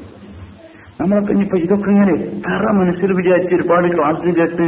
നമ്മളൊക്കെ 1.01 1.33
ഇനിയിപ്പോ 1.33 1.59
ഇതൊക്കെ 1.59 1.89
ഇങ്ങനെ 1.91 2.13
എത്ര 2.13 2.73
മനസ്സിൽ 2.73 3.13
വിചാരിച്ച് 3.13 3.55
ഒരുപാട് 3.55 3.89
ക്ലാസ്സിൽ 3.97 4.35
കേട്ട് 4.35 4.67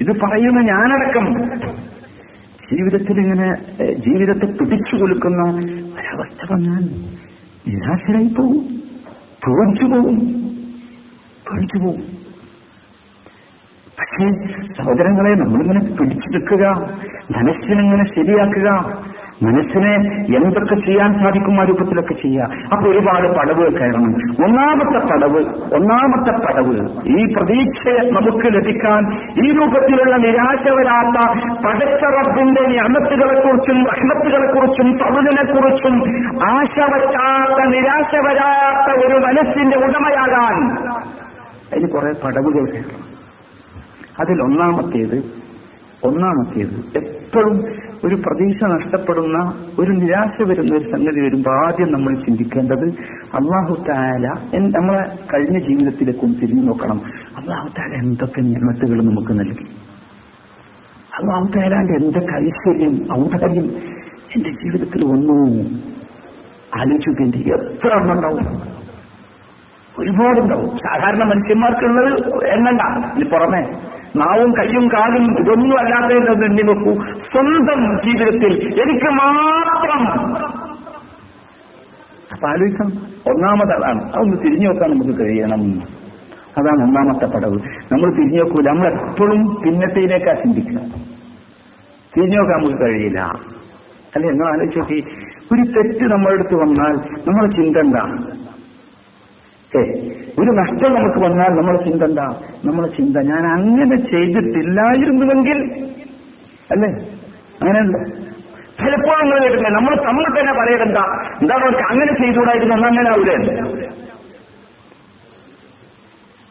ഇത് 0.00 0.12
പറയുന്ന 0.20 0.60
ഞാനടക്കം 0.60 1.26
ജീവിതത്തിൽ 2.68 3.16
ഇങ്ങനെ 3.20 3.48
ജീവിതത്തെ 3.98 4.46
പിടിച്ചു 4.58 4.96
കൊടുക്കുന്ന 4.96 5.42
ഒരവസ്ഥ 5.92 6.52
വന്നാൽ 6.52 6.82
നിരാശരായി 7.68 8.30
പോകും 8.38 8.64
തോൽച്ചു 9.46 9.84
പോകും 9.84 10.18
തോൽച്ചു 11.46 11.78
പോകും 11.78 12.04
പക്ഷേ 13.98 14.26
സഹോദരങ്ങളെ 14.76 15.32
നമ്മളിങ്ങനെ 15.34 15.80
പിടിച്ചു 15.96 16.28
നിൽക്കുക 16.28 16.64
മനസ്സിനിങ്ങനെ 17.30 18.04
ശരിയാക്കുക 18.14 18.68
മനസ്സിനെ 19.42 19.94
എന്തൊക്കെ 20.36 20.74
ചെയ്യാൻ 20.74 21.18
സാധിക്കും 21.18 21.60
ആ 21.60 21.64
രൂപത്തിലൊക്കെ 21.64 22.14
ചെയ്യുക. 22.14 22.48
അപ്പൊ 22.72 22.90
ഒരുപാട് 22.90 23.28
പടവുകൾ 23.38 23.78
കയറണം. 23.78 24.12
ഒന്നാമത്തെ 24.44 25.06
പടവ് 25.06 25.40
ഒന്നാമത്തെ 25.74 26.32
പടവ് 26.46 26.76
ഈ 27.06 27.34
പ്രതീക്ഷയെ 27.34 28.10
നമുക്ക് 28.10 28.46
ലഭിക്കാൻ 28.46 29.02
ഈ 29.46 29.52
രൂപത്തിലുള്ള 29.52 30.16
നിരാശ 30.16 30.68
വരാത്ത 30.68 31.18
പടച്ച 31.66 32.04
റബ്ബിന്റെ 32.04 32.80
അമത്തുകളെ 32.80 33.40
കുറിച്ചും 33.40 33.78
അഹ്മത്തുകളെ 33.90 34.52
കുറിച്ചും 34.52 34.98
തമിഴിനെ 34.98 35.44
കുറിച്ചും 35.52 35.96
ആശ 36.44 36.78
വറ്റാത്ത 36.78 37.68
നിരാശ 37.68 38.14
വരാത്ത 38.26 39.06
ഒരു 39.06 39.18
മനസ്സിന്റെ 39.18 39.76
ഉടമയാകാൻ 39.76 40.56
അതിന് 41.72 41.88
കുറെ 41.88 42.12
പടവുകൾ 42.24 42.70
കയറണം. 42.72 43.04
അതിൽ 44.20 44.42
ഒന്നാമത്തേത് 44.42 45.24
ഒന്നാമത്തേത് 46.04 46.76
എപ്പോഴും 46.96 47.87
ഒരു 48.04 48.14
പ്രതീക്ഷ 48.14 48.64
നഷ്ടപ്പെടുന്ന 48.64 49.66
ഒരു 49.78 49.90
നിരാശ 49.90 50.42
വരുന്ന 50.42 50.76
ഒരു 50.76 50.84
സംഗതി 50.90 51.20
വരുമ്പോൾ 51.20 51.66
ആദ്യം 51.66 51.92
നമ്മൾ 51.92 52.14
ചിന്തിക്കേണ്ടത് 52.14 52.88
അള്ളാഹു 53.34 53.84
താല 53.88 54.32
നമ്മളെ 54.68 55.18
കഴിഞ്ഞ 55.34 55.58
ജീവിതത്തിലേക്കും 55.58 56.34
തിരിഞ്ഞു 56.34 56.62
നോക്കണം. 56.62 57.00
അള്ളാഹു 57.36 57.68
താല 57.68 57.92
എന്തൊക്കെ 57.94 58.40
നിയമത്തുകൾ 58.40 59.02
നമുക്ക് 59.02 59.32
നൽകി? 59.32 59.64
അള്ളാഹു 61.20 61.48
താലാന്റെ 61.56 61.92
എന്തൊക്കെ 61.92 62.34
ഐശ്വര്യം 62.34 63.12
ഔദാര്യം 63.12 63.64
എന്റെ 64.36 64.50
ജീവിതത്തിൽ 64.50 65.04
ഒന്നും 65.04 65.80
ആലോചിക്കേണ്ടി 66.76 67.38
എത്ര 67.38 67.94
ഉണ്ടാവും 67.94 68.62
ഒരുപാടുണ്ടാവും. 69.98 70.70
സാധാരണ 70.70 71.24
മനുഷ്യന്മാർക്കുള്ളത് 71.24 72.44
എണ്ണണ്ട. 72.46 72.80
ഇതിന് 72.80 73.30
പുറമെ 73.30 73.76
നാവും 74.16 74.52
കയ്യും 74.58 74.88
കാലും 74.88 75.38
ഇതൊന്നും 75.38 75.78
അല്ലാത്തത് 75.78 76.44
എണ്ണി 76.44 76.62
നോക്കൂ. 76.62 76.94
സ്വന്തം 77.04 78.00
ജീവിതത്തിൽ 78.04 78.82
എനിക്ക് 78.82 79.06
മാത്രം. 79.06 80.02
അപ്പൊ 82.32 82.48
ആലോചിക്കണം. 82.48 82.92
ഒന്നാമത് 83.26 83.74
അതാണ് 83.76 84.12
അതൊന്ന് 84.12 84.36
തിരിഞ്ഞു 84.36 84.68
നോക്കാൻ 84.68 84.90
നമുക്ക് 84.90 85.20
കഴിയണം. 85.20 85.60
അതാണ് 86.58 86.82
ഒന്നാമത്തെ 86.82 87.26
പടവ്. 87.26 87.58
നമ്മൾ 87.92 88.10
തിരിഞ്ഞു 88.10 88.42
നോക്കൂല 88.42 88.68
നമ്മൾ 88.68 89.08
എപ്പോഴും 89.08 89.54
പിന്നത്തേനേക്കാ 89.54 90.32
ചിന്തിക്കണം 90.32 90.90
തിരിഞ്ഞു 92.16 92.36
നോക്കാൻ 92.36 92.58
നമുക്ക് 92.60 92.82
കഴിയില്ല. 92.82 93.20
അല്ലെ 94.16 94.30
നിങ്ങൾ 94.30 94.52
ആലോചിച്ച് 94.52 94.78
നോക്കി. 94.78 95.04
ഒരു 95.52 95.62
തെറ്റ് 95.62 96.04
നമ്മളെടുത്ത് 96.04 96.54
വന്നാൽ 96.54 96.96
നമ്മൾ 97.28 97.46
ചിന്ത 97.46 97.76
എന്താണ് 97.76 98.38
ഒരു 100.38 100.50
നഷ്ടം 100.50 100.94
നമുക്ക് 100.94 101.24
വന്നാൽ 101.24 101.48
നമ്മളെ 101.48 101.90
ചിന്ത 101.90 102.02
എന്താ? 102.02 102.40
നമ്മളെ 102.64 102.88
ചിന്ത. 102.88 103.16
ഞാൻ 103.16 103.46
അങ്ങനെ 103.46 103.96
ചെയ്തിട്ടില്ലായിരുന്നുവെങ്കിൽ 103.96 105.86
അല്ലേ? 106.70 106.88
അങ്ങനെയുണ്ടോ. 107.62 108.04
ചിലപ്പോൾ 108.84 109.22
നിങ്ങൾ 109.22 109.42
കേട്ടില്ല 109.42 109.68
നമ്മൾ 109.68 109.96
നമ്മൾ 110.06 110.40
തന്നെ 110.40 110.52
പറയരുതാ. 110.52 111.24
എന്താ? 111.40 111.56
നമുക്ക് 111.56 111.78
അങ്ങനെ 111.78 112.12
ചെയ്തുകൂടായിരുന്നു? 112.12 112.74
എന്നാൽ 112.74 112.88
അങ്ങനെ 112.88 113.10
ആവില്ല 113.10 113.32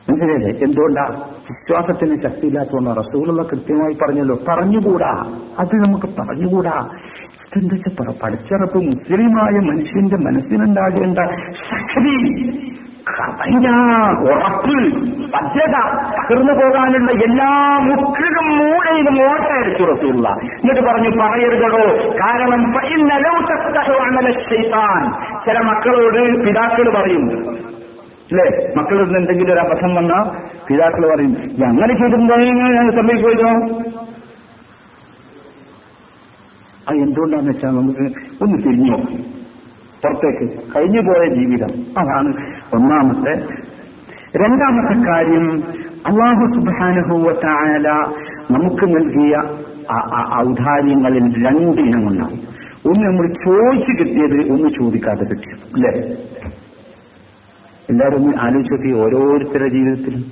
മനസ്സിലായില്ലേ? 0.10 0.50
എന്തുകൊണ്ടാ? 0.50 1.04
വിശ്വാസത്തിന് 1.42 2.24
ശക്തിയില്ലാത്തതുകൊണ്ടാ. 2.24 2.94
റസൂലുള്ള 2.94 3.44
കൃത്യമായി 3.44 3.94
പറഞ്ഞല്ലോ. 3.94 4.40
പറഞ്ഞുകൂടാ. 4.48 5.42
അത് 5.60 5.76
നമുക്ക് 5.76 6.06
പറഞ്ഞുകൂടാ. 6.06 6.90
ഇതെന്താ 7.56 8.14
പഠിച്ചറപ്പ് 8.24 8.78
മുസ്ലിമായ 8.78 9.52
മനുഷ്യന്റെ 9.52 10.16
മനസ്സിനുണ്ടാകേണ്ട 10.16 11.18
ശക്തി 11.54 12.38
ഉറപ്പ് 14.22 14.76
പച്ചത 15.34 15.76
തകർന്നു 16.12 16.54
പോകാനുള്ള 16.54 17.12
എല്ലാ 17.24 17.80
മുക്കിലും 17.80 18.58
മൂലയിലും 18.58 19.32
ഓട്ടയടിച്ചു 19.32 19.84
റസൂള്ള 19.84 20.30
എന്നിട്ട് 20.30 20.82
പറഞ്ഞു 20.82 21.10
പറയരുതടോ. 21.22 21.84
കാരണം 22.16 22.62
ചില 25.46 25.60
മക്കളോട് 25.60 26.46
പിതാക്കൾ 26.46 26.90
പറയും. 26.90 27.26
അല്ലേ? 28.32 28.74
മക്കളിൽ 28.78 29.04
നിന്ന് 29.04 29.20
എന്തെങ്കിലും 29.20 29.54
ഒരു 29.54 29.60
അബദ്ധം 29.60 29.96
വന്നാൽ 29.96 30.24
പിതാക്കൾ 30.68 31.16
പറയും 31.16 31.38
"ഇത് 31.44 31.64
അങ്ങനെ 31.64 31.94
ചെയ്തിട്ടുണ്ടെങ്കിൽ 31.94 32.92
സംഭവിക്കുമല്ലോ 32.96 33.52
അത് 36.88 36.96
എന്തുകൊണ്ടാന്ന് 36.98 37.50
വെച്ചാൽ 37.52 37.68
നമുക്ക് 37.68 38.06
ഒന്ന് 38.44 38.58
തിരിഞ്ഞു 38.58 38.98
പുറത്തേക്ക് 40.04 40.46
കഴിഞ്ഞു 40.76 41.02
പോയ 41.02 41.28
ജീവിതം. 41.36 41.72
അതാണ് 41.98 42.34
ഒന്നാമത്തെ. 42.74 43.34
രണ്ടാമത്തെ 44.36 45.12
കാര്യം 45.12 45.64
അള്ളാഹു 46.06 46.46
സുബാനുഭൂവത്തായ 46.56 47.78
നമുക്ക് 48.52 48.86
നൽകിയ 48.96 49.36
ഔദാര്യങ്ങളിൽ 50.38 51.46
രണ്ട് 51.46 51.82
ഇനമുണ്ടാവും 51.82 52.40
ഒന്ന് 52.86 53.06
നമ്മൾ 53.06 53.28
ചോദിച്ചു 53.28 53.92
കിട്ടിയത് 53.92 54.52
ഒന്ന് 54.52 54.70
ചോദിക്കാതെ 54.70 55.26
കിട്ടിയത്. 55.26 55.64
അല്ലേ? 55.74 55.92
എല്ലാവരും 57.90 58.18
ഒന്ന് 58.18 58.38
ആലോചിച്ചു 58.38 58.96
ഓരോരുത്തരുടെ 59.04 59.70
ജീവിതത്തിലും 59.70 60.24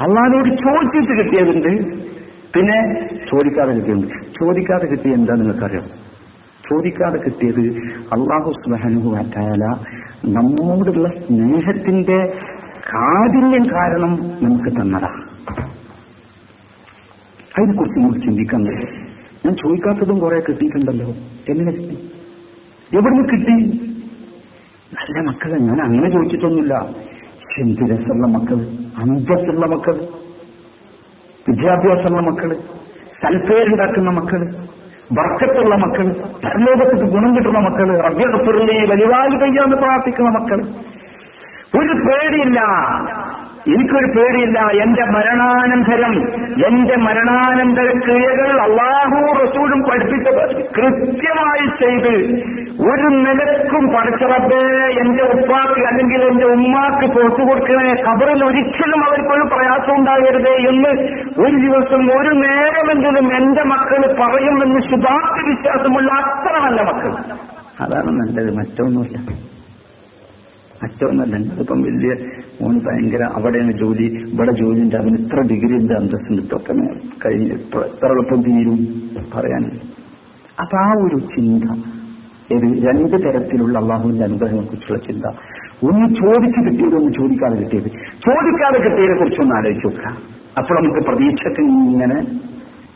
അള്ളാഹിനോട് 0.00 0.48
ചോദിച്ചിട്ട് 0.48 1.22
കിട്ടിയതുണ്ട്. 1.22 1.72
പിന്നെ 2.54 2.78
ചോദിക്കാതെ 3.30 3.72
കിട്ടിയുണ്ട് 3.72 4.06
ചോദിക്കാതെ 4.40 4.86
കിട്ടിയ 4.86 5.14
എന്താ 5.14 5.34
നിങ്ങൾക്കറിയാം 5.34 6.05
ചോദിക്കാതെ 6.70 7.18
കിട്ടിയത് 7.18 7.60
അള്ളാഹു 8.12 8.52
സുബാനുഭവത്തായാല 8.52 9.64
നമ്മോടുള്ള 10.24 11.08
സ്നേഹത്തിന്റെ 11.08 12.38
കാഠിന്യം 12.94 13.74
കാരണം 13.74 14.16
നമുക്ക് 14.42 14.80
തന്നതാ. 14.80 15.08
അതിനെക്കുറിച്ച് 17.58 18.00
നമുക്ക് 18.00 18.18
ചിന്തിക്കാൻ 18.18 18.64
ഞാൻ 19.46 19.54
ചോദിക്കാത്തതും 19.54 20.18
കുറെ 20.18 20.40
കിട്ടിയിട്ടുണ്ടല്ലോ. 20.40 21.06
എങ്ങനെ 21.48 21.72
കിട്ടി? 21.72 21.94
എവിടുന്ന് 22.94 23.28
കിട്ടി? 23.28 23.52
നല്ല 24.92 25.20
മക്കളെ. 25.20 25.58
ഞാൻ 25.58 25.82
അങ്ങനെ 25.82 26.10
ചോദിച്ചിട്ടൊന്നുമില്ല. 26.10 26.74
എന്ത് 27.58 27.92
രസമുള്ള 27.92 28.26
മക്കൾ 28.26 28.56
അന്തസ്സുള്ള 28.96 29.66
മക്കൾ 29.66 30.08
വിദ്യാഭ്യാസമുള്ള 31.48 32.30
മക്കൾ 32.30 32.54
സൽപ്പേരുണ്ടാക്കുന്ന 33.22 34.10
മക്കൾ. 34.10 34.54
വർക്കത്തുള്ള 35.12 35.74
മക്കൾ 35.74 36.06
പരലോകത്തേക്ക് 36.44 37.04
ഗുണം 37.04 37.36
കിട്ടുന്ന 37.36 37.58
മക്കൾ 37.58 38.06
അഭ്യർത്ഥി 38.06 38.86
വലിവാലി 38.90 39.36
കയ്യാന്ന് 39.36 39.76
പ്രാർത്ഥിക്കുന്ന 39.76 40.30
മക്കൾ 40.30 40.60
ഒരു 41.78 41.92
പേടിയില്ല. 41.92 42.60
എനിക്കൊരു 43.66 44.06
പേടിയില്ല. 44.06 44.58
എന്റെ 44.60 45.04
മരണാനന്തരം 45.04 46.14
എന്റെ 46.66 46.96
മരണാനന്തര 46.96 47.98
ക്രിയകൾ 48.04 48.60
അള്ളാഹു 48.60 49.42
റസൂലും 49.42 49.82
പഠിപ്പിച്ച 49.82 50.28
കൃത്യമായി 50.78 51.66
ചെയ്ത് 51.66 52.12
ഒരു 52.80 53.06
നിലക്കും 53.06 53.88
പഠിച്ചവരുടെ 53.88 54.60
എന്റെ 55.00 55.22
ഉപ്പാക്ക് 55.22 55.80
അല്ലെങ്കിൽ 55.86 56.24
എന്റെ 56.24 56.46
ഉമ്മാക്ക് 56.46 57.06
പുറത്തു 57.12 57.42
കൊടുക്കണേ 57.42 57.94
കബറിൽ 58.02 58.44
ഒരിക്കലും 58.44 59.04
അവർക്കൊരു 59.04 59.54
പ്രയാസം 59.54 59.94
ഉണ്ടാകരുത് 59.98 60.48
എന്ന് 60.48 60.88
ഒരു 61.46 61.56
ദിവസം 61.56 62.20
ഒരു 62.20 62.28
നേരമെങ്കിലും 62.28 63.36
എന്റെ 63.36 63.62
മക്കൾ 63.62 64.16
പറയുമെന്ന് 64.20 64.80
ശുഭാപ്തി 64.80 65.50
വിശ്വാസമുള്ള 65.50 66.12
അത്ര 66.12 66.64
നല്ല 66.64 66.82
മക്കൾ. 66.82 67.10
അതാണ് 67.80 68.10
നല്ലത്. 68.10 68.56
മറ്റൊന്നുമില്ല. 68.56 69.55
മറ്റൊന്നല്ല 70.82 71.36
ഞങ്ങളിപ്പം 71.36 71.82
വലിയ 71.82 72.12
മോന് 72.62 72.80
ഭയങ്കര 72.80 73.22
അവിടെയാണ് 73.22 73.72
ജോലി 73.72 74.06
ഇവിടെ 74.32 74.52
ജോലി 74.52 74.80
ഉണ്ട് 74.80 74.96
അവന് 74.96 75.18
ഇത്ര 75.18 75.40
ഡിഗ്രി 75.40 75.74
ഉണ്ട് 75.74 75.92
അന്തസ്സുണ്ട് 75.92 76.42
ഇതൊക്കെ 76.42 76.74
കഴിഞ്ഞ് 77.24 77.50
ഇത്ര 77.50 78.08
എളുപ്പം 78.10 78.42
തീരും 78.42 78.78
പറയാൻ. 79.34 79.64
അപ്പൊ 80.60 80.76
ആ 80.78 80.90
ഒരു 81.04 81.18
ചിന്ത 81.18 81.64
ഇത് 82.54 82.66
രണ്ട് 82.86 83.16
തരത്തിലുള്ള 83.24 83.78
അള്ളാഹുവിന്റെ 83.78 84.24
അനുഗ്രഹങ്ങളെ 84.24 84.66
കുറിച്ചുള്ള 84.66 84.98
ചിന്ത. 84.98 85.24
ഒന്ന് 85.82 86.06
ചോദിച്ചു 86.14 86.60
കിട്ടിയത് 86.66 86.96
ഒന്ന് 86.96 87.12
ചോദിക്കാതെ 87.12 87.56
കിട്ടിയത്. 87.56 87.88
ചോദിക്കാതെ 88.26 88.78
കിട്ടിയതിനെ 88.78 89.16
കുറിച്ചൊന്ന് 89.18 89.54
ആലോചിച്ച് 89.54 89.86
നോക്കുക. 89.86 90.16
അപ്പോൾ 90.58 90.74
നമുക്ക് 90.74 91.06
പ്രതീക്ഷക്ക് 91.06 91.60
ഇങ്ങനെ 91.60 92.18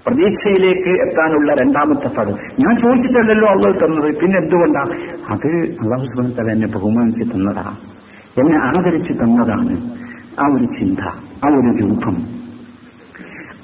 പ്രതീക്ഷയിലേക്ക് 0.06 1.02
എത്താനുള്ള 1.02 1.54
രണ്ടാമത്തെ 1.54 2.08
പടം 2.08 2.32
ഞാൻ 2.58 2.80
ചോദിച്ചിട്ടല്ലല്ലോ 2.82 3.48
അള്ളാഹു 3.48 3.86
തന്നത്. 3.86 4.18
പിന്നെ 4.18 4.38
എന്തുകൊണ്ടാ? 4.38 4.80
അത് 5.28 5.48
അള്ളാഹു 5.80 6.04
സുബാൻ 6.04 6.32
തല 6.38 6.52
എന്നെ 6.52 6.66
ബഹുമാനിച്ച് 6.66 7.34
തന്നതാ. 7.34 7.76
എന്നെ 8.38 8.58
ആദരിച്ച് 8.58 9.12
തന്നതാണ് 9.12 9.90
ആ 10.40 10.46
ഒരു 10.46 10.64
ചിന്ത 10.64 10.98
ആ 11.44 11.48
ഒരു 11.48 11.82
രൂപം. 11.82 12.40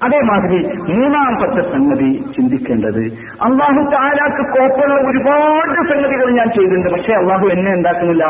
അതേമാതിരി 0.03 0.66
മൂന്നാമത്തെ 0.66 1.72
സംഗതി 1.72 2.24
ചിന്തിക്കേണ്ടത് 2.37 3.05
അള്ളാഹു 3.43 3.91
താലാക്ക് 3.91 4.43
കോപ്പുള്ള 4.51 4.95
ഒരുപാട് 4.95 5.89
സംഗതികൾ 5.89 6.30
ഞാൻ 6.30 6.49
ചെയ്തിട്ടുണ്ട്. 6.49 6.91
പക്ഷെ 6.91 7.12
അള്ളാഹു 7.12 7.47
എന്നെ 7.47 7.72
എന്താക്കുന്നില്ല? 7.72 8.24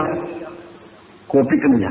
കോപ്പിക്കുന്നില്ല. 1.26 1.88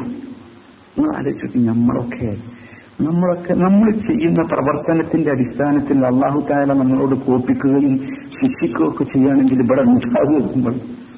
നിങ്ങൾ 0.97 1.17
ആലോചിച്ചു 1.17 1.57
നമ്മളൊക്കെ 1.57 2.54
നമ്മളൊക്കെ 2.99 3.53
നമ്മൾ 3.53 3.91
ചെയ്യുന്ന 3.91 4.41
പ്രവർത്തനത്തിന്റെ 4.43 5.31
അടിസ്ഥാനത്തിൽ 5.31 6.05
അള്ളാഹു 6.05 6.39
താല 6.49 6.73
നമ്മളോട് 6.73 7.15
കോപ്പിക്കുകയും 7.25 7.95
ശിക്ഷിക്കുകയും 8.37 8.89
ഒക്കെ 8.89 9.03
ചെയ്യുകയാണെങ്കിൽ 9.03 9.59
ഇവിടെ 9.59 9.81
ഉണ്ടാവുമോ 9.81 10.71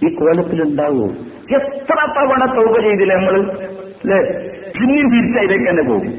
ഈ 0.04 0.16
കോലത്തിലുണ്ടാവുമോ 0.16 1.08
എത്ര 1.58 2.00
തവണ 2.18 2.46
തൗപ 2.56 2.82
ചെയ്തില്ല 2.82 3.14
നമ്മൾ 3.16 3.36
അല്ലെ? 4.02 4.20
പിന്നെയും 4.74 5.08
തിരിച്ചതിലേക്ക് 5.12 5.70
തന്നെ 5.70 5.84
പോകും. 5.84 6.10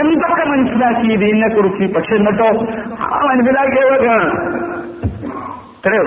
എന്തൊക്കെ 0.00 0.44
മനസ്സിലാക്കി 0.44 1.12
ഇതിനെ 1.12 1.48
കുറിച്ച് 1.48 1.94
പക്ഷെ 1.94 2.14
എന്നിട്ടോ 2.14 2.48
ആ 3.00 3.20
മനസ്സിലാക്കിയവരാണ്. 3.30 4.28
അത്രയോ 5.76 6.04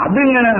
അതിങ്ങനെ 0.00 0.52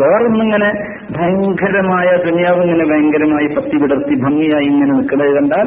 വേറൊന്നിങ്ങനെ 0.00 0.72
ഭയങ്കരമായ 1.10 2.30
ദുനിയാവ് 2.30 2.62
ഇങ്ങനെ 2.62 2.84
ഭയങ്കരമായി 2.84 3.46
പത്തി 3.54 3.82
വിടർത്തി 3.82 4.22
ഭംഗിയായി 4.22 4.64
ഇങ്ങനെ 4.64 4.92
നിൽക്കുന്നത് 4.92 5.34
കണ്ടാൽ 5.34 5.64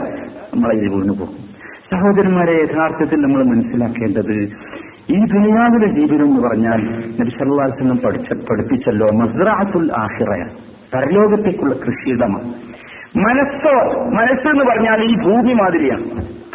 നമ്മൾ 0.53 0.71
അതിൽ 0.71 0.87
വീണു 0.89 1.13
പോകും. 1.13 1.49
സഹോദരന്മാരെ 1.93 2.51
യഥാർത്ഥത്തിൽ 2.51 3.21
നമ്മൾ 3.21 3.43
മനസ്സിലാക്കേണ്ടത് 3.43 4.49
ഈ 5.09 5.25
ദുനിയാവിലെ 5.25 5.99
ജീവിതം 5.99 6.25
എന്ന് 6.25 6.47
പറഞ്ഞാൽ 6.47 6.81
നബിസല്ലാസിനും 7.21 7.97
പഠിച്ച 8.05 8.33
പഠിപ്പിച്ചല്ലോ 8.33 9.07
മസ്റാത്തുൽ 9.07 9.91
ആഹിറയ 9.97 10.45
പരലോകത്തേക്കുള്ള 10.95 11.73
കൃഷിയിടമാണ്. 11.73 12.53
മനസ്സോ 13.17 14.03
മനസ്സെന്ന് 14.03 14.63
പറഞ്ഞാൽ 14.63 15.03
ഈ 15.03 15.15
ഭൂമി 15.25 15.53
മാതിരിയാണ്. 15.53 16.03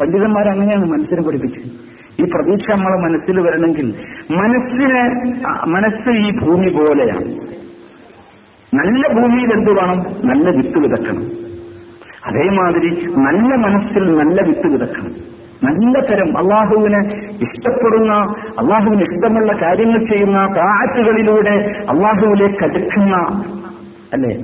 പണ്ഡിതന്മാർ 0.00 0.48
അങ്ങനെയാണ് 0.48 0.84
മനസ്സിനെ 0.84 1.22
പഠിപ്പിച്ചത്. 1.22 1.72
ഈ 2.22 2.30
പ്രതീക്ഷ 2.34 2.70
നമ്മളെ 2.70 2.96
മനസ്സിൽ 2.96 3.40
വരണമെങ്കിൽ 3.40 3.94
മനസ്സിനെ 4.30 5.02
മനസ്സ് 5.66 6.10
ഈ 6.10 6.46
ഭൂമി 6.46 6.68
പോലെയാണ്. 6.68 7.54
നല്ല 8.74 9.12
ഭൂമിയിൽ 9.12 9.52
എന്ത് 9.52 9.70
വേണം? 9.70 10.06
നല്ല 10.24 10.50
വിത്ത് 10.50 10.78
വിതക്കണം. 10.78 11.22
അതേമാതിരി 12.26 13.04
നല്ല 13.16 13.54
മനസ്സിൽ 13.54 14.16
നല്ല 14.16 14.42
വിത്ത് 14.42 14.66
വിതക്കണം. 14.66 15.34
നല്ല 15.62 16.00
തരം 16.00 16.38
അള്ളാഹുവിനെ 16.38 16.98
ഇഷ്ടപ്പെടുന്ന 17.30 18.12
അള്ളാഹുവിന് 18.58 19.02
ഇഷ്ടമുള്ള 19.02 19.52
കാര്യങ്ങൾ 19.62 20.06
ചെയ്യുന്ന 20.06 20.46
താറ്റുകളിലൂടെ 20.56 21.84
അള്ളാഹുവിലേക്ക് 21.88 22.64
അടുക്കുന്ന 22.64 23.16
അല്ലേ? 24.12 24.42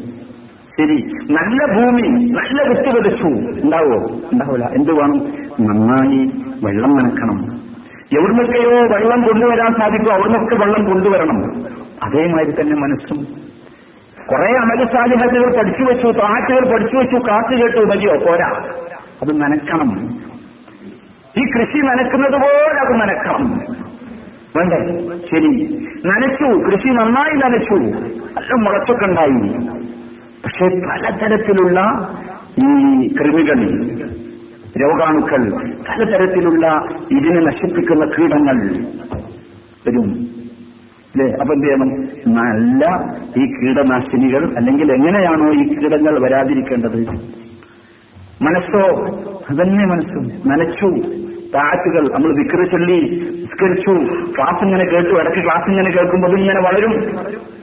ശരി. 0.78 1.02
നല്ല 1.30 1.66
ഭൂമി 1.74 2.08
നല്ല 2.08 2.62
വിത്ത് 2.62 2.98
വിതച്ചു. 2.98 3.26
ഉണ്ടാവോ? 3.64 4.20
ഉണ്ടാവില്ല. 4.32 4.66
എന്ത് 4.66 4.92
വേണം? 4.92 5.18
നന്നായി 5.60 6.30
വെള്ളം 6.64 6.96
നനക്കണം. 6.96 7.60
എവിടുന്നൊക്കെയോ 8.18 8.80
വെള്ളം 8.80 9.22
കൊണ്ടുവരാൻ 9.22 9.74
സാധിക്കും 9.74 10.12
അവിടുന്നൊക്കെ 10.12 10.54
വെള്ളം 10.54 10.84
കൊണ്ടുവരണം. 10.84 11.64
അതേമാതിരി 12.02 12.62
തന്നെ 12.62 12.76
മനസ്സും 12.76 13.49
കുറെ 14.28 14.58
അമലസാലിഹത്തുകൾ 14.58 15.58
പഠിച്ചു 15.58 15.82
വെച്ചു 15.82 16.06
താറ്റുകൾ 16.06 16.72
പഠിച്ചു 16.72 16.96
വെച്ചു 16.96 17.16
കാത്തു 17.16 17.62
കേട്ടു 17.62 17.76
മതിയോ 17.76 18.18
പോരാ. 18.18 18.48
അത് 19.22 19.40
നനക്കണം. 19.40 20.20
ഈ 21.38 21.40
കൃഷി 21.40 21.78
നനക്കുന്നത് 21.78 22.32
പോലെ 22.32 22.80
അത് 22.80 23.00
നനക്കണം. 23.00 23.60
വേണ്ടേ? 24.56 24.78
ശരി. 25.30 25.84
നനച്ചു. 26.06 26.44
കൃഷി 26.44 26.88
നന്നായി 26.88 27.34
നനച്ചു. 27.34 27.74
നല്ല 27.74 28.54
മുളച്ചൊക്കെ 28.54 29.04
ഉണ്ടായി. 29.04 29.66
പക്ഷെ 30.44 30.68
പലതരത്തിലുള്ള 30.68 32.08
ഈ 32.58 33.08
കൃമികൾ 33.08 33.60
രോഗാണുക്കൾ 34.80 35.50
പലതരത്തിലുള്ള 35.88 36.84
ഇതിനെ 37.10 37.40
നശിപ്പിക്കുന്ന 37.40 38.04
കീടങ്ങൾ 38.04 38.78
വരും. 39.88 40.39
അല്ലേ 41.14 41.32
അപ്പൊ 41.40 41.54
എന്ത് 41.54 41.66
ചെയ്യണം? 41.66 41.88
നല്ല 42.34 42.86
ഈ 43.36 43.46
കീടനാശിനികൾ 43.46 44.56
അല്ലെങ്കിൽ 44.56 44.92
എങ്ങനെയാണോ 44.92 45.52
ഈ 45.52 45.68
കീടങ്ങൾ 45.68 46.22
വരാതിരിക്കേണ്ടത്? 46.22 47.06
മനസ്സോ? 48.42 49.04
അതന്നെ 49.50 49.86
മനസ്സും. 49.86 50.48
നനച്ചു. 50.48 51.20
താറ്റുകൾ 51.54 52.12
നമ്മൾ 52.12 52.36
വിക്ര 52.36 52.64
ചൊല്ലി 52.64 52.98
നിസ്കരിച്ചു 53.40 53.90
ക്ലാസ് 54.36 54.64
ഇങ്ങനെ 54.64 54.84
കേട്ടു 54.84 55.08
ഇടയ്ക്ക് 55.08 55.44
ക്ലാസ് 55.44 55.70
ഇങ്ങനെ 55.70 55.90
കേൾക്കുമ്പോൾ 55.90 56.38
ഇങ്ങനെ 56.38 56.60
വളരും. 56.60 56.92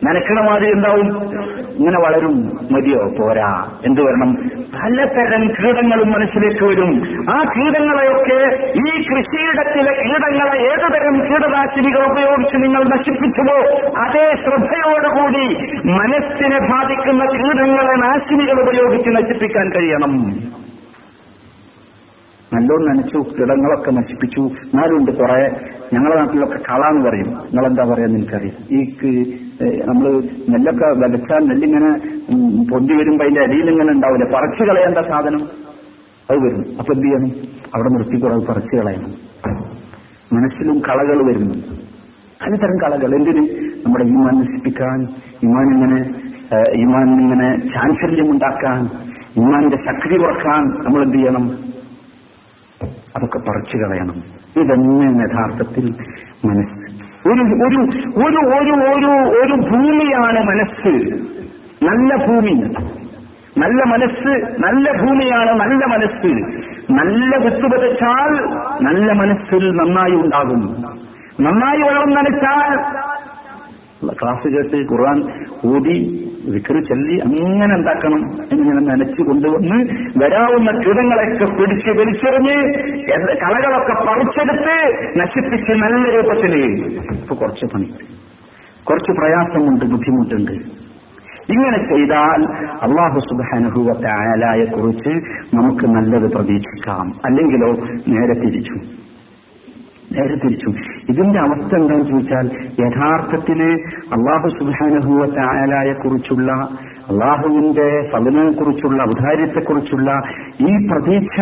നനക്കണ 0.03 0.39
മാതിരി 0.49 0.71
എന്താവും? 0.71 1.23
ഇങ്ങനെ 1.77 1.99
വളരും. 1.99 2.59
മതിയോ? 2.71 3.11
പോരാ. 3.19 3.71
എന്തു 3.85 4.01
വരണം? 4.01 4.49
പലതരം 4.75 5.47
കീടങ്ങളും 5.47 6.11
മനസ്സിലേക്ക് 6.11 6.63
വരും. 6.63 7.07
ആ 7.29 7.43
കീടങ്ങളെയൊക്കെ 7.43 8.71
ഈ 8.71 9.01
കൃഷിയിടത്തിലെ 9.01 9.91
കീടങ്ങളെ 9.91 10.57
ഏതുതരം 10.57 11.19
കീടനാശിനികൾ 11.19 12.11
ഉപയോഗിച്ച് 12.11 12.55
നിങ്ങൾ 12.55 12.83
നശിപ്പിച്ചുവോ? 12.83 13.59
അതേ 13.97 14.35
ശ്രദ്ധയോടുകൂടി 14.43 15.47
മനസ്സിനെ 15.91 16.59
ബാധിക്കുന്ന 16.59 17.25
കീടങ്ങളെ 17.25 17.95
നാശിനികൾ 17.95 18.61
ഉപയോഗിച്ച് 18.61 19.09
നശിപ്പിക്കാൻ 19.09 19.69
കഴിയണം. 19.69 20.29
നല്ലോണം 22.53 22.85
നനച്ചു 22.89 23.17
കിടങ്ങളൊക്കെ 23.17 23.91
നശിപ്പിച്ചു. 23.91 24.41
എന്നാലുണ്ട് 24.41 25.11
കുറെ 25.11 25.39
ഞങ്ങളുടെ 25.93 26.19
നാട്ടിലൊക്കെ 26.19 26.59
കള 26.69 26.81
എന്ന് 26.89 27.09
പറയും. 27.09 27.29
നിങ്ങളെന്താ 27.29 27.83
പറയാ 27.83 28.05
നിനക്കറിയാം 28.05 28.57
ഈ 28.77 28.79
നമ്മൾ 29.85 30.07
നെല്ലൊക്കെ 30.49 30.87
വലച്ചാൽ 31.03 31.43
നെല്ലിങ്ങനെ 31.49 31.89
പൊന്തി 32.71 32.93
വരുമ്പോ 32.93 33.25
അതിന്റെ 33.25 33.41
അടിയിൽ 33.41 33.69
ഇങ്ങനെ 33.69 33.91
ഉണ്ടാവില്ല? 33.91 34.25
പറിച്ചു 34.37 34.63
കളയേണ്ട 34.63 34.97
സാധനം? 34.97 35.41
അത് 36.29 36.37
വരും. 36.37 36.63
അപ്പൊ 36.79 36.93
എന്ത് 36.93 37.05
ചെയ്യണം? 37.05 37.31
അവിടെ 37.75 37.89
നിർത്തിക്കൂടെ 37.89 38.33
അത് 38.33 38.45
പറിച്ചു 38.47 38.75
കളയണം. 38.75 39.11
മനസ്സിലും 40.33 40.79
കളകൾ 40.79 41.17
വരുന്നുണ്ട് 41.27 41.67
പലതരം 42.41 42.77
കളകൾ. 42.77 43.15
എന്തിന്? 43.15 43.43
നമ്മുടെ 43.85 44.05
ഈമാൻ 44.05 44.35
നശിപ്പിക്കാൻ 44.39 44.99
ഈമാൻ 45.43 45.67
ഇങ്ങനെ 45.75 45.99
ഇമാൻ 46.81 47.07
ഇങ്ങനെ 47.21 47.47
ചാൻസല്യം 47.75 48.31
ഉണ്ടാക്കാൻ 48.31 48.81
ഈമാനിന്റെ 49.37 49.77
ശക്തി 49.77 50.15
കുറയ്ക്കാൻ 50.17 50.63
നമ്മൾ 50.85 51.03
എന്ത് 51.03 51.17
ചെയ്യണം? 51.17 51.45
അതൊക്കെ 53.17 53.39
പറിച്ചു 53.39 53.77
കളയണം. 53.77 54.23
ഇതെന്നെ 54.61 55.23
യഥാർത്ഥത്തിൽ 55.23 55.85
മനസ്സ്. 56.45 56.87
ഒരു 57.27 57.41
ഒരു 57.41 57.79
ഒരു 58.17 58.37
ഒരു 58.37 58.71
ഒരു 58.71 59.29
ഒരു 59.29 59.53
ഭൂമിയാണ് 59.53 60.43
മനസ്സ്. 60.43 60.93
നല്ല 61.85 62.15
ഭൂമി. 62.15 62.53
നല്ല 63.57 63.83
മനസ്സ് 63.83 64.61
നല്ല 64.61 64.91
ഭൂമിയാണ് 64.91 65.49
നല്ല 65.49 65.85
മനസ്സ്. 65.85 66.31
നല്ല 66.91 67.37
വിത്ത് 67.37 67.67
നല്ല 68.81 69.11
മനസ്സിൽ 69.11 69.71
നന്നായി 69.71 70.11
ഉണ്ടാകും. 70.11 70.85
നന്നായി 71.41 71.79
നനച്ചാൽ 72.13 72.77
ക്ലാസ് 74.05 74.47
കേട്ട് 74.47 74.75
ഖുർആൻ 74.75 75.23
ഓതി 75.65 76.23
വിക്രി 76.49 76.79
ചൊല്ലി 76.79 77.19
അങ്ങനെ 77.19 77.75
എന്താക്കണം? 77.75 78.41
എന്നിങ്ങനെ 78.51 78.79
നനച്ചു 78.79 79.21
കൊണ്ടുവന്ന് 79.23 79.75
വരാവുന്ന 80.23 80.71
കീടങ്ങളൊക്കെ 80.71 81.45
പിടിച്ച് 81.45 81.89
വലിച്ചെറിഞ്ഞ് 81.89 82.73
കലകളൊക്കെ 83.35 83.93
പറിച്ചെടുത്ത് 83.93 85.09
നശിപ്പിച്ച് 85.19 85.71
നല്ല 85.71 86.15
രൂപത്തിൽ 86.15 86.55
ഇപ്പൊ 87.13 87.35
കുറച്ച് 87.35 87.73
പണി. 87.73 87.93
കുറച്ച് 88.83 89.11
പ്രയാസമുണ്ട് 89.11 89.85
ബുദ്ധിമുട്ടുണ്ട്. 89.85 90.51
ഇങ്ങനെ 91.49 91.77
ചെയ്താൽ 91.77 92.45
അള്ളാഹു 92.81 93.19
സുബാനുഭവത്തെ 93.19 94.07
ആയാലായെ 94.07 94.65
കുറിച്ച് 94.65 95.09
നമുക്ക് 95.55 95.85
നല്ലത് 95.85 96.31
പ്രതീക്ഷിക്കാം. 96.31 97.13
അല്ലെങ്കിലോ 97.25 97.67
നേരെ 98.07 98.33
തിരിച്ചു. 98.33 98.73
നേരെ 100.13 100.35
തിരിച്ചു. 100.35 100.96
ഇതിന്റെ 101.09 101.39
അവസ്ഥ 101.39 101.75
എന്താണെന്ന് 101.75 102.11
ചോദിച്ചാൽ 102.11 102.51
യഥാർത്ഥത്തിൽ 102.79 103.61
അള്ളാഹു 104.07 104.47
സുബാനുഭവത്തെ 104.47 105.39
ആയാലായെ 105.39 105.93
കുറിച്ചുള്ള 105.93 106.51
അള്ളാഹുവിന്റെ 107.09 108.09
ഫലനെ 108.13 108.51
കുറിച്ചുള്ള 108.51 109.01
ഔദാര്യത്തെക്കുറിച്ചുള്ള 109.01 110.11
ഈ 110.61 110.87
പ്രതീക്ഷ 110.87 111.39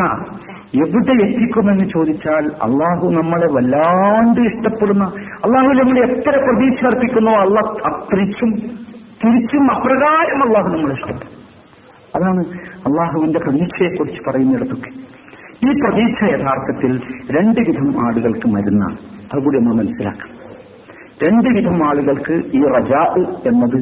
എവിടെ 0.76 1.24
എത്തിക്കുമെന്ന് 1.24 1.89
ചോദിച്ചാൽ 1.89 2.45
അള്ളാഹു 2.47 3.09
നമ്മളെ 3.09 3.47
വല്ലാണ്ട് 3.47 4.41
ഇഷ്ടപ്പെടുന്ന 4.41 5.03
അള്ളാഹു 5.45 5.68
നമ്മൾ 5.68 5.99
എത്ര 5.99 6.30
പ്രതീക്ഷ 6.30 6.86
അർപ്പിക്കുന്നോ 6.86 7.32
അള്ളാഹ് 7.32 7.78
അത്രയ്ക്കും 7.86 8.51
തിരിച്ചും 9.26 9.72
അപ്രകാരം 9.72 10.43
അള്ളാഹു 10.47 10.68
നമ്മളെ 10.68 10.93
ഇഷ്ടപ്പെടും. 10.93 11.45
അതാണ് 12.16 12.45
അള്ളാഹുവിന്റെ 12.86 13.39
പ്രതീക്ഷയെക്കുറിച്ച് 13.39 14.30
പറയുന്നിടത്തൊക്കെ. 14.30 15.14
ഈ 15.63 15.71
പ്രതീക്ഷ 15.71 16.23
യഥാർത്ഥത്തിൽ 16.23 17.01
രണ്ട് 17.37 17.59
വിധം 17.59 18.05
ആളുകൾക്ക് 18.05 18.47
മരുന്നാണ്. 18.47 18.97
അതുകൂടി 19.33 19.59
നമ്മൾ 19.59 19.75
മനസ്സിലാക്കണം 19.75 20.35
രണ്ട് 21.23 21.49
വിധം 21.49 21.87
ആളുകൾക്ക് 21.87 22.33
ഈ 22.53 22.61
റജാ 22.67 23.03
എന്നത് 23.45 23.79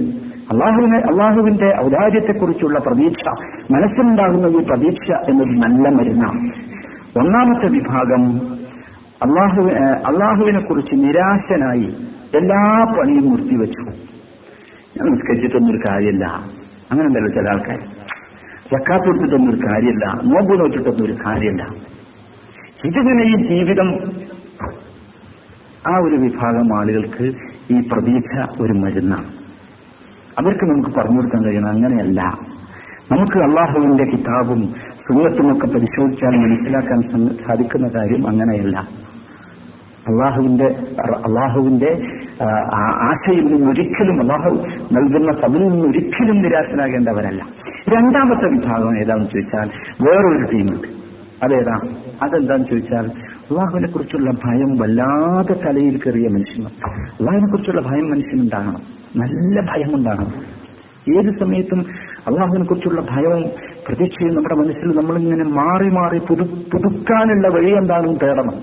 അള്ളാഹുവിനെ 0.51 0.97
അള്ളാഹുവിന്റെ 0.97 1.69
ഔദാര്യത്തെക്കുറിച്ചുള്ള 1.81 2.79
പ്രതീക്ഷ 2.79 3.23
മനസ്സിലുണ്ടാകുന്ന 3.71 4.47
ഈ 4.47 4.63
പ്രതീക്ഷ 4.63 5.11
എന്നത് 5.29 5.53
നല്ല 5.63 5.89
മരുന്നാണ്. 5.89 6.41
ഒന്നാമത്തെ 7.19 7.67
വിഭാഗം 7.67 8.23
അള്ളാഹു 9.25 9.61
അള്ളാഹുവിനെ 10.11 10.59
കുറിച്ച് 10.59 10.95
നിരാശനായി 10.95 11.87
എല്ലാ 12.35 12.61
പണിയും 12.99 13.29
നിർത്തിവെച്ചു. 13.29 13.83
ഞാൻ 14.95 15.05
നിസ്കരിച്ചിട്ടൊന്നും 15.11 15.71
ഒരു 15.71 15.79
കാര്യമില്ല. 15.87 16.25
അങ്ങനെ 16.91 17.29
ചില 17.29 17.49
ആൾക്കാർ 17.49 17.79
ജക്കാത്ത് 18.73 19.05
കൊടുത്തിട്ടൊന്നും 19.05 19.49
ഒരു 19.53 19.59
കാര്യമില്ല 19.67 20.05
നോമ്പ് 20.31 20.53
നോക്കിയിട്ടൊന്നും 20.59 21.05
ഒരു 21.05 21.15
കാര്യമില്ല 21.25 21.63
ഇതിങ്ങനെ 22.87 23.23
ഈ 23.31 23.35
ജീവിതം. 23.49 23.89
ആ 25.87 25.93
ഒരു 26.05 26.15
വിഭാഗം 26.15 26.67
ആളുകൾക്ക് 26.77 27.25
ഈ 27.73 27.77
പ്രതീക്ഷ 27.91 28.33
ഒരു 28.61 28.73
മരുന്നാണ്. 28.73 29.29
അവർക്ക് 30.39 30.65
നമുക്ക് 30.65 30.91
പറഞ്ഞു 30.97 31.17
കൊടുക്കാൻ 31.17 31.41
കഴിയണം 31.45 31.69
അങ്ങനെയല്ല. 31.69 32.21
നമുക്ക് 33.11 33.37
അള്ളാഹുവിന്റെ 33.37 34.03
കിതാബും 34.03 34.61
സുഹൃത്തുമൊക്കെ 35.05 35.67
പരിശോധിച്ചാൽ 35.67 36.35
മനസ്സിലാക്കാൻ 36.43 36.99
സാധിക്കുന്ന 37.47 37.87
കാര്യം 37.95 38.27
അങ്ങനെയല്ല. 38.27 38.77
അള്ളാഹുവിന്റെ 40.09 40.67
അള്ളാഹുവിന്റെ 41.27 41.91
ആശയിൽ 43.07 43.43
നിന്ന് 43.51 43.67
ഒരിക്കലും 43.71 44.17
അള്ളാഹു 44.21 44.49
നൽകുന്ന 44.95 45.31
സബിൽ 45.41 45.61
നിന്ന് 45.67 45.85
ഒരിക്കലും 45.87 46.37
നിരാശനാകേണ്ടവരല്ല. 46.41 47.43
രണ്ടാമത്തെ 47.89 48.49
വിഭാഗം 48.49 49.01
ഏതാണെന്ന് 49.01 49.29
ചോദിച്ചാൽ 49.29 49.69
വേറൊരു 50.01 50.51
ടീമുണ്ട്. 50.51 50.87
അതേതാ? 51.43 51.79
അതെന്താന്ന് 52.21 52.67
ചോദിച്ചാൽ 52.67 53.11
അള്ളാഹുവിനെ 53.33 53.91
കുറിച്ചുള്ള 53.91 54.31
ഭയം 54.31 54.77
വല്ലാതെ 54.77 55.53
തലയിൽ 55.53 55.99
കയറിയ 56.05 56.27
മനുഷ്യന് 56.27 56.65
അള്ളാഹിനെ 56.65 57.51
കുറിച്ചുള്ള 57.51 57.81
ഭയം 57.81 58.09
മനുഷ്യനുണ്ടാകണം. 58.09 58.81
നല്ല 59.15 59.61
ഭയം 59.61 59.95
ഉണ്ടാകണം 59.95 60.63
ഏത് 61.17 61.39
സമയത്തും 61.39 61.85
അള്ളാഹുവിനെ 62.27 62.65
കുറിച്ചുള്ള 62.65 63.01
ഭയവും 63.01 63.45
പ്രതീക്ഷയും 63.87 64.35
നമ്മുടെ 64.35 64.55
മനസ്സിൽ 64.55 64.97
നമ്മളിങ്ങനെ 64.97 65.43
മാറി 65.43 65.89
മാറി 65.89 66.19
പുതു 66.19 66.41
പുതുക്കാനുള്ള 66.43 67.47
വഴി 67.47 67.71
എന്താണെന്ന് 67.71 68.19
തേടണം. 68.23 68.57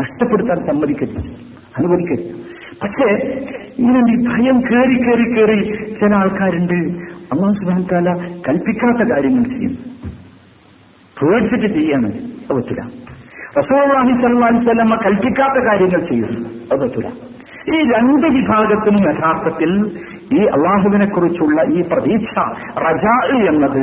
നഷ്ടപ്പെടുത്താൻ 0.00 0.56
സമ്മതിക്കരുത്. 0.66 1.20
അനുവദിക്കരുത്. 1.78 2.34
പക്ഷേ 2.82 3.10
ഇങ്ങനെ 3.78 4.28
ഭയം 4.30 4.60
കയറി 4.60 5.02
കയറി 5.02 5.32
കയറി 5.32 5.90
ചില 5.94 6.14
ആൾക്കാരുണ്ട്. 6.14 7.04
അള്ളാഹു 7.32 7.54
സുബാൻ 7.54 7.82
താല 7.92 8.10
കൽപ്പിക്കാത്ത 8.48 9.02
കാര്യങ്ങൾ 9.10 9.44
ചെയ്യും 9.44 9.74
പേടിച്ചിട്ട് 11.16 11.68
ചെയ്യാണ് 11.78 12.10
അവത്തില 12.52 12.80
സ്വല്ലല്ലാഹി 13.60 14.12
അലൈഹി 14.12 14.58
വസല്ലമ 14.58 14.94
കൽപ്പിക്കാത്ത 15.04 15.58
കാര്യങ്ങൾ 15.66 16.00
ചെയ്യുന്നു. 16.08 16.48
പറ്റൂല 16.70 17.08
ഈ 17.74 17.76
രണ്ട് 17.92 18.26
വിഭാഗത്തിനും 18.26 19.02
യഥാർത്ഥത്തിൽ 19.10 19.70
ഈ 20.32 20.40
അള്ളാഹുവിനെ 20.46 21.06
കുറിച്ചുള്ള 21.06 21.62
ഈ 21.62 21.80
പ്രതീക്ഷ 21.92 22.34
റജാ 22.84 23.14
എന്നത് 23.50 23.80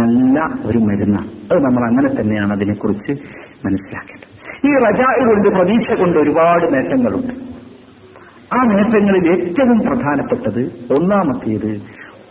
നല്ല 0.00 0.36
ഒരു 0.64 0.78
മരുന്നാണ്. 0.78 1.28
അത് 1.50 1.58
നമ്മൾ 1.64 1.82
അങ്ങനെ 1.88 2.10
തന്നെയാണ് 2.20 2.52
അതിനെക്കുറിച്ച് 2.52 3.12
മനസ്സിലാക്കേണ്ടത്. 3.66 4.30
ഈ 4.68 4.72
റജാ 4.86 5.08
കൊണ്ട് 5.28 5.48
പ്രതീക്ഷ 5.48 5.98
കൊണ്ട് 6.00 6.18
ഒരുപാട് 6.18 6.66
നേട്ടങ്ങളുണ്ട്. 6.74 7.34
ആ 8.54 8.62
നേട്ടങ്ങളിൽ 8.62 9.24
ഏറ്റവും 9.34 9.78
പ്രധാനപ്പെട്ടത് 9.78 10.62
ഒന്നാമത്തേത് 10.96 11.70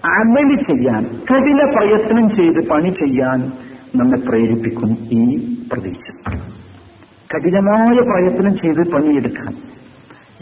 അമലി 0.06 0.56
ചെയ്യാൻ 0.56 1.04
കഠിന 1.04 1.74
പ്രയത്നം 1.76 2.30
ചെയ്ത് 2.30 2.70
പണി 2.70 2.89
ചെയ്യാൻ 2.89 3.51
നമ്മെ 3.95 4.20
പ്രേരിപ്പിക്കും 4.28 4.97
ഈ 5.12 5.38
പ്രതീക്ഷ. 5.72 6.12
കഠിനമായ 7.36 7.99
പ്രയത്നം 7.99 8.58
ചെയ്ത് 8.58 8.91
പണിയെടുക്കാൻ 8.91 9.54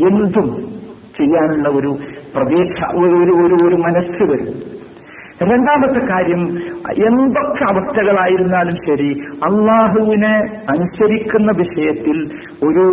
എന്തും 0.07 0.69
ചെയ്യാനുള്ള 1.17 1.69
ഒരു 1.69 1.97
പ്രതീക്ഷ 2.35 2.83
ഒരു 2.95 3.33
ഒരു 3.33 3.67
ഒരു 3.67 3.75
മനസ്സ് 3.75 4.23
വരും. 4.23 4.81
രണ്ടാമത്തെ 5.43 6.05
കാര്യം 6.05 6.41
എന്തൊക്കെ 7.07 7.63
അവസ്ഥകളായിരുന്നാലും 7.63 8.75
ശരി 8.75 9.23
അള്ളാഹുവിനെ 9.43 10.33
അനുസരിക്കുന്ന 10.69 11.51
വിഷയത്തിൽ 11.51 12.31
ഒരു 12.63 12.83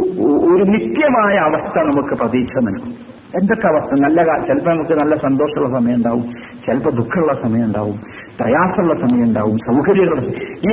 ഒരു 0.55 0.65
നിത്യമായ 0.65 1.37
അവസ്ഥ 1.37 1.79
നമുക്ക് 1.79 2.15
പ്രതീക്ഷ 2.15 2.53
നൽകും. 2.63 3.19
എന്തൊക്കെ 3.35 3.67
അവസ്ഥ? 3.67 4.01
നല്ല 4.01 4.23
ചിലപ്പോൾ 4.23 4.71
നമുക്ക് 4.71 4.93
നല്ല 4.93 5.17
സന്തോഷമുള്ള 5.17 5.79
സമയം 5.79 5.97
ഉണ്ടാവും. 5.97 6.25
ചിലപ്പോൾ 6.69 6.95
ദുഃഖമുള്ള 7.01 7.35
സമയം 7.43 7.65
ഉണ്ടാവും 7.65 7.99
പ്രയാസമുള്ള 8.41 8.95
സമയം 9.03 9.23
ഉണ്ടാവും 9.25 9.57
സൗകര്യങ്ങൾ 9.69 10.19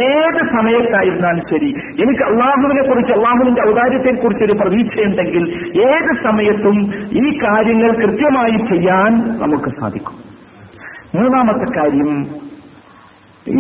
ഏത് 0.02 0.42
സമയത്തായിരുന്നാലും 0.56 1.44
ശരി. 1.52 1.70
എനിക്ക് 2.04 2.24
അള്ളാഹുവിനെ 2.24 2.84
കുറിച്ച് 2.90 3.14
അള്ളാഹുവിന്റെ 3.14 3.62
ഔദാര്യത്തെ 3.70 4.12
കുറിച്ച് 4.22 4.44
ഒരു 4.44 4.56
പ്രതീക്ഷയുണ്ടെങ്കിൽ 4.62 5.44
ഏത് 5.88 6.12
സമയത്തും 6.24 6.78
ഈ 7.22 7.26
കാര്യങ്ങൾ 7.44 7.92
കൃത്യമായി 8.02 8.58
ചെയ്യാൻ 8.72 9.12
നമുക്ക് 9.42 9.72
സാധിക്കും. 9.80 10.18
മൂന്നാമത്തെ 11.16 11.68
കാര്യം 11.78 12.12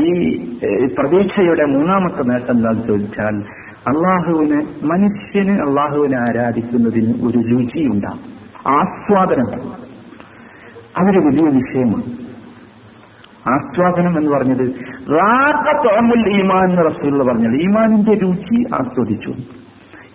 ഈ 0.01 0.05
പ്രതീക്ഷയുടെ 0.97 1.65
മൂന്നാമത്തെ 1.65 2.23
നേട്ടം 2.29 2.53
എന്താണെന്ന് 2.55 2.87
ചോദിച്ചാൽ 2.87 3.35
അള്ളാഹുവിന് 3.87 4.59
മനുഷ്യന് 4.85 5.55
അള്ളാഹുവിനെ 5.65 6.17
ആരാധിക്കുന്നതിന് 6.17 7.11
ഒരു 7.27 7.39
രുചിയുണ്ടാകും 7.49 8.31
ആസ്വാദനം 8.77 9.49
അതൊരു 10.97 11.19
വലിയ 11.19 11.47
വിഷയമാണ്. 11.59 12.24
ആസ്വാദനം 13.47 14.17
എന്ന് 14.17 14.31
പറഞ്ഞത്. 14.31 14.71
റാഖത്തുൽ 15.11 16.29
ഈമാൻ 16.39 16.69
എന്ന് 16.69 16.85
റസൂൽ 16.85 17.27
പറഞ്ഞത്. 17.27 17.61
ഈമാനിന്റെ 17.61 18.13
രുചി 18.13 18.63
ആസ്വദിച്ചു. 18.73 19.33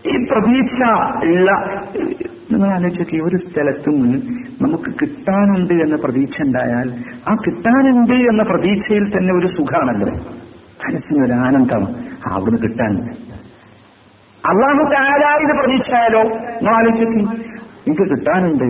ഈ 0.08 0.24
പ്രതീക്ഷ 0.24 0.90
ഉള്ള 1.24 1.50
നിങ്ങൾ 2.52 2.68
ആലോചിച്ചൊക്കെ 2.68 3.16
ഒരു 3.16 3.36
സ്ഥലത്തു 3.36 3.90
നമുക്ക് 4.62 4.90
കിട്ടാനുണ്ട് 5.02 5.74
എന്ന 5.74 5.96
പ്രതീക്ഷ 6.04 6.42
ഉണ്ടായാൽ 6.42 6.94
ആ 7.28 7.34
കിട്ടാനുണ്ട് 7.34 8.14
എന്ന 8.14 8.42
പ്രതീക്ഷയിൽ 8.42 9.08
തന്നെ 9.08 9.34
ഒരു 9.34 9.46
സുഖാണല്ലോ. 9.46 10.12
മനസ്സിന് 10.86 11.24
ഒരു 11.24 11.32
ആനന്ദം 11.32 11.82
അവിടുന്ന് 12.26 12.62
കിട്ടാനുണ്ട് 12.62 13.30
അള്ളാഹു 14.48 14.90
താരായത് 14.92 15.58
പ്രതീക്ഷയാലോ? 15.60 16.22
നിങ്ങൾ 16.22 16.74
ആലോചിക്കും 16.74 17.32
എനിക്ക് 17.86 18.02
കിട്ടാനുണ്ട് 18.02 18.64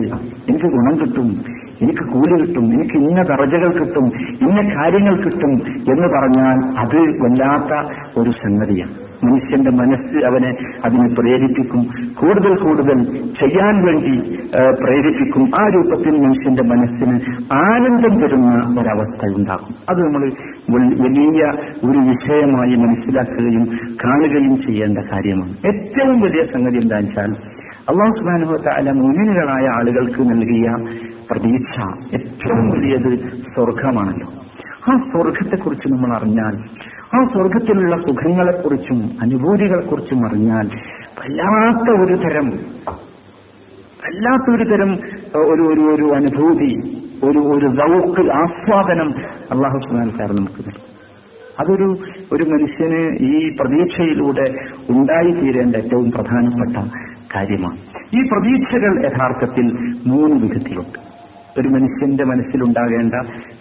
എനിക്ക് 0.49 0.65
ഗുണം 0.65 0.99
കിട്ടും. 1.01 1.60
എനിക്ക് 1.81 2.03
കൂലി 2.13 2.35
കിട്ടും 2.41 2.65
എനിക്ക് 2.73 2.97
ഇന്ന 3.09 3.21
ദർജകൾ 3.21 3.69
കിട്ടും 3.79 4.07
ഇന്ന 4.47 4.59
കാര്യങ്ങൾ 4.75 5.15
കിട്ടും 5.23 5.53
എന്ന് 5.91 6.09
പറഞ്ഞാൽ 6.15 6.57
അത് 6.83 6.99
വല്ലാത്ത 7.23 7.71
ഒരു 8.19 8.31
സംഗതിയാണ്. 8.43 8.95
മനുഷ്യന്റെ 9.23 9.71
മനസ്സ് 9.71 10.19
അവനെ 10.27 10.51
അതിനെ 10.85 11.07
പ്രേരിപ്പിക്കും. 11.17 11.81
കൂടുതൽ 12.19 12.53
കൂടുതൽ 12.63 12.97
ചെയ്യാൻ 13.39 13.75
വേണ്ടി 13.85 14.13
പ്രേരിപ്പിക്കും. 14.79 15.43
ആ 15.59 15.63
രൂപത്തിൽ 15.75 16.13
മനുഷ്യന്റെ 16.25 16.63
മനസ്സിന് 16.71 17.15
ആനന്ദം 17.53 18.13
തരുന്ന 18.21 18.53
ഒരവസ്ഥ 18.81 19.21
ഉണ്ടാകും. 19.37 19.73
അത് 19.89 19.99
നമ്മൾ 20.05 20.23
വലിയ 21.05 21.41
ഒരു 21.89 21.99
വിഷയമായി 22.09 22.75
മനസ്സിലാക്കുകയും 22.85 23.65
കാണുകയും 24.03 24.55
ചെയ്യേണ്ട 24.61 24.97
കാര്യമാണ്. 25.11 25.53
ഏറ്റവും 25.71 26.19
വലിയ 26.21 26.43
സംഗതി 26.53 26.79
എന്താണെന്ന് 26.83 27.11
വെച്ചാൽ 27.11 27.31
അള്ളാഹു 27.87 28.13
സുബാനുഭവത്തായ 28.17 28.91
മുന്നിലുകളായ 28.97 29.65
ആളുകൾക്ക് 29.69 30.21
നൽകിയ 30.31 30.67
പ്രതീക്ഷ 31.29 31.75
ഏറ്റവും 32.13 32.65
വലിയത് 32.69 33.11
സ്വർഗമാണല്ലോ 33.53 34.27
ആ 34.87 34.93
സ്വർഗത്തെക്കുറിച്ച് 35.07 35.87
നമ്മൾ 35.87 36.11
അറിഞ്ഞാൽ 36.15 36.55
ആ 37.13 37.19
സ്വർഗത്തിലുള്ള 37.33 37.95
സുഖങ്ങളെക്കുറിച്ചും 37.97 38.99
അനുഭൂതികളെക്കുറിച്ചും 39.21 40.21
അറിഞ്ഞാൽ 40.25 40.67
വല്ലാത്ത 41.17 41.87
ഒരു 42.03 42.15
തരം 42.15 42.47
വല്ലാത്തൊരു 44.03 44.65
തരം 44.65 44.91
ഒരു 45.45 45.63
ഒരു 45.63 45.83
ഒരു 45.93 46.07
അനുഭൂതി 46.15 46.71
ഒരു 47.23 47.41
ഒരു 47.55 47.67
ദൗക്ക് 47.79 48.23
ആസ്വാദനം 48.37 49.09
അള്ളാഹു 49.51 49.79
സുബാൻസാർ 49.79 50.31
നമുക്ക് 50.31 50.61
നൽകും 50.61 50.87
അതൊരു 51.59 51.87
ഒരു 52.31 52.43
മനുഷ്യന് 52.43 53.01
ഈ 53.29 53.33
പ്രതീക്ഷയിലൂടെ 53.59 54.45
ഉണ്ടായിത്തീരേണ്ട 54.89 55.75
ഏറ്റവും 55.75 56.07
പ്രധാനപ്പെട്ട 56.11 56.75
കാര്യമാണ്. 57.35 57.77
ഈ 58.15 58.27
പ്രതീക്ഷകൾ 58.31 59.05
യഥാർത്ഥത്തിൽ 59.05 59.93
മൂന്ന് 60.07 60.35
വിധത്തിലുണ്ട്. 60.35 61.11
ഒരു 61.59 61.67
മനുഷ്യന്റെ 61.67 62.23
മനസ്സിലുണ്ടാകേണ്ട 62.23 63.13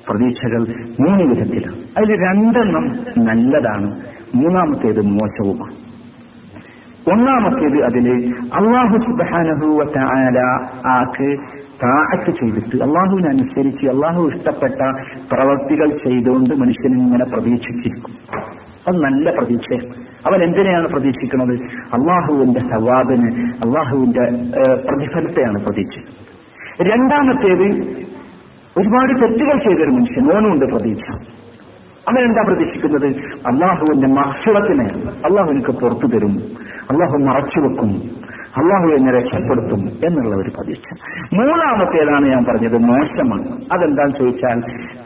പ്രതീക്ഷകൾ 0.09 0.59
മൂന്ന് 1.01 1.25
വിധത്തിലാണ്. 1.25 1.77
അതിൽ 1.99 2.23
രണ്ടെണ്ണം 2.23 2.97
നല്ലതാണ് 3.19 4.01
മൂന്നാമത്തേത് 4.35 5.01
മോശവുമാണ്. 5.01 5.75
ഒന്നാമത്തേത് 7.13 7.85
അതിൽ 7.85 8.35
അള്ളാഹു 8.55 8.97
സുബാനഹുവ 8.97 9.89
ആക്ക് 10.87 11.39
താഴത്ത് 11.83 12.31
ചെയ്തിട്ട് 12.31 12.83
അള്ളാഹുവിനെ 12.83 13.29
അനുസരിച്ച് 13.29 13.87
അള്ളാഹു 13.87 14.31
ഇഷ്ടപ്പെട്ട 14.35 15.09
പ്രവർത്തികൾ 15.33 15.89
ചെയ്തുകൊണ്ട് 15.89 16.55
മനുഷ്യൻ 16.55 16.99
ഇങ്ങനെ 16.99 17.25
പ്രതീക്ഷിച്ചിരിക്കും. 17.25 18.15
അത് 18.89 19.03
നല്ല 19.03 19.31
പ്രതീക്ഷയാണ്. 19.31 20.00
അവൻ 20.27 20.43
എന്തിനെയാണ് 20.43 20.89
പ്രതീക്ഷിക്കുന്നത്? 20.89 21.55
അള്ളാഹുവിന്റെ 21.95 22.61
സവാബിന് 22.61 23.29
അള്ളാഹുവിന്റെ 23.65 24.25
പ്രതിഫലത്തെയാണ് 24.89 25.65
പ്രതീക്ഷിക്കുന്നത്. 25.65 26.93
രണ്ടാമത്തേത് 26.93 27.67
ഒരുപാട് 28.77 29.23
തെറ്റുകൾ 29.23 29.59
ചെയ്തൊരു 29.59 29.91
മനുഷ്യൻ 29.91 30.37
ഓനുണ്ട് 30.37 30.65
പ്രതീക്ഷ. 30.65 31.07
അവൻ 32.09 32.19
എന്താ 32.19 32.43
പ്രതീക്ഷിക്കുന്നത്? 32.43 33.07
അള്ളാഹുവിന്റെ 33.47 34.07
മഹസുളത്തിനെ 34.07 34.87
അള്ളാഹു 35.25 35.51
എനിക്ക് 35.51 35.71
പുറത്തു 35.71 36.07
തരും. 36.07 36.35
അള്ളാഹു 36.91 37.17
മറച്ചു 37.19 37.61
വെക്കും. 37.61 37.91
അള്ളാഹു 38.57 38.87
എന്നെ 38.97 39.13
രക്ഷപ്പെടുത്തും 39.13 39.89
എന്നുള്ള 40.07 40.37
ഒരു 40.37 40.51
പ്രതീക്ഷ. 40.51 40.95
മൂന്നാമത്തേതാണ് 41.35 42.29
ഞാൻ 42.29 42.45
പറഞ്ഞത് 42.45 42.79
മോശമാണ്. 42.79 43.49
അതെന്താന്ന് 43.73 44.19
ചോദിച്ചാൽ 44.19 44.61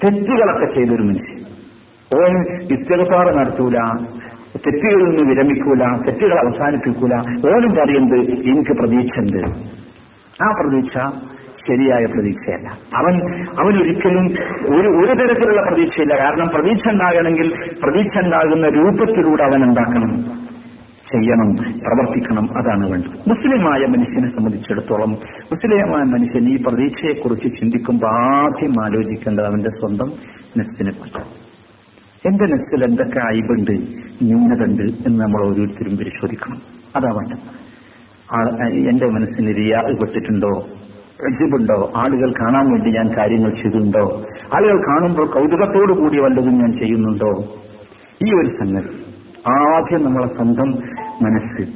തെറ്റുകളൊക്കെ 0.04 0.74
ചെയ്തൊരു 0.74 1.02
മനുഷ്യൻ. 1.02 1.40
ഓൻ 2.18 2.58
ഇസ്തിഗഫാർ 2.62 3.36
നടത്തൂല. 3.36 3.78
തെറ്റുകളിൽ 4.56 5.04
നിന്ന് 5.04 5.22
വിരമിക്കൂല 5.30 5.82
തെറ്റുകൾ 6.06 6.38
അവസാനിപ്പിക്കൂല. 6.38 7.14
ഓനും 7.54 7.72
പറയുന്നത് 7.74 8.20
എനിക്ക് 8.30 8.70
പ്രതീക്ഷ 8.70 9.18
ഉണ്ട് 9.18 9.42
ആ 10.44 10.50
പ്രതീക്ഷ 10.60 10.98
ശരിയായ 11.68 12.06
പ്രതീക്ഷയല്ല. 12.06 12.68
അവൻ 12.96 13.14
അവൻ 13.60 13.82
ഒരിക്കലും 13.82 14.26
ഒരു 14.76 14.88
ഒരു 14.88 15.12
തരത്തിലുള്ള 15.18 15.62
പ്രതീക്ഷയില്ല. 15.62 16.14
കാരണം 16.18 16.48
പ്രതീക്ഷ 16.48 16.88
ഉണ്ടാകണമെങ്കിൽ 16.88 17.54
പ്രതീക്ഷ 17.82 18.18
ഉണ്ടാകുന്ന 18.24 18.68
രൂപത്തിലൂടെ 18.68 19.42
അവൻ 19.42 19.64
ഉണ്ടാക്കണം 19.64 20.24
ചെയ്യണം 21.12 21.54
പ്രവർത്തിക്കണം 21.54 22.58
അതാണ് 22.58 22.90
വേണ്ടത്. 22.90 23.30
മുസ്ലിമായ 23.30 23.86
മനുഷ്യനെ 23.86 24.28
സംബന്ധിച്ചിടത്തോളം 24.28 25.10
മുസ്ലിമായ 25.52 26.02
മനുഷ്യൻ 26.02 26.48
ഈ 26.48 26.56
പ്രതീക്ഷയെക്കുറിച്ച് 26.62 27.60
ചിന്തിക്കുമ്പോൾ 27.60 28.06
ആദ്യം 28.06 28.84
ആലോചിക്കേണ്ടത് 28.84 29.46
അവന്റെ 29.46 29.70
സ്വന്തം 29.70 30.12
നെസ്സിനെ 30.58 30.90
കുറിച്ച് 30.90 31.43
എന്റെ 32.26 32.44
നെസ്സിൽ 32.44 32.84
എന്തൊക്കെ 32.84 33.18
അയബുണ്ട് 33.18 33.72
ന്യൂനതുണ്ട് 34.22 34.82
എന്ന് 34.82 35.20
നമ്മൾ 35.20 35.48
ഓരോരുത്തരും 35.48 35.96
പരിശോധിക്കണം. 35.96 36.62
അതാ 36.96 37.10
വേണ്ടത്. 37.10 37.64
എന്റെ 38.88 39.06
മനസ്സിന് 39.06 39.56
റിയാപ്പെട്ടിട്ടുണ്ടോ 39.56 40.66
ഉണ്ടോ 41.58 41.92
ആളുകൾ 41.96 42.32
കാണാൻ 42.40 42.70
വേണ്ടി 42.70 42.90
ഞാൻ 42.90 43.16
കാര്യങ്ങൾ 43.16 43.50
ചെയ്തിട്ടുണ്ടോ? 43.50 44.26
ആളുകൾ 44.54 44.88
കാണുമ്പോൾ 44.88 45.26
കൗതുകത്തോടു 45.26 45.92
കൂടി 45.92 46.20
വല്ലതും 46.20 46.58
ഞാൻ 46.58 46.78
ചെയ്യുന്നുണ്ടോ? 46.78 47.54
ഈ 48.26 48.34
ഒരു 48.34 48.46
സംഗതി. 48.46 49.04
ആദ്യം 49.50 50.04
നമ്മളെ 50.04 50.26
സ്വന്തം 50.26 50.70
മനസ്സ്. 51.22 51.72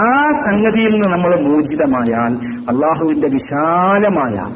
ആ 0.00 0.30
സംഗതിയിൽ 0.30 0.90
നിന്ന് 0.90 1.08
നമ്മൾ 1.08 1.40
മോചിതമായാൽ 1.40 2.32
അള്ളാഹുവിന്റെ 2.70 3.28
വിശാലമായ 3.28 4.54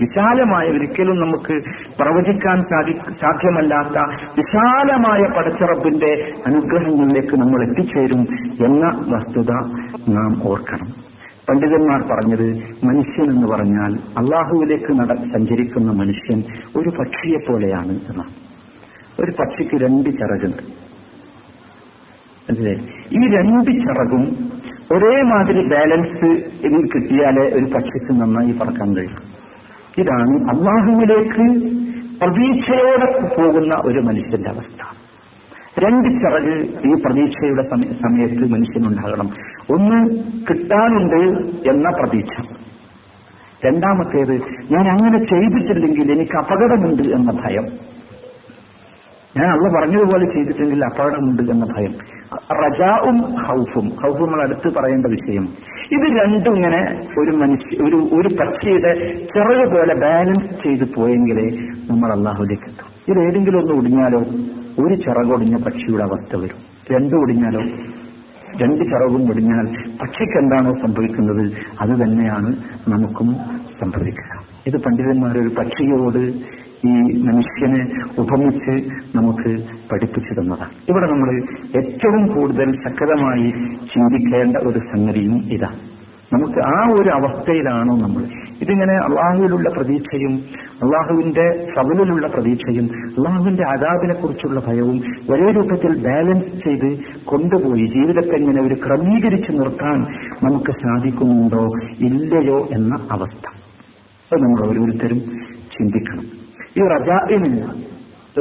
വിശാലമായ 0.00 0.66
ഒരിക്കലും 0.66 1.20
നമുക്ക് 1.20 1.62
പ്രവചിക്കാൻ 1.98 2.62
സാധി 2.62 2.92
സാധ്യമല്ലാത്ത 2.92 3.98
വിശാലമായ 4.36 5.22
പടച്ചിറപ്പിന്റെ 5.36 6.32
അനുഗ്രഹങ്ങളിലേക്ക് 6.46 7.36
നമ്മൾ 7.36 7.62
എത്തിച്ചേരും 7.62 8.22
എന്ന 8.66 8.86
വസ്തുത 9.08 9.50
നാം 10.14 10.48
ഓർക്കണം. 10.48 10.88
പണ്ഡിതന്മാർ 11.48 12.02
പറഞ്ഞത് 12.02 12.48
മനുഷ്യൻ 12.84 13.30
എന്ന് 13.30 13.46
പറഞ്ഞാൽ 13.46 13.94
അള്ളാഹുവിലേക്ക് 14.18 14.92
നട 14.92 15.14
സഞ്ചരിക്കുന്ന 15.14 15.92
മനുഷ്യൻ 15.92 16.42
ഒരു 16.76 16.88
പക്ഷിയെ 16.88 17.38
പോലെയാണ് 17.48 17.92
എന്നാണ്. 17.92 18.34
ഒരു 19.20 19.30
പക്ഷിക്ക് 19.30 19.84
രണ്ട് 19.84 20.10
ചിറകുണ്ട് 20.10 20.62
അല്ലേ? 22.48 22.74
ഈ 23.12 23.22
രണ്ട് 23.36 23.70
ചിറകും 23.70 24.24
ഒരേമാതിരി 24.92 25.62
ബാലൻസ് 25.68 26.42
കിട്ടിയാലേ 26.94 27.42
ഒരു 27.42 27.64
പക്ഷിക്ക് 27.64 28.20
നന്നായി 28.20 28.52
പറക്കാൻ 28.52 28.96
കഴിയും. 28.96 29.35
ഇതാണ് 29.98 30.30
അള്ളാഹുവിലേക്ക് 30.30 31.76
പ്രതീക്ഷയോടെ 32.20 33.20
പോകുന്ന 33.20 33.74
ഒരു 33.84 33.98
മനുഷ്യന്റെ 33.98 34.50
അവസ്ഥ. 34.50 34.96
രണ്ട് 35.84 36.08
ചിറക് 36.08 36.88
ഈ 36.88 37.02
പ്രതീക്ഷയുടെ 37.04 37.62
സമയ- 37.62 37.94
സമയത്ത് 37.94 38.52
മനുഷ്യനുണ്ടാകണം. 38.52 39.30
ഒന്ന് 39.70 40.16
കിട്ടാനുണ്ട് 40.50 41.46
എന്ന 41.70 41.90
പ്രതീക്ഷ. 41.90 42.46
രണ്ടാമത്തേത് 43.66 44.32
ഞാൻ 44.72 44.90
അങ്ങനെ 44.90 45.18
ചെയ്തിട്ടില്ലെങ്കിൽ 45.18 46.12
എനിക്ക് 46.12 46.36
അപകടമുണ്ട് 46.36 47.02
എന്ന 47.02 47.30
ഭയം. 47.30 47.64
ഞാൻ 49.36 49.46
അള്ള 49.46 49.80
പറഞ്ഞതുപോലെ 49.80 50.24
ചെയ്തിട്ടെങ്കിൽ 50.24 50.84
അപകടമുണ്ട് 50.84 51.42
എന്ന 51.42 51.66
ഭയം. 51.76 52.15
റജാവും 52.34 53.18
ഹൗഫും 53.46 53.90
ഹൗഫും 54.02 54.26
നമ്മൾ 54.26 54.42
അടുത്ത് 54.42 54.74
പറയേണ്ട 54.74 55.06
വിഷയം. 55.06 55.48
ഇത് 55.92 56.06
രണ്ടും 56.20 56.54
ഇങ്ങനെ 56.56 56.80
ഒരു 57.20 57.30
മനുഷ്യ 57.30 57.82
ഒരു 57.82 57.96
ഒരു 58.12 58.34
പക്ഷിയുടെ 58.34 58.92
ചിറക് 59.34 59.72
പോലെ 59.72 59.94
ബാലൻസ് 59.94 60.62
ചെയ്ത് 60.62 60.94
പോയെങ്കിലേ 60.94 61.46
നമ്മൾ 61.90 62.12
അള്ളാഹുലേക്ക് 62.12 62.62
എത്തും. 62.62 62.88
ഇത് 63.08 63.18
ഏതെങ്കിലും 63.26 63.58
ഒന്ന് 63.58 63.74
ഒടിഞ്ഞാലോ 63.74 64.20
ഒരു 64.84 64.94
ചിറകൊടിഞ്ഞ 64.94 65.56
പക്ഷിയുടെ 65.56 66.02
അവസ്ഥ 66.02 66.36
വരും. 66.36 66.58
രണ്ടും 66.92 67.20
ഒടിഞ്ഞാലോ 67.20 67.60
രണ്ട് 68.62 68.84
ചിറകും 68.84 69.30
ഒടിഞ്ഞാൽ 69.30 69.66
പക്ഷിക്ക് 70.02 70.38
എന്താണോ 70.38 70.72
സംഭവിക്കുന്നത് 70.72 71.52
അത് 71.80 71.90
തന്നെയാണ് 71.90 72.56
നമുക്കും 72.88 73.36
സംഭവിക്കുക. 73.80 74.44
ഇത് 74.66 74.76
പണ്ഡിതന്മാർ 74.82 75.38
ഒരു 75.38 75.48
പക്ഷിയോട് 75.48 76.32
ഈ 76.84 77.22
മനുഷ്യനെ 77.22 77.86
ഉപമിച്ച് 78.18 78.90
നമുക്ക് 79.16 79.64
പഠിപ്പിച്ചു 79.92 80.40
തന്നതാണ് 80.40 80.70
ഇവിടെ 80.88 81.06
നമ്മൾ 81.06 81.42
ഏറ്റവും 81.76 82.26
കൂടുതൽ 82.26 82.78
ശക്തമായി 82.84 83.50
ചിന്തിക്കേണ്ട 83.94 84.56
ഒരു 84.56 84.78
സംഗതിയും 84.78 85.44
ഇതാണ് 85.52 85.96
നമുക്ക് 86.32 86.58
ആ 86.58 86.88
ഒരു 86.88 87.08
അവസ്ഥയിലാണോ 87.08 87.96
നമ്മൾ. 87.96 88.22
ഇതിങ്ങനെ 88.62 88.92
അള്ളാഹുവിലുള്ള 88.92 89.68
പ്രതീക്ഷയും 89.68 90.44
അള്ളാഹുവിന്റെ 90.82 91.72
ഫവലിലുള്ള 91.76 92.26
പ്രതീക്ഷയും 92.26 92.90
അള്ളാഹുവിന്റെ 93.04 93.62
അതാപിനെ 93.62 94.14
കുറിച്ചുള്ള 94.14 94.60
ഭയവും 94.60 95.02
ഒരേ 95.30 95.52
രൂപത്തിൽ 95.52 96.02
ബാലൻസ് 96.02 96.64
ചെയ്ത് 96.64 96.98
കൊണ്ടുപോയി 97.24 97.86
ജീവിതത്തെ 97.86 98.36
ഇങ്ങനെ 98.36 98.62
ഒരു 98.62 98.74
ക്രമീകരിച്ചു 98.74 99.52
നിർത്താൻ 99.52 100.02
നമുക്ക് 100.42 100.70
സാധിക്കുന്നുണ്ടോ 100.70 101.66
ഇല്ലയോ 101.98 102.68
എന്ന 102.72 103.06
അവസ്ഥ. 103.10 103.46
അത് 104.32 104.42
നമ്മൾ 104.42 104.66
ഓരോരുത്തരും 104.66 105.18
ചിന്തിക്കണം. 105.78 106.35
ഈ 106.76 106.82
റജാഇനില്ല 106.94 107.64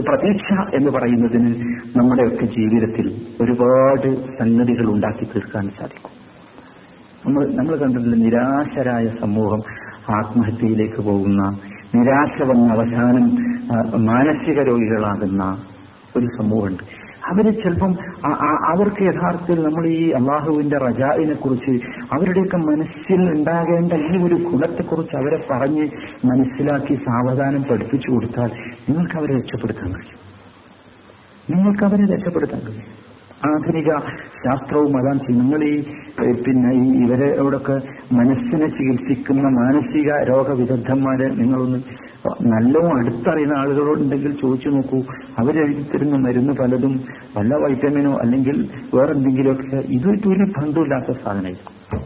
പ്രതീക്ഷ 0.08 0.48
എന്ന് 0.74 0.90
പറയുന്നതിന് 0.92 1.52
നമ്മുടെയൊക്കെ 1.96 2.46
ജീവിതത്തിൽ 2.46 3.08
ഒരുപാട് 3.42 4.08
സംഗതികൾ 4.38 4.86
ഉണ്ടാക്കി 4.90 5.26
തീർക്കാൻ 5.26 5.66
സാധിക്കും. 5.80 6.12
നമ്മൾ 7.26 7.44
നമ്മൾ 7.56 7.76
കണ്ടിട്ടുള്ള 7.76 8.16
നിരാശരായ 8.16 9.06
സമൂഹം 9.22 9.62
ആത്മഹത്യയിലേക്ക് 10.10 11.02
പോകുന്ന 11.02 11.44
നിരാശ 11.96 12.42
വന്ന 12.42 12.66
അവസാനം 12.72 13.26
മാനസിക 14.06 14.60
രോഗികളാകുന്ന 14.62 15.44
ഒരു 16.18 16.28
സമൂഹമുണ്ട്. 16.38 16.84
അവർ 17.32 17.46
ചിലപ്പം 17.64 17.92
അവർക്ക് 18.74 19.04
യഥാർത്ഥത്തിൽ 19.04 19.64
നമ്മൾ 19.64 19.88
ഈ 19.88 20.10
അള്ളാഹുവിന്റെ 20.12 20.78
റജാവിനെ 20.78 21.34
കുറിച്ച് 21.34 21.74
അവരുടെയൊക്കെ 22.14 22.58
മനസ്സിൽ 22.58 23.22
ഉണ്ടാകേണ്ട 23.30 23.94
ഈ 23.94 24.24
ഒരു 24.24 24.36
ഗുണത്തെക്കുറിച്ച് 24.36 25.16
അവരെ 25.16 25.48
പറഞ്ഞ് 25.52 25.86
മനസ്സിലാക്കി 26.26 26.96
സാവധാനം 26.96 27.64
പഠിപ്പിച്ചു 27.64 28.12
കൊടുത്താൽ 28.12 28.52
നിങ്ങൾക്ക് 28.90 29.16
അവരെ 29.16 29.38
രക്ഷപ്പെടുത്താൻ 29.38 29.90
കഴിയും. 29.92 30.22
നിങ്ങൾക്ക് 31.50 31.84
അവരെ 31.84 32.06
രക്ഷപ്പെടുത്താൻ 32.16 32.60
കഴിയും. 32.60 32.88
ആധുനിക 33.46 33.90
ശാസ്ത്രവും 34.46 34.98
അതാണ് 34.98 35.20
നിങ്ങൾ 35.30 35.64
ഈ 35.64 35.76
പിന്നെ 36.46 36.72
ഈ 36.74 37.04
ഇവരോടൊക്കെ 37.06 37.76
മനസ്സിനെ 38.14 38.68
ചികിത്സിക്കുന്ന 38.68 39.48
മാനസിക 39.48 40.10
രോഗവിദഗ്ധന്മാരെ 40.30 41.28
നിങ്ങളൊന്ന് 41.28 41.80
നല്ലോണം 42.26 42.98
അടുത്തറിയുന്ന 42.98 43.54
ആളുകളുണ്ടെങ്കിൽ 43.58 44.32
ചോദിച്ചു 44.42 44.70
നോക്കൂ. 44.70 45.00
അവരെഴുതി 45.40 45.86
തരുന്ന 45.94 46.16
മരുന്ന് 46.16 46.54
പലതും 46.54 47.02
വല്ല 47.38 47.56
വൈറ്റമിനോ 47.56 48.18
അല്ലെങ്കിൽ 48.18 48.70
വേറെന്തെങ്കിലുമൊക്കെ 48.94 49.76
ഇതൊരു 49.76 50.30
ഒരു 50.30 50.44
ബന്ധമില്ലാത്ത 50.44 51.18
സാധനമായിരിക്കും. 51.24 52.00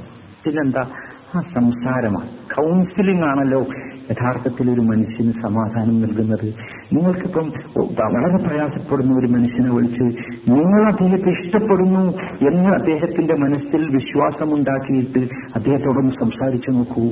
പിന്നെന്താ? 0.45 0.89
ആ 1.36 1.41
സംസാരമാണ്. 1.41 2.30
കൗൺസിലിംഗ് 2.30 3.26
ആണല്ലോ 3.26 3.65
യഥാർത്ഥത്തിൽ 4.11 4.72
ഒരു 4.72 4.82
മനുഷ്യന് 4.82 5.32
സമാധാനം 5.32 6.01
നൽകുന്നത്. 6.01 6.53
നിങ്ങൾക്കിപ്പം 6.93 7.53
വളരെ 7.78 8.47
പ്രയാസപ്പെടുന്ന 8.47 9.20
ഒരു 9.20 9.28
മനുഷ്യനെ 9.28 9.74
വിളിച്ച് 9.74 10.03
നിങ്ങൾ 10.51 10.91
അദ്ദേഹത്തെ 10.91 11.30
ഇഷ്ടപ്പെടുന്നു 11.30 12.17
എന്ന് 12.47 12.70
അദ്ദേഹത്തിന്റെ 12.70 13.36
മനസ്സിൽ 13.36 13.95
വിശ്വാസമുണ്ടാക്കിയിട്ട് 13.95 15.20
അദ്ദേഹത്തോടൊന്ന് 15.55 16.11
സംസാരിച്ചു 16.11 16.72
നോക്കൂ. 16.72 17.03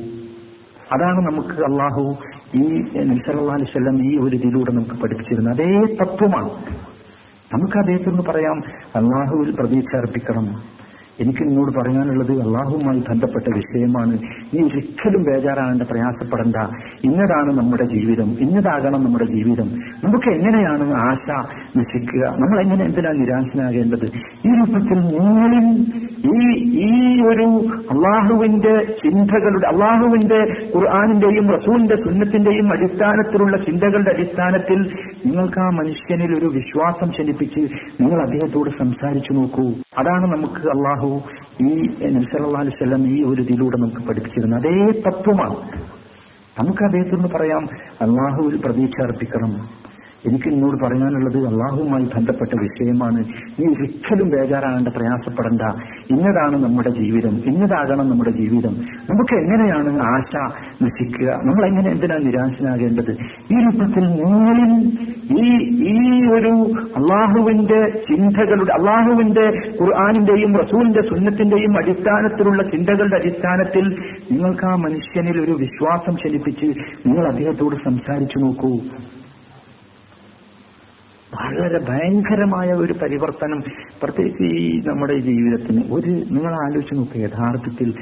അതാണ് 0.93 1.31
നമുക്ക് 1.31 1.63
അള്ളാഹു 1.63 2.17
ഈ 2.55 2.65
നിസല്ലാ 3.03 3.53
അലിസ്വല്ലം 3.53 4.11
ഈ 4.11 4.17
ഒരു 4.17 4.35
ഇതിലൂടെ 4.35 4.71
നമുക്ക് 4.71 5.01
പഠിപ്പിച്ചിരുന്നത് 5.01 5.61
അതേ 5.61 5.95
തത്വമാണ്. 5.95 6.49
നമുക്ക് 7.53 7.77
അദ്ദേഹത്തിന് 7.77 8.21
പറയാം 8.21 8.63
അള്ളാഹുവിൽ 8.95 9.55
പ്രതീക്ഷ 9.55 9.95
അർപ്പിക്കണം. 9.95 10.76
എനിക്ക് 11.19 11.43
നിന്നോട് 11.43 11.71
പറയാനുള്ളത് 11.79 12.31
അള്ളാഹുമായി 12.31 13.03
ബന്ധപ്പെട്ട 13.09 13.45
വിഷയമാണ്. 13.55 14.19
നീ 14.53 14.61
ഒരിക്കലും 14.63 15.23
ബേജാറാകേണ്ട 15.23 15.81
പ്രയാസപ്പെടേണ്ട. 15.81 16.55
ഇന്നതാണ് 17.03 17.53
നമ്മുടെ 17.53 17.83
ജീവിതം. 17.83 18.37
ഇന്നതാകണം 18.39 19.03
നമ്മുടെ 19.03 19.25
ജീവിതം. 19.25 19.69
നമുക്ക് 20.03 20.29
എങ്ങനെയാണ് 20.29 20.93
ആശ 20.93 21.45
നശിക്കുക? 21.77 22.25
നമ്മൾ 22.25 22.61
എങ്ങനെ 22.61 22.85
എന്തിനാ 22.85 23.11
നിരാശനാകേണ്ടത്? 23.11 24.05
ഈ 24.47 24.57
രൂപത്തിൽ 24.57 24.99
നിങ്ങളിൽ 24.99 25.85
ഈ 26.25 26.57
ഈ 26.87 27.21
ഒരു 27.21 27.67
അള്ളാഹുവിന്റെ 27.91 28.83
ചിന്തകളുടെ 28.83 29.67
അള്ളാഹുവിന്റെ 29.67 30.69
ഖുർആാനിന്റെയും 30.75 31.49
റസൂലിന്റെ 31.49 31.95
സുന്നത്തിന്റെയും 31.95 32.71
അടിസ്ഥാനത്തിലുള്ള 32.71 33.57
ചിന്തകളുടെ 33.57 34.09
അടിസ്ഥാനത്തിൽ 34.09 34.81
നിങ്ങൾക്ക് 35.25 35.59
ആ 35.59 35.69
മനുഷ്യനിൽ 35.69 36.37
ഒരു 36.39 36.45
വിശ്വാസം 36.45 37.11
ജനിപ്പിച്ച് 37.11 37.59
നിങ്ങൾ 38.01 38.23
അദ്ദേഹത്തോട് 38.23 38.69
സംസാരിച്ചു 38.69 39.33
നോക്കൂ. 39.33 39.63
അതാണ് 39.97 40.37
നമുക്ക് 40.37 40.67
അള്ളാഹു 40.67 41.06
ഈ 41.61 41.87
നബ്സല്ലാ 42.09 42.63
സ്വലം 42.63 43.07
ഈ 43.07 43.23
ഒരു 43.23 43.41
ഇതിലൂടെ 43.41 43.77
നമുക്ക് 43.77 44.07
പഠിപ്പിച്ചിരുന്നത് 44.07 44.59
അതേ 44.59 44.99
തത്വമാണ്. 45.01 45.59
നമുക്ക് 46.59 46.83
അദ്ദേഹത്തിന് 46.83 47.27
പറയാം 47.35 47.69
അള്ളാഹുവിൽ 48.01 48.61
പ്രതീക്ഷ 48.65 49.01
അർപ്പിക്കണം. 49.01 49.53
എനിക്ക് 50.29 50.49
നിന്നോട് 50.49 50.85
പറയാനുള്ളത് 50.85 51.47
അള്ളാഹുമായി 51.47 52.03
ബന്ധപ്പെട്ട 52.03 52.59
വിഷയമാണ്. 52.61 53.17
നീ 53.59 53.65
ഒരിക്കലും 53.65 54.29
ബേജാറാകേണ്ട 54.29 54.87
പ്രയാസപ്പെടേണ്ട. 54.87 55.61
ഇന്നതാണ് 56.09 56.63
നമ്മുടെ 56.63 56.89
ജീവിതം. 56.89 57.37
ഇന്നതാകണം 57.45 58.09
നമ്മുടെ 58.09 58.29
ജീവിതം. 58.29 58.73
നമുക്ക് 59.09 59.33
എങ്ങനെയാണ് 59.33 59.99
ആശ 59.99 60.51
നശിക്കുക? 60.83 61.29
നമ്മൾ 61.31 61.65
എങ്ങനെ 61.65 61.91
എന്തിനാണ് 61.91 62.25
നിരാശനാകേണ്ടത്? 62.25 63.11
ഈ 63.53 63.63
രൂപത്തിൽ 63.63 64.07
നിങ്ങളിൽ 64.07 64.97
ഈ 65.39 65.57
ഈ 65.87 66.27
ഒരു 66.27 66.71
അള്ളാഹുവിന്റെ 66.95 67.89
ചിന്തകളുടെ 67.89 68.73
അള്ളാഹുവിന്റെ 68.73 69.45
ഖുർആാനിന്റെയും 69.83 70.55
റസൂലിന്റെ 70.57 71.01
സുന്നത്തിന്റെയും 71.01 71.77
അടിസ്ഥാനത്തിലുള്ള 71.77 72.63
ചിന്തകളുടെ 72.63 73.15
അടിസ്ഥാനത്തിൽ 73.15 73.89
നിങ്ങൾക്ക് 74.31 74.65
ആ 74.65 74.75
മനുഷ്യനിൽ 74.75 75.41
ഒരു 75.41 75.51
വിശ്വാസം 75.51 76.15
ശലിപ്പിച്ച് 76.15 76.65
നിങ്ങൾ 77.07 77.27
അദ്ദേഹത്തോട് 77.27 77.75
സംസാരിച്ചു 77.75 78.39
നോക്കൂ. 78.39 78.79
വളരെ 81.37 81.79
ഭയങ്കരമായ 81.89 82.73
ഒരു 82.73 82.93
പരിവർത്തനം. 82.93 83.63
പ്രത്യേകിച്ച് 84.03 84.43
ഈ 84.43 84.81
നമ്മുടെ 84.85 85.17
ജീവിതത്തിന് 85.19 85.93
ഒരു 85.93 86.09
നിങ്ങൾ 86.09 86.53
ആലോചിച്ച് 86.53 86.95
നോക്കുക 86.95 87.21
യഥാർത്ഥത്തിൽ 87.21 87.93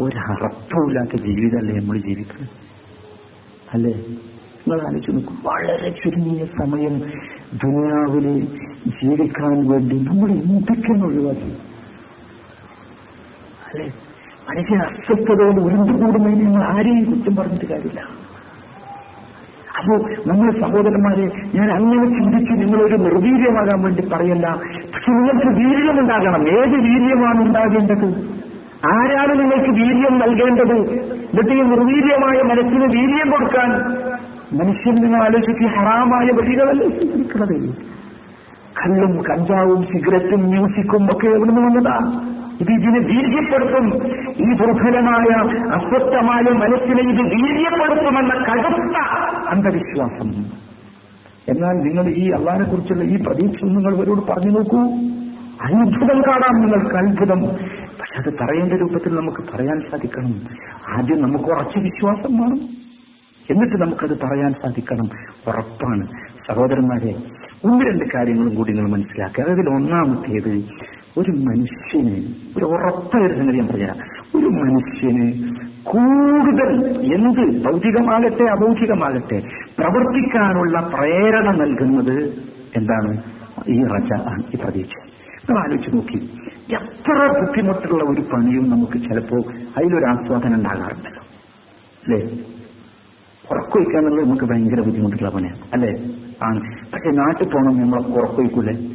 ഒരു 0.00 0.18
അർത്ഥമില്ലാത്ത 0.18 1.22
ജീവിതമല്ലേ 1.26 1.80
നമ്മൾ 1.80 1.98
ജീവിക്കുന്നത്? 1.98 2.48
അല്ലേ? 3.74 3.92
നിങ്ങൾ 3.92 4.86
ആലോചിച്ച് 4.86 5.10
നോക്കും 5.10 5.34
വളരെ 5.34 5.90
ചുരുങ്ങിയ 5.90 6.44
സമയം 6.44 6.98
ദുനിയാവിൽ 7.54 8.46
ജീവിക്കാൻ 8.86 9.68
വേണ്ടി 9.68 9.98
നമ്മൾ 9.98 10.30
എന്തൊക്കെയാണ് 10.30 11.04
ഒഴിവാക്കി? 11.04 11.56
അല്ലേ? 13.70 13.94
മനുഷ്യ 14.48 14.74
അസ്വസ്ഥതയോട് 14.74 15.60
ഉരുണ്ടുകൂടുന്നതിന് 15.60 16.46
നിങ്ങൾ 16.46 16.62
ആരെയും 16.64 17.04
കുറ്റം 17.04 17.36
പറഞ്ഞിട്ട് 17.36 17.64
കാര്യമില്ല. 17.64 18.23
അപ്പോ 19.78 19.94
നമ്മൾ 20.26 20.60
സഹോദരന്മാരെ 20.60 21.30
ഞാൻ 21.54 21.72
അങ്ങനെ 21.72 22.04
ചിന്തിച്ച് 22.04 22.52
നിങ്ങളൊരു 22.52 22.96
നിർവീര്യമാകാൻ 22.96 23.82
വേണ്ടി 23.82 24.08
പറയല്ല. 24.12 24.56
പക്ഷെ 24.94 25.12
നിങ്ങൾക്ക് 25.12 25.46
വീര്യമുണ്ടാകണം. 25.46 26.48
ഏത് 26.48 26.76
വീര്യമാണ് 26.76 27.40
ഉണ്ടാകേണ്ടത്? 27.40 28.08
ആരാണ് 28.92 29.40
നിങ്ങൾക്ക് 29.40 29.70
വീര്യം 29.70 30.18
നൽകേണ്ടത്? 30.18 30.78
എന്നിട്ട് 31.08 31.50
ഈ 31.50 31.62
നിർവീര്യമായ 31.62 32.42
മനസ്സിന് 32.42 32.84
വീര്യം 32.84 33.30
കൊടുക്കാൻ 33.30 33.70
മനുഷ്യൻ 34.52 34.94
നിങ്ങൾ 34.94 35.22
ആലോചിച്ച് 35.22 35.66
ഹറാമായ 35.66 36.26
വഴികളല്ലേ 36.26 36.88
സ്വീകരിക്കുന്നത്? 36.88 37.74
കല്ലും 38.80 39.22
കഞ്ചാവും 39.30 39.82
സിഗരറ്റും 39.82 40.40
മ്യൂസിക്കും 40.40 41.16
ഒക്കെ 41.16 41.26
എവിടുന്ന് 41.26 41.60
വന്നതാ? 41.60 41.96
ഇത് 42.60 42.70
ഇതിനെ 42.70 43.00
വീര്യപ്പെടുത്തും. 43.00 43.86
ഈ 44.30 44.56
ദുർബലമായ 44.56 45.58
അസ്വസ്ഥമായ 45.68 46.52
മനസ്സിനെ 46.52 47.02
ഇത് 47.02 47.22
വീര്യപ്പെടുത്തുമെന്ന 47.34 48.34
കടുത്ത 48.34 48.96
അന്ധവിശ്വാസം. 49.48 50.30
എന്നാൽ 51.48 51.72
നിങ്ങൾ 51.72 52.06
ഈ 52.06 52.30
അള്ളാഹിനെ 52.30 52.64
കുറിച്ചുള്ള 52.64 53.04
ഈ 53.04 53.22
പ്രതീക്ഷ 53.22 53.64
നിങ്ങൾ 53.64 53.94
ഇവരോട് 53.94 54.32
പറഞ്ഞു 54.32 54.50
നോക്കൂ. 54.50 54.80
അത്ഭുതം 55.62 56.20
കാണാം 56.20 56.60
നിങ്ങൾക്ക് 56.60 56.96
അത്ഭുതം. 56.96 57.42
പക്ഷെ 58.00 58.18
അത് 58.18 58.38
പറയേണ്ട 58.38 58.72
രൂപത്തിൽ 58.72 59.14
നമുക്ക് 59.14 59.38
പറയാൻ 59.54 59.80
സാധിക്കണം. 59.90 60.34
ആദ്യം 60.98 61.22
നമുക്ക് 61.22 61.44
ഉറച്ച 61.44 61.78
വിശ്വാസം 61.78 62.38
വേണം. 62.38 62.60
എന്നിട്ട് 63.50 63.82
നമുക്കത് 63.82 64.18
പറയാൻ 64.18 64.52
സാധിക്കണം. 64.52 65.10
ഉറപ്പാണ്. 65.48 66.08
സഹോദരന്മാരെ 66.48 67.14
ഒന്ന് 67.64 67.84
രണ്ട് 67.84 68.04
കാര്യങ്ങളും 68.14 68.54
കൂടി 68.54 68.72
നിങ്ങൾ 68.72 68.90
മനസ്സിലാക്കുക. 68.90 69.44
അതിൽ 69.44 69.68
ഒന്നാമത്തേത് 69.68 70.64
ഒരു 71.18 71.30
മനുഷ്യന് 71.30 72.34
ഒരു 72.58 72.64
ഉറപ്പായ 72.64 73.22
ഒരു 73.22 73.38
സംഗതി 73.38 73.56
ഞാൻ 73.56 73.66
പറഞ്ഞുതരാം. 73.66 73.96
ഒരു 74.34 74.46
മനുഷ്യന് 74.46 75.32
കൂടുതൽ 75.84 76.96
എന്ത് 77.14 77.64
ഭൗതികമാകട്ടെ 77.64 78.44
അഭൗതികമാകട്ടെ 78.44 79.42
പ്രവർത്തിക്കാനുള്ള 79.78 80.80
പ്രേരണ 80.80 81.50
നൽകുന്നത് 81.50 82.42
എന്താണ്? 82.76 83.22
ഈ 83.68 83.84
റജ 83.84 84.12
ആണ് 84.12 84.42
ഈ 84.54 84.58
പ്രതീക്ഷ. 84.64 85.10
നമ്മൾ 85.50 85.60
ആലോചിച്ച് 85.60 85.96
നോക്കി. 85.96 86.30
എത്ര 86.74 87.40
ബുദ്ധിമുട്ടുള്ള 87.40 88.04
ഒരു 88.04 88.20
പണിയും 88.20 88.70
നമുക്ക് 88.70 88.92
ചിലപ്പോൾ 88.92 89.42
അതിലൊരു 89.76 90.04
ആസ്വാദനം 90.04 90.54
ഉണ്ടാകാറുണ്ടല്ലോ. 90.54 91.22
അല്ലേ? 92.04 92.38
ഉറക്കൊഴിക്കാന്നുള്ളത് 93.52 94.24
നമുക്ക് 94.24 94.44
ഭയങ്കര 94.44 94.80
ബുദ്ധിമുട്ടുള്ള 94.80 95.30
പണിയാണ്. 95.30 95.58
അല്ലേ? 95.72 95.90
ആണ്. 96.42 96.60
പക്ഷെ 96.92 97.10
നാട്ടിൽ 97.10 97.48
നമ്മൾ 97.48 98.00
ഉറക്കൊഴിക്കൂലേ? 98.00 98.93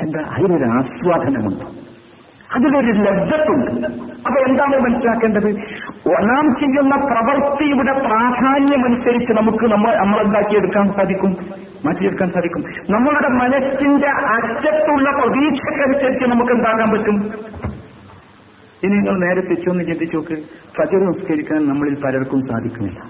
എന്താ 0.00 0.20
അതിനൊരു 0.20 0.64
ആസ്വാദനമുണ്ട്. 0.64 1.64
അതിലൊരു 2.54 2.92
ലബ്ധത്തുണ്ട്. 2.92 3.86
അപ്പൊ 4.26 4.40
എന്താണ് 4.48 4.78
മനസ്സിലാക്കേണ്ടത്? 4.78 5.48
ഒന്നാം 6.08 6.56
ചെയ്യുന്ന 6.60 6.96
പ്രവൃത്തിയുടെ 6.96 7.92
പ്രാധാന്യമനുസരിച്ച് 7.92 9.32
നമുക്ക് 9.32 9.64
നമ്മൾ 9.72 9.94
നമ്മളെന്താക്കിയെടുക്കാൻ 9.94 10.88
സാധിക്കും? 10.88 11.36
മാറ്റിയെടുക്കാൻ 11.84 12.30
സാധിക്കും. 12.30 12.64
നമ്മളുടെ 12.90 13.28
മനസ്സിന്റെ 13.28 14.08
അറ്റത്തുള്ള 14.08 15.10
പ്രതീക്ഷക്കനുസരിച്ച് 15.10 16.26
നമുക്ക് 16.26 16.52
എന്താക്കാൻ 16.52 16.90
പറ്റും? 16.90 17.16
ഇനി 18.82 18.92
നിങ്ങൾ 18.92 19.28
നേരെ 19.28 19.40
തെറ്റൊന്ന് 19.40 19.84
ചിന്തിച്ചു 19.84 20.16
നോക്ക്. 20.16 20.42
പ്രജ 20.76 20.94
നിസ്കരിക്കാൻ 20.94 21.68
നമ്മളിൽ 21.68 22.02
പലർക്കും 22.04 22.40
സാധിക്കുന്നില്ല. 22.40 23.00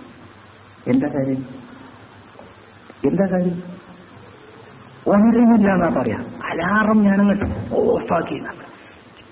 എന്താ 0.87 1.09
കാര്യം? 1.09 1.45
എന്താ 3.05 3.29
കാര്യം? 3.33 3.82
ഉണരുന്നില്ല 5.09 5.75
എന്നാ 5.75 6.01
പറയാ. 6.01 6.17
അലാറം 6.51 7.03
ഞാനങ്ങോട്ട് 7.03 7.45
ഓഫാക്കി 7.75 8.43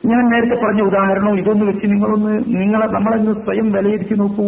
ഞാൻ 0.04 0.28
നേരത്തെ 0.28 0.66
പറഞ്ഞ 0.66 0.82
ഉദാഹരണം 0.82 1.38
ഇതൊന്ന് 1.38 1.64
വെച്ച് 1.64 1.86
നിങ്ങളൊന്ന് 1.86 2.42
നിങ്ങളെ 2.46 2.86
നമ്മളൊന്ന് 2.86 3.32
സ്വയം 3.44 3.72
വിലയിരുത്തി 3.72 4.14
നോക്കൂ. 4.14 4.46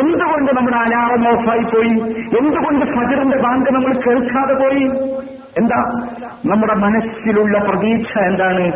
എന്തുകൊണ്ട് 0.00 0.52
നമ്മുടെ 0.56 0.76
അലാറം 0.76 1.28
ഓഫായി 1.28 1.62
പോയി 1.62 1.94
എന്തുകൊണ്ട് 2.38 2.86
ഫജറിന്റെ 2.86 3.36
ബാങ്ക് 3.36 3.70
നമ്മൾ 3.70 3.92
കേൾക്കാതെ 4.00 4.54
പോയി? 4.54 4.84
എന്താ? 5.58 5.80
നമ്മുടെ 6.44 6.74
മനസ്സിലുള്ള 6.74 7.58
പ്രതീക്ഷ 7.58 8.18
എന്താണ്? 8.18 8.66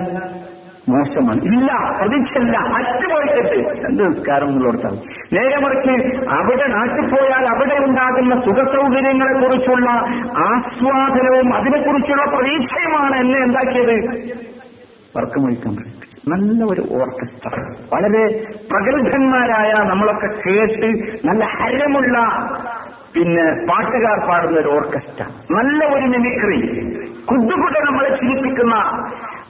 മോശമാണ്. 0.88 1.40
ഇല്ല 1.42 1.70
പ്രതീക്ഷയില്ല. 1.98 2.56
അറ്റുപോയിട്ടുണ്ട് 2.58 3.86
എന്ത് 3.86 4.02
നിസ്കാരം 4.08 4.48
എന്നുള്ളടത്താണ് 4.48 4.98
നേരെ 5.32 5.56
മറിച്ച് 5.60 5.94
അവിടെ 6.28 6.66
നാട്ടിൽ 6.66 7.06
പോയാൽ 7.10 7.46
അവിടെ 7.48 7.76
ഉണ്ടാകുന്ന 7.84 8.34
സുഖ 8.40 8.64
സൗകര്യങ്ങളെ 8.74 9.32
കുറിച്ചുള്ള 9.32 9.90
ആസ്വാദനവും 10.50 11.54
അതിനെക്കുറിച്ചുള്ള 11.54 12.24
പ്രതീക്ഷയുമാണ് 12.24 13.16
എന്നെ 13.16 13.38
എന്താക്കിയത്? 13.38 13.96
വർക്കമൊഴിക്കാൻ 15.16 15.74
പ്രേരിപ്പിച്ചു 15.74 16.30
നല്ല 16.30 16.64
ഒരു 16.64 16.82
ഓർക്കസ്ട്ര. 17.00 17.50
വളരെ 17.92 18.22
പ്രഗത്ഭന്മാരായ 18.70 19.72
നമ്മളൊക്കെ 19.88 20.26
കേട്ട് 20.26 20.88
നല്ല 21.26 21.44
ഹരമുള്ള 21.44 22.16
പിന്നെ 23.14 23.44
പാട്ടുകാർ 23.66 24.28
പാടുന്ന 24.28 24.58
ഒരു 24.58 24.68
ഓർക്കസ്ട്ര. 24.68 25.24
നല്ല 25.50 25.84
ഒരു 25.84 26.06
മിമിക്രി. 26.06 26.60
കുതുകുടെ 27.26 27.80
നമ്മളെ 27.80 28.08
ചിരിപ്പിക്കുന്ന 28.08 28.74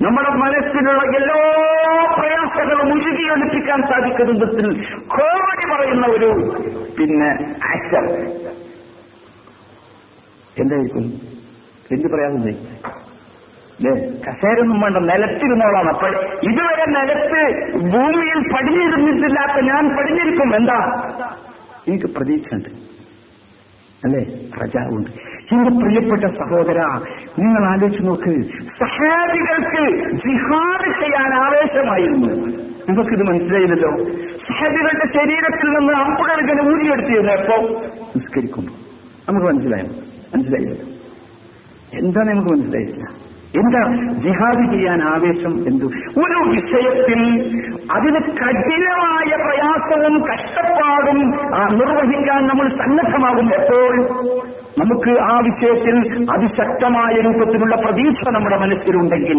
നമ്മുടെ 0.03 0.31
മനസ്സിലുള്ള 0.31 1.03
എല്ലാ 1.17 1.39
പ്രയാസങ്ങളും 2.19 2.93
ഉരുകിയൊലിപ്പിക്കാൻ 2.93 3.83
സാധിക്കുന്ന 3.83 4.33
വിധത്തിൽ 4.33 4.67
കോമഡി 5.07 5.77
പറയുന്ന 5.77 6.07
ഒരു 6.07 6.29
പിന്നെ 6.99 7.31
ആക്ടർ 7.67 8.05
എന്തായിരിക്കും? 10.61 11.07
എന്ത് 11.93 12.09
പ്രയാസം 12.09 12.43
കസേരൊന്നും 14.27 14.81
വേണ്ട 14.81 14.97
നിലത്തിരുന്നോളാണ് 14.97 15.89
അപ്പോൾ 15.89 16.13
ഇതുവരെ 16.43 16.85
നിലത്ത് 16.87 17.41
ഭൂമിയിൽ 17.79 18.53
പടിഞ്ഞിരുന്നിട്ടില്ലാത്ത 18.55 19.65
ഞാൻ 19.65 19.97
പടിഞ്ഞിരിക്കും. 19.97 20.57
എന്താ? 20.57 20.79
എനിക്ക് 21.89 22.07
പ്രതീക്ഷയുണ്ട്. 22.07 22.69
അല്ലേ? 24.05 24.23
പ്രജാവുണ്ട്. 24.57 25.11
എന്റെ 25.53 25.71
പ്രിയപ്പെട്ട 25.81 26.25
സഹോദര 26.39 26.79
നിങ്ങൾ 27.39 27.63
ആലോചിച്ച് 27.71 28.03
നോക്ക്. 28.07 28.33
സഹാബികൾക്ക് 28.81 29.83
ജിഹാദ് 30.13 30.89
ചെയ്യാൻ 31.01 31.31
ആവേശമായിരുന്നു. 31.45 32.31
നിങ്ങൾക്കിത് 32.89 33.23
മനസ്സിലായില്ലല്ലോ? 33.23 33.91
സഹാബികളുടെ 34.49 35.07
ശരീരത്തിൽ 35.19 35.69
നിന്ന് 35.69 35.93
അമ്പുകൾ 35.93 36.37
ഇങ്ങനെ 36.41 36.63
ഊരിയെടുത്തിരുന്നു. 36.73 37.33
എപ്പോ 37.33 37.57
നിസ്കരിക്കുന്നു. 38.17 38.73
നമുക്ക് 39.29 39.47
മനസ്സിലായോ? 39.47 39.89
മനസ്സിലായില്ലല്ലോ 40.35 40.87
എന്താ 41.95 42.23
നമുക്ക് 42.23 42.51
മനസ്സിലായില്ല? 42.51 43.05
എന്താ 43.57 43.81
ജിഹാദ് 44.23 44.63
ചെയ്യാൻ 44.73 44.99
ആവേശം 45.03 45.53
എന്തു? 45.69 45.87
ഒരു 46.21 46.39
വിഷയത്തിൽ 46.49 47.21
അതിന് 47.93 48.21
കഠിനമായ 48.41 49.31
പ്രയാസവും 49.37 50.15
കഷ്ടപ്പാടും 50.29 51.19
നിർവഹിക്കാൻ 51.79 52.47
നമ്മൾ 52.47 52.69
സന്നദ്ധമാകും 52.69 53.49
എപ്പോൾ 53.55 53.95
നമുക്ക് 54.79 55.21
ആ 55.21 55.39
വിഷയത്തിൽ 55.39 56.27
അതിശക്തമായ 56.31 57.21
രൂപത്തിലുള്ള 57.21 57.77
പ്രതീക്ഷ 57.77 58.29
നമ്മുടെ 58.29 58.57
മനസ്സിലുണ്ടെങ്കിൽ. 58.57 59.39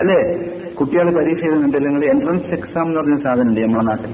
അല്ലേ? 0.00 0.38
കുട്ടികൾ 0.74 1.16
പരീക്ഷ 1.16 1.44
എഴുതുന്നുണ്ടല്ലോ 1.44 1.90
നിങ്ങൾ 1.90 2.04
എൻട്രൻസ് 2.04 2.44
എക്സാം 2.44 2.86
എന്ന് 2.86 3.00
പറഞ്ഞ 3.00 3.22
സാധനം 3.22 3.42
ഉണ്ട് 3.42 3.60
നമ്മുടെ 3.60 3.84
നാട്ടിൽ. 3.84 4.10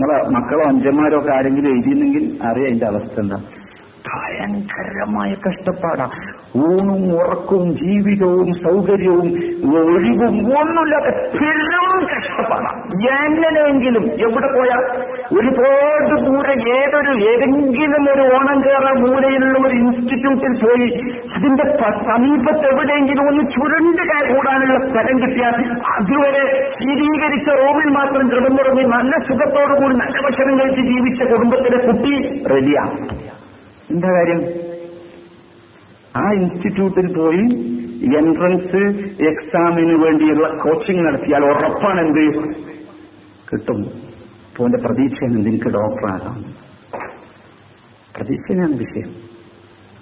നിങ്ങളെ 0.00 0.28
മക്കളോ 0.28 0.68
അഞ്ചന്മാരോ 0.68 1.18
ഒക്കെ 1.18 1.32
ആരെങ്കിലും 1.32 1.68
എഴുതിയിരുന്നെങ്കിൽ 1.68 2.38
അറിയാം 2.42 2.66
അതിന്റെ 2.66 2.86
അവസ്ഥ 2.86 3.20
എന്താ. 3.20 3.42
ഭയങ്കരമായ 4.04 5.30
കഷ്ടപ്പാടാണ് 5.44 6.18
ഊണും 6.64 7.02
ഉറക്കവും 7.14 7.68
ജീവിതവും 7.74 8.48
സൗകര്യവും 8.62 9.28
ഒഴിവും 9.84 10.34
ഒന്നുമില്ലാത്ത 10.52 11.10
പെരും 11.34 12.02
കഷ്ടപ്പാടാണ് 12.12 12.80
എങ്ങനെയെങ്കിലും 13.14 14.04
എവിടെ 14.18 14.48
പോയാൽ 14.54 14.82
ഒരുപാട് 15.32 16.14
ദൂരെ 16.24 16.54
ഏതൊരു 16.74 17.12
ഏതെങ്കിലും 17.24 18.04
ഒരു 18.10 18.24
ഓണം 18.36 18.58
കയറ 18.60 18.86
മൂലയിലുള്ള 19.00 19.58
ഒരു 19.66 19.76
ഇൻസ്റ്റിറ്റ്യൂട്ടിൽ 19.76 20.54
പോയി 20.64 20.88
അതിന്റെ 21.36 21.66
സമീപത്ത് 22.04 22.66
എവിടെയെങ്കിലും 22.66 23.26
ഒന്ന് 23.28 23.44
ചുരുണ്ട് 23.50 24.02
കൂടാനുള്ള 24.30 24.78
സ്ഥലം 24.86 25.16
കിട്ടിയാൽ 25.22 25.56
അതുവരെ 25.94 26.44
സ്ഥിരീകരിച്ച 26.72 27.48
റൂമിൽ 27.60 27.90
മാത്രം 27.90 28.26
കിടന്നുറങ്ങി 28.30 28.86
നല്ല 28.88 29.12
സുഖത്തോടു 29.24 29.74
കൂടി 29.74 29.96
നല്ല 29.96 30.16
ഭക്ഷണം 30.26 30.56
കഴിച്ച് 30.58 30.82
ജീവിച്ച 30.82 31.22
കുടുംബത്തിലെ 31.32 31.80
കുട്ടി 31.86 32.14
റെഡിയാ 32.46 32.84
എന്താ 33.94 34.08
കാര്യം? 34.08 34.42
ആ 36.16 36.32
ഇൻസ്റ്റിറ്റ്യൂട്ടിൽ 36.32 37.18
പോയി 37.18 37.74
എൻട്രൻസ് 38.16 38.76
എക്സാമിന് 39.22 40.04
വേണ്ടിയുള്ള 40.04 40.58
കോച്ചിങ് 40.62 41.06
നടത്തിയാൽ 41.06 41.44
ഉറപ്പാണ് 41.44 42.00
എന്ത്? 42.00 42.54
കിട്ടും. 43.52 43.90
പോന്റെ 44.56 44.78
പ്രതീക്ഷയാണ് 44.78 45.38
എനിക്ക് 45.38 45.64
ഡോക്ടറാകാം 45.64 46.44
പ്രതീക്ഷയാണ് 48.16 48.72
വിഷയം. 48.72 49.14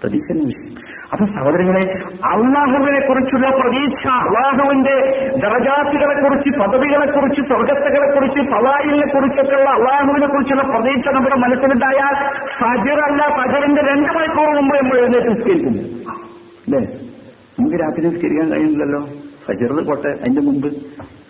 പ്രതീക്ഷയാണ് 0.03 0.45
വിഷയം. 0.45 0.92
അപ്പൊ 1.13 1.25
സഹോദരങ്ങളെ 1.33 1.83
അള്ളാഹുവിനെ 2.29 3.01
കുറിച്ചുള്ള 3.01 3.47
പ്രതീക്ഷ 3.57 4.03
അള്ളാഹുവിന്റെ 4.23 4.95
ദറജാത്തുകളെ 5.43 6.15
കുറിച്ച് 6.21 6.51
പദവികളെ 6.61 7.07
കുറിച്ച് 7.11 7.43
സ്വർഗത്തുകളെ 7.43 8.09
കുറിച്ച് 8.13 8.43
ഫലായിലിനെ 8.53 9.07
കുറിച്ചൊക്കെയുള്ള 9.11 9.71
അള്ളാഹുവിനെ 9.71 10.27
കുറിച്ചുള്ള 10.27 10.65
പ്രതീക്ഷ 10.71 11.07
നമ്മുടെ 11.17 11.37
മനസ്സിലുണ്ടായാൽ 11.37 12.15
ഫജറല്ല 12.61 13.23
ഫജറിന്റെ 13.39 13.83
രണ്ട് 13.91 14.11
മണിക്കൂർ 14.17 14.49
മുമ്പ് 14.51 14.75
നമ്മൾ 14.77 14.97
എഴുന്നേറ്റ് 14.99 15.31
നിസ്കരിക്കുന്നു 15.35 15.83
അല്ലേ? 16.65 16.81
നമുക്ക് 17.57 17.79
രാത്രി 17.81 18.03
നിസ്കരിക്കാൻ 18.07 18.49
കഴിയുന്നില്ലല്ലോ. 18.53 19.01
ഫജറത് 19.47 19.83
പോട്ടെ 19.87 20.11
അതിന്റെ 20.17 20.43
മുമ്പ് 20.43 20.69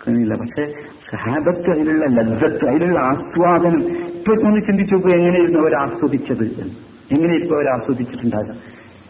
കഴിയില്ല 0.03 0.33
പക്ഷെ 0.41 0.63
സഹാബത്ത് 1.09 1.67
അതിലുള്ള 1.71 2.05
ലജ്ജത്ത് 2.17 2.65
അതിലുള്ള 2.69 2.99
ആസ്വാദനം 3.09 3.81
ഇപ്പൊ 4.17 4.33
ഒന്ന് 4.43 4.61
ചിന്തിച്ചു 4.67 4.95
നോക്കുക 4.95 5.13
എങ്ങനെയായിരുന്നു 5.17 5.59
അവർ 5.59 5.75
ആസ്വദിച്ചത് 5.81 6.45
എങ്ങനെ 7.11 7.33
ഇപ്പൊ 7.35 7.55
അവർ 7.55 7.67
ആസ്വദിച്ചിട്ടുണ്ടാകുക 7.73 8.55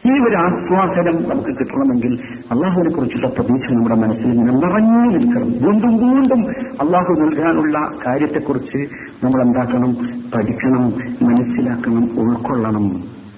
ഈ 0.08 0.14
ഒരു 0.28 0.36
ആസ്വാദനം 0.36 1.18
നമുക്ക് 1.30 1.52
കിട്ടണമെങ്കിൽ 1.60 2.14
അള്ളാഹുവിനെ 2.52 2.92
കുറിച്ചുള്ള 2.96 3.28
പ്രതീക്ഷ 3.28 3.68
നമ്മുടെ 3.74 3.98
മനസ്സിൽ 4.02 4.30
ഇങ്ങനെ 4.34 4.54
നിറഞ്ഞു 4.64 5.02
നിൽക്കണം. 5.14 5.50
വീണ്ടും 5.66 5.94
വീണ്ടും 6.02 6.42
അള്ളാഹു 6.84 7.12
നൽകാനുള്ള 7.22 7.78
കാര്യത്തെക്കുറിച്ച് 8.06 8.82
നമ്മൾ 9.24 9.42
എന്താക്കണം 9.42 9.92
പഠിക്കണം 10.34 10.84
മനസ്സിലാക്കണം 11.28 12.04
ഉൾക്കൊള്ളണം. 12.24 12.88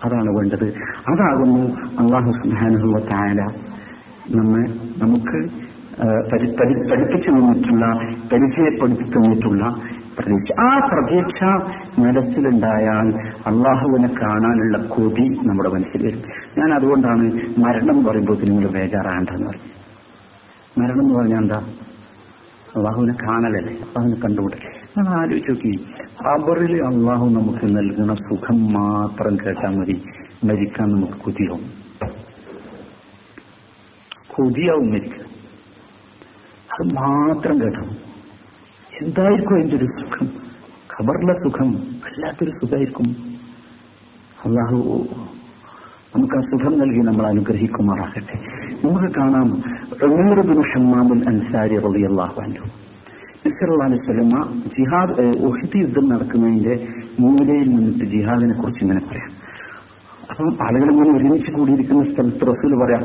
അതാണ് 0.05 0.31
വേണ്ടത്. 0.37 0.67
അതാകുന്നു 1.11 1.61
അള്ളാഹു 2.01 2.31
സുബാനുഭവ 2.39 2.99
താര 3.11 3.39
നമ്മെ 4.35 4.63
നമുക്ക് 5.03 5.39
പഠിപ്പിച്ചു 6.89 7.29
തന്നിട്ടുള്ള 7.29 7.85
പരിചയപ്പെടുത്തി 8.31 9.05
തന്നിട്ടുള്ള 9.09 9.65
പ്രതീക്ഷ. 10.19 10.51
ആ 10.59 10.87
പ്രതീക്ഷ 10.93 11.43
മനസ്സിലുണ്ടായാൽ 11.99 13.27
അള്ളാഹുവിനെ 13.47 14.07
കാണാനുള്ള 14.07 14.77
കൊതി 14.77 15.47
നമ്മുടെ 15.47 15.69
മനസ്സിൽ 15.69 16.05
വരും. 16.07 16.23
ഞാൻ 16.57 16.73
അതുകൊണ്ടാണ് 16.73 17.41
മരണം 17.59 18.03
പറയുമ്പോൾ 18.03 18.37
നിങ്ങൾ 18.43 18.67
ബേജാറാണ്ടെന്ന് 18.67 19.47
പറയും 19.47 19.75
മരണം 20.77 21.01
എന്ന് 21.01 21.13
പറഞ്ഞാൽ 21.15 21.37
എന്താ? 21.37 21.57
അള്ളാഹുവിനെ 22.75 23.13
കാണലല്ലേ? 23.13 23.73
അള്ളാഹുവിനെ 23.73 24.19
കണ്ടുപിടിക്കും 24.19 24.71
ഞാൻ 24.97 25.21
ആലോചിച്ച് 25.21 25.51
നോക്കി. 25.51 25.85
അവറിൽ 26.27 26.85
അള്ളാഹു 26.85 27.29
നമുക്ക് 27.29 27.77
നൽകുന്ന 27.77 28.13
സുഖം 28.13 28.73
മാത്രം 28.73 29.37
കേട്ടാൽ 29.45 29.75
മതി. 29.75 30.03
മരിക്കാൻ 30.43 30.91
നമുക്ക് 30.91 31.13
കൊതിയാവും. 31.13 31.85
കൊതിയാവും 34.27 34.91
മരിക്കാൻ. 34.91 35.25
അത് 36.73 36.93
മാത്രം 36.93 37.61
കേട്ടോ 37.61 38.04
എന്തായിരിക്കും 39.01 39.55
അതിന്റെ 39.55 39.75
ഒരു 39.75 39.85
സുഖം? 39.85 40.27
ഖബറിലെ 40.93 41.33
സുഖം 41.33 41.73
വല്ലാത്തൊരു 41.73 42.51
സുഖമായിരിക്കും. 42.51 43.15
അള്ളാഹു 44.45 45.05
നമുക്ക് 46.15 46.37
ആ 46.37 46.41
സുഖം 46.41 46.79
നൽകി 46.79 46.99
നമ്മൾ 46.99 47.27
അനുഗ്രഹിക്കുമാറാകട്ടെ. 47.27 48.37
നമുക്ക് 48.83 49.15
കാണാം 49.15 49.63
ഷമ്മാബുൽ 50.73 51.23
അൻസാരി 51.27 51.77
റളിയല്ലാഹു 51.77 52.41
അൻഹു. 52.41 52.65
നബിസല്ലാസ്വലമ 53.45 54.53
ജിഹാദ് 54.77 55.21
ഏഹ്, 55.21 55.35
യുദ്ധം 55.75 56.09
നടക്കുന്നതിന്റെ 56.09 56.87
മൂലയിൽ 57.19 57.69
നിന്നിട്ട് 57.69 58.05
ജിഹാദിനെ 58.05 58.61
കുറിച്ച് 58.61 58.83
ഇങ്ങനെ 58.83 58.99
പറയാം. 58.99 59.31
അപ്പം 60.31 60.57
ആളുകൾ 60.61 60.91
ഇങ്ങനെ 60.91 61.17
ഒരുമിച്ച് 61.17 61.51
കൂടിയിരിക്കുന്ന 61.51 62.03
സ്ഥലത്ത് 62.03 62.47
റസൂൽ 62.47 62.75
പറയാം 62.75 63.01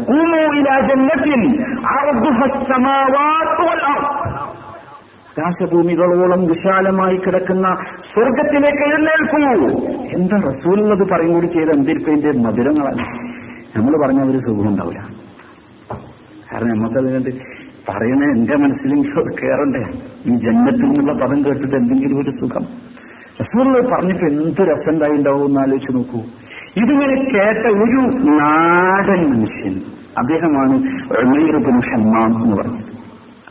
ആകാശഭൂമികളോളം 5.41 6.47
വിശാലമായി 6.47 7.17
കിടക്കുന്ന 7.17 7.77
സ്വർഗത്തിലേക്ക് 8.15 8.83
എഴുന്നേൽക്കൂ 8.89 9.69
എന്താ 10.13 10.37
എന്നത് 10.73 11.11
പറയും 11.11 11.33
കൂടി 11.33 11.47
ചെയ്ത 11.47 11.69
എന്തിരിപ്പതിന്റെ 11.69 12.33
മധുരങ്ങളാണ്? 12.33 13.05
നമ്മൾ 13.77 14.07
പറഞ്ഞ 14.07 14.31
ഒരു 14.31 14.39
സുഖം 14.39 14.69
ഉണ്ടാവില്ല 14.69 15.01
കാരണം 16.53 16.69
നമുക്കതിനകത്ത് 16.69 17.33
പറയുന്ന 17.89 18.25
എന്റെ 18.25 18.57
മനസ്സിലെങ്കിലും 18.57 19.27
കയറണ്ടേ 19.43 19.83
ഈ 20.27 20.37
ജന്മത്തിൽ 20.37 20.83
നിന്നുള്ള 20.83 21.13
പദം 21.13 21.45
കേട്ടിട്ട് 21.45 21.77
എന്തെങ്കിലും 21.77 22.21
ഒരു 22.21 22.31
സുഖം? 22.31 22.65
റസൂൽ 23.41 23.91
പറഞ്ഞിട്ട് 23.95 24.25
എന്ത് 24.25 24.61
രസം 24.61 25.15
ഉണ്ടാവും 25.15 25.47
എന്ന് 25.47 25.61
ആലോചിച്ച് 25.61 25.97
നോക്കൂ. 25.97 26.19
ഇതിങ്ങനെ 26.77 27.31
കേട്ട 27.35 27.67
ഒരു 27.67 28.31
നാടൻ 28.31 29.31
മനുഷ്യൻ 29.31 29.81
അദ്ദേഹമാണ് 30.19 30.73
ബിൻ 31.33 31.57
എന്ന് 32.43 32.57
പറഞ്ഞത്. 32.57 32.85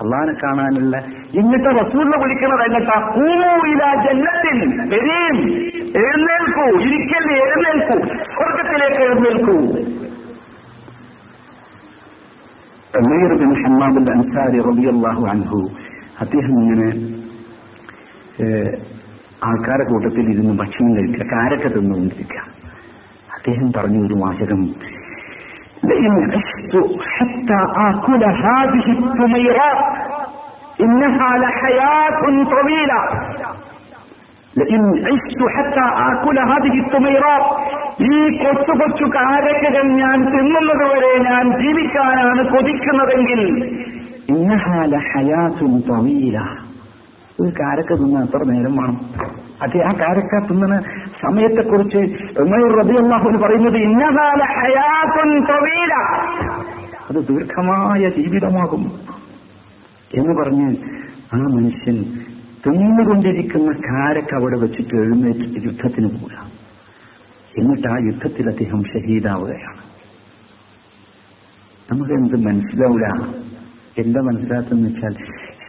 അള്ളാഹിനെ 0.01 0.33
കാണാനുള്ള 0.43 1.03
ഇങ്ങനത്തെ 1.34 1.70
റസൂലിനെ 1.78 2.16
വിളിക്കണത് 2.22 2.64
എന്നിട്ടാ 2.66 2.96
കൂമൂല 3.10 3.72
ജന്നത്തിൽ 4.04 4.58
വരീം 4.92 5.36
എഴുന്നേൽക്കൂ 6.00 6.64
ഇരിക്കല്ലേ 6.86 7.36
എഴുന്നേൽക്കൂ 7.44 7.96
സ്വർഗത്തിലേക്ക് 8.30 9.00
എഴുന്നേൽക്കൂ 9.06 9.56
ഉമൈർ 12.94 13.32
ബിൻ 13.40 13.52
ഹമ്മാബിൻ 13.62 14.04
അൻസാരി 14.12 14.58
റളിയല്ലാഹു 14.66 15.22
അൻഹു 15.30 15.60
അദ്ദേഹം 16.20 16.54
ഇങ്ങനെ 16.62 16.88
ഏഹ്, 18.44 18.70
ആൾക്കാരെ 19.42 19.84
കൂട്ടത്തിൽ 19.84 20.26
ഇരുന്ന് 20.32 20.54
ഭക്ഷണം 20.60 20.92
കഴിക്കുക 20.96 21.26
കാരക്ക 21.32 21.66
തിന്നുകൊണ്ടിരിക്കുക 21.76 22.42
അദ്ദേഹം 23.36 23.68
പറഞ്ഞു 23.78 24.02
ഒരു 24.06 24.18
വാചകം 24.22 24.62
لئن 25.88 26.12
عشت 26.32 26.74
حتى 27.10 27.58
آكل 27.88 28.22
هذه 28.44 28.86
الثميرات 28.98 29.78
إنها 30.80 31.30
لحياة 31.38 32.20
طويلة 32.50 33.00
لئن 34.54 34.82
عشت 35.06 35.40
حتى 35.48 35.84
آكل 36.10 36.36
هذه 36.50 36.74
الثميرات 36.78 37.46
ഈ 38.06 38.14
കൊച്ചു 38.38 38.72
കൊച്ചു 38.72 39.06
കാരക്കകൾ 39.14 39.84
ഞാൻ 40.00 40.18
തിന്നുന്നത് 40.32 40.84
വരെ 40.90 41.10
ഞാൻ 41.26 41.44
ജീവിക്കാനാണ് 41.60 42.42
കൊതിക്കുന്നതെങ്കിൽ 42.52 43.40
ഇന്നഹാല 44.28 44.94
ഹയാത്തും 45.08 45.74
തവീല 45.88 46.36
ഒരു 47.38 47.50
കാരക്ക 47.60 47.90
തിന്നാൻ 47.94 48.24
എത്ര 48.24 48.42
നേരം 48.50 48.74
വേണം 48.78 48.96
അത് 49.62 49.76
ആ 49.82 49.92
കാരക്ക 50.00 50.40
തിന്നുന്ന 50.48 50.76
സമയത്തെക്കുറിച്ച് 51.22 52.00
ഉമൈർ 52.42 52.72
റബിയല്ലാഹുവിന് 52.80 53.40
പറയുന്നത് 53.44 53.78
ഇന്നഹാല 53.88 54.42
ഹയാത്തുൻ 54.56 55.30
തവീല 55.50 55.92
അത് 57.08 57.20
ദീർഘമായ 57.30 58.02
ജീവിതമാകും 58.18 58.84
എന്ന് 60.17 60.41
പറഞ്ഞ് 60.41 60.69
ആ 61.33 61.37
മനുഷ്യൻ 61.37 61.97
തിന്നുകൊണ്ടിരിക്കുന്ന 62.65 63.71
കാരക്ക് 63.71 64.35
അവിടെ 64.35 64.57
വെച്ചിട്ട് 64.57 64.95
എഴുന്നേറ്റിട്ട് 64.95 65.65
യുദ്ധത്തിന് 65.65 66.07
പോകാം 66.07 66.47
എന്നിട്ട് 67.57 67.87
ആ 67.87 67.97
യുദ്ധത്തിൽ 67.97 68.49
അദ്ദേഹം 68.49 68.83
ഷഹീദാവുകയാണ്. 68.83 69.81
നമുക്ക് 71.91 72.11
എന്ത് 72.11 72.35
മനസ്സിലാവില്ല 72.35 73.07
എന്താ 73.97 74.21
മനസ്സിലാത്തെന്ന് 74.21 74.89
വെച്ചാൽ 74.89 75.15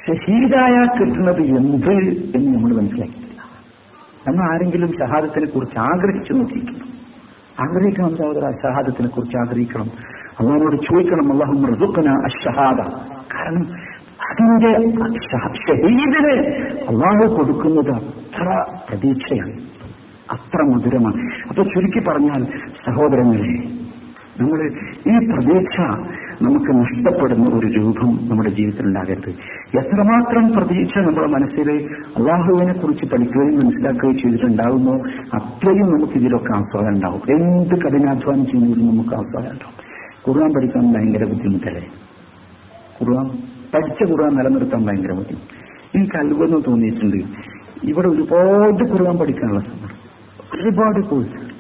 ഷഹീദായ 0.06 0.98
കിട്ടുന്നത് 0.98 1.42
എന്ത് 1.42 1.92
എന്ന് 2.36 2.54
നമ്മൾ 2.54 2.76
മനസ്സിലാക്കിയിട്ടില്ല. 2.76 3.42
നമ്മൾ 4.26 4.54
ആരെങ്കിലും 4.54 4.92
ഷഹാദത്തിനെ 4.92 5.46
കുറിച്ച് 5.46 5.78
ആഗ്രഹിച്ചു 5.78 6.32
നോക്കിയിട്ടുണ്ട് 6.32 6.84
ആഗ്രഹിക്കണം 7.60 8.46
ആ 8.46 8.50
ഷഹാദത്തിനെ 8.50 9.08
കുറിച്ച് 9.08 9.36
ആഗ്രഹിക്കണം? 9.36 9.90
അള്ളാഹിനോട് 10.40 10.76
ചോദിക്കണം 10.76 11.32
അള്ളാഹു 11.32 11.52
മൃദുക്കന 11.52 12.08
അഷഹാദ 12.08 12.80
കാരണം 13.34 13.66
അതിന്റെ 14.28 14.72
ശരീരത്തിന് 15.66 16.32
അള്ളാഹു 16.88 17.34
കൊടുക്കുന്നത് 17.34 17.90
അത്ര 17.90 18.64
പ്രതീക്ഷയാണ്. 18.88 19.52
അത്ര 20.30 20.62
മധുരമാണ്. 20.62 21.48
അപ്പൊ 21.48 21.62
ചുരുക്കി 21.62 21.98
പറഞ്ഞാൽ 21.98 22.44
സഹോദരങ്ങളെ 22.86 23.80
നമ്മൾ 24.40 24.70
ഈ 25.06 25.26
പ്രതീക്ഷ 25.26 25.80
നമുക്ക് 26.42 26.70
നഷ്ടപ്പെടുന്ന 26.70 27.48
ഒരു 27.48 27.66
രൂപം 27.66 28.28
നമ്മുടെ 28.28 28.50
ജീവിതത്തിൽ 28.50 28.86
ഉണ്ടാകരുത് 28.86 29.28
എത്രമാത്രം 29.78 30.52
പ്രതീക്ഷ 30.52 30.98
നമ്മുടെ 30.98 31.26
മനസ്സിൽ 31.26 31.70
അള്ളാഹുവിനെ 32.16 32.72
കുറിച്ച് 32.72 33.04
പഠിക്കുകയും 33.04 33.58
മനസ്സിലാക്കുകയും 33.58 34.18
ചെയ്തിട്ടുണ്ടാകുമോ 34.18 34.94
അത്രയും 35.34 35.86
നമുക്ക് 35.86 36.12
ഇതിലൊക്കെ 36.12 36.52
ആസ്വാദം 36.56 36.88
ഉണ്ടാവും. 36.88 37.20
എന്ത് 37.28 37.74
കഠിനാധ്വാനം 37.74 38.46
ചെയ്യുന്നതിലും 38.46 38.88
നമുക്ക് 38.88 39.14
ആസ്വാദം 39.14 39.50
ഉണ്ടാവും. 39.50 39.76
ഖുർആൻ 40.28 40.54
പഠിക്കാൻ 40.54 40.92
ഭയങ്കര 40.92 41.24
ബുദ്ധിമുട്ടല്ലേ? 41.24 41.86
ഖുർആൻ 43.02 43.49
പഠിച്ച 43.74 44.10
ഖുർആൻ 44.10 44.36
നിലനിർത്താൻ 44.36 44.86
ഭയങ്കര 44.86 45.12
ബുദ്ധിമുട്ട്. 45.12 45.54
എനിക്ക് 45.96 46.16
അത്ഭുതം 46.16 46.62
തോന്നിയിട്ടുണ്ട്. 46.66 47.16
ഇവിടെ 47.86 48.08
ഒരുപാട് 48.08 48.92
ഖുർആൻ 48.92 49.18
പഠിക്കാനുള്ള 49.18 49.60
സമയം. 49.60 49.90
ഒരുപാട് 50.54 51.06
കോഴ്സ് 51.06 51.50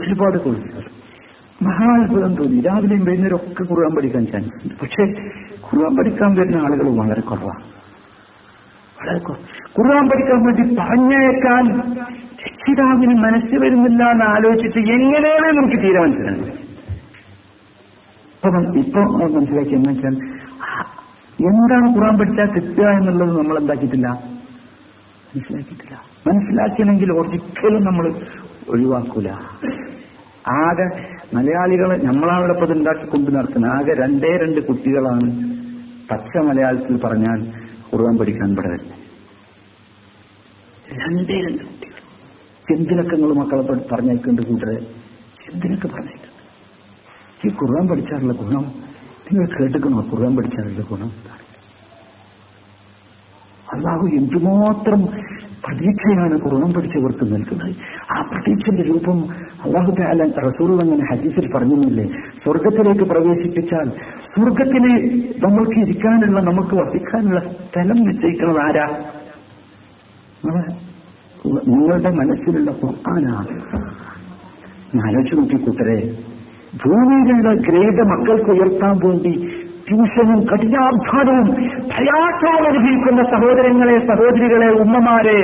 ഒരുപാട് 0.00 0.38
കോഴ്സുകൾ 0.38 0.84
മഹാത്ഭുതം 1.62 2.34
തോന്നി. 2.34 2.60
രാവിലെയും 2.60 3.04
വൈകുന്നേരം 3.04 3.36
ഒക്കെ 3.36 3.62
ഖുർആൻ 3.62 3.96
പഠിക്കാൻ 3.96 4.26
ചാൻസ് 4.26 4.64
ഉണ്ട്. 4.64 4.74
പക്ഷെ 4.80 5.02
ഖുർആൻ 5.52 5.96
പഠിക്കാൻ 5.96 6.34
വരുന്ന 6.34 6.56
ആളുകൾ 6.56 7.00
വളരെ 7.00 7.20
കുറവാണ്. 7.20 7.64
വളരെ 9.00 9.18
ഖുർആൻ 9.80 10.08
പഠിക്കാൻ 10.08 10.44
വേണ്ടി 10.44 10.76
പറഞ്ഞേക്കാൻ 10.78 11.80
രക്ഷിതാവിന് 12.46 13.14
മനസ്സ് 13.14 13.54
വരുന്നില്ല 13.54 14.10
എന്ന് 14.10 14.24
ആലോചിച്ചിട്ട് 14.24 14.92
എങ്ങനെയാണ് 14.92 15.56
നമുക്ക് 15.56 15.76
തീരെ 15.76 16.69
മനസ്സിലാകുന്നത് 18.48 18.86
ഇപ്പൊ 18.86 19.00
മനസ്സിലാക്കി 19.36 19.74
എന്ന് 19.74 19.90
വെച്ചാൽ 19.90 20.14
എന്താണ് 21.48 21.86
ഖുർആൻ 21.96 22.18
പഠിച്ചാൽ 22.18 22.48
കിട്ടുക 22.54 22.86
എന്നുള്ളത് 22.90 23.38
നമ്മൾ 23.38 23.58
എന്താക്കിയിട്ടില്ല? 23.58 24.08
മനസ്സിലാക്കിയിട്ടില്ല. 25.30 25.94
മനസ്സിലാക്കിയില്ലെങ്കിൽ 26.26 27.12
ഒരിക്കലും 27.12 27.84
നമ്മൾ 27.84 28.06
ഒഴിവാക്കൂല. 28.68 29.28
ആകെ 30.48 30.86
മലയാളികളെ 31.34 31.96
നമ്മളവിടെ 31.96 32.52
ഇപ്പൊ 32.52 32.66
ഉണ്ടാക്കി 32.72 33.06
കൊണ്ട് 33.06 33.30
നടത്തുന്ന 33.34 33.66
ആകെ 33.66 33.94
രണ്ടേ 33.94 34.36
രണ്ട് 34.36 34.60
കുട്ടികളാണ് 34.60 35.28
പച്ച 36.10 36.36
മലയാളത്തിൽ 36.36 36.96
പറഞ്ഞാൽ 36.96 37.40
ഖുർആൻ 37.92 38.18
പഠിക്കാൻ 38.18 38.56
പെടരുത്. 38.56 38.88
രണ്ടേ 40.92 41.36
രണ്ട് 41.40 41.62
കുട്ടികൾ. 41.62 41.96
എന്തിനൊക്കെ 42.74 43.16
നിങ്ങൾ 43.16 43.32
മക്കളെ 43.34 43.62
പറഞ്ഞേക്കുന്നുണ്ട് 43.92 44.42
കൂട്ടരെ 44.50 44.76
എന്തിനൊക്കെ 45.52 45.88
പറഞ്ഞേക്കുന്നുണ്ട് 45.88 46.19
ഈ 47.46 47.48
ഖുർആൻ 47.48 47.88
പഠിച്ചാലുള്ള 47.88 48.32
ഗുണം 48.32 48.64
നിങ്ങൾ 49.32 49.46
കേട്ടിക്കണോ 49.46 49.98
ഖുർആൻ 50.12 50.36
പഠിച്ചാലുള്ള 50.36 50.82
ഗുണം. 50.90 51.10
അള്ളാഹു 53.74 54.06
എന്തുമാത്രം 54.06 55.02
പ്രതീക്ഷയാണ് 55.64 56.34
ഖുർആൻ 56.44 56.72
പഠിച്ചവർക്ക് 56.72 57.24
നൽകുന്നത്. 57.24 57.76
ആ 58.12 58.22
പ്രതീക്ഷന്റെ 58.22 58.82
രൂപം 58.82 59.18
അള്ളാഹു 59.64 59.90
താല 59.90 60.30
റസൂർ 60.48 60.80
അങ്ങനെ 60.80 61.04
ഹദീസിൽ 61.10 61.52
പറഞ്ഞില്ലേ? 61.54 62.04
സ്വർഗത്തിലേക്ക് 62.44 63.04
പ്രവേശിപ്പിച്ചാൽ 63.04 63.88
സ്വർഗത്തിന് 64.34 64.92
നമ്മൾക്ക് 65.44 65.78
ഇരിക്കാനുള്ള 65.80 66.40
നമുക്ക് 66.40 66.74
വസിക്കാനുള്ള 66.74 67.40
സ്ഥലം 67.40 67.96
നിശ്ചയിക്കുന്നത് 67.96 68.60
ആരാ? 68.62 68.86
നിങ്ങളുടെ 71.68 72.10
മനസ്സിലുള്ള 72.10 72.70
ഖുർആനാണ്. 72.70 73.54
ആലോചിച്ച് 75.06 75.38
നോക്കി 75.38 75.64
കൂട്ടരെ. 75.64 76.29
ഭൂമിയിലുള്ള 76.74 77.54
ഗ്രേഡ് 77.68 78.02
മക്കൾക്ക് 78.10 78.50
ഉയർത്താൻ 78.50 79.08
വേണ്ടി 79.08 79.32
ട്യൂഷനും 79.88 80.40
കഠിനാധ്വാനവും 80.44 81.46
പ്രയാസവും 81.90 82.66
അനുഭവിക്കുന്ന 82.68 83.22
സഹോദരങ്ങളെ 83.22 83.98
സഹോദരികളെ 84.06 84.68
ഉമ്മമാരെ. 84.72 85.40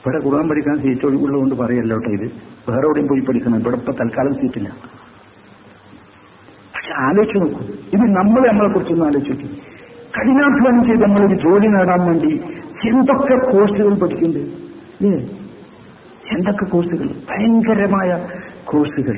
ഇവിടെ 0.00 0.18
ഖുർആൻ 0.24 0.48
പഠിക്കാൻ 0.48 0.76
സീറ്റ് 0.82 1.06
ഒഴിവുള്ളതുകൊണ്ട് 1.06 1.54
പറയല്ലോ 1.54 1.96
കേട്ടോ 1.96 2.12
ഇത്. 2.12 2.32
വേറെ 2.70 2.86
എവിടെയും 2.86 3.08
പോയി 3.08 3.20
പഠിക്കണം. 3.20 3.60
ഇവിടെ 3.60 3.76
ഇപ്പൊ 3.76 3.92
തൽക്കാലം 3.92 4.34
സീറ്റില്ല 4.34 4.68
പക്ഷെ 6.74 6.92
ആലോചിച്ചു 6.92 7.38
നോക്കൂ. 7.38 7.60
ഇത് 7.64 8.04
നമ്മൾ 8.18 8.52
നമ്മളെ 8.52 8.72
കുറിച്ചൊന്ന് 8.72 9.04
ആലോചിച്ചു 9.04 9.46
കഠിനാധ്വാനം 10.16 10.84
ചെയ്ത് 10.84 11.02
നമ്മളൊരു 11.02 11.34
ജോലി 11.34 11.66
നേടാൻ 11.66 12.00
വേണ്ടി 12.06 12.42
എന്തൊക്കെ 12.88 13.36
കോഴ്സുകൾ 13.52 13.94
പഠിക്കുന്നുണ്ട്? 13.94 15.45
എന്തൊക്കെ 16.32 16.64
കോഴ്സുകൾ 16.64 17.06
ഭയങ്കരമായ 17.30 18.10
കോഴ്സുകൾ 18.64 19.16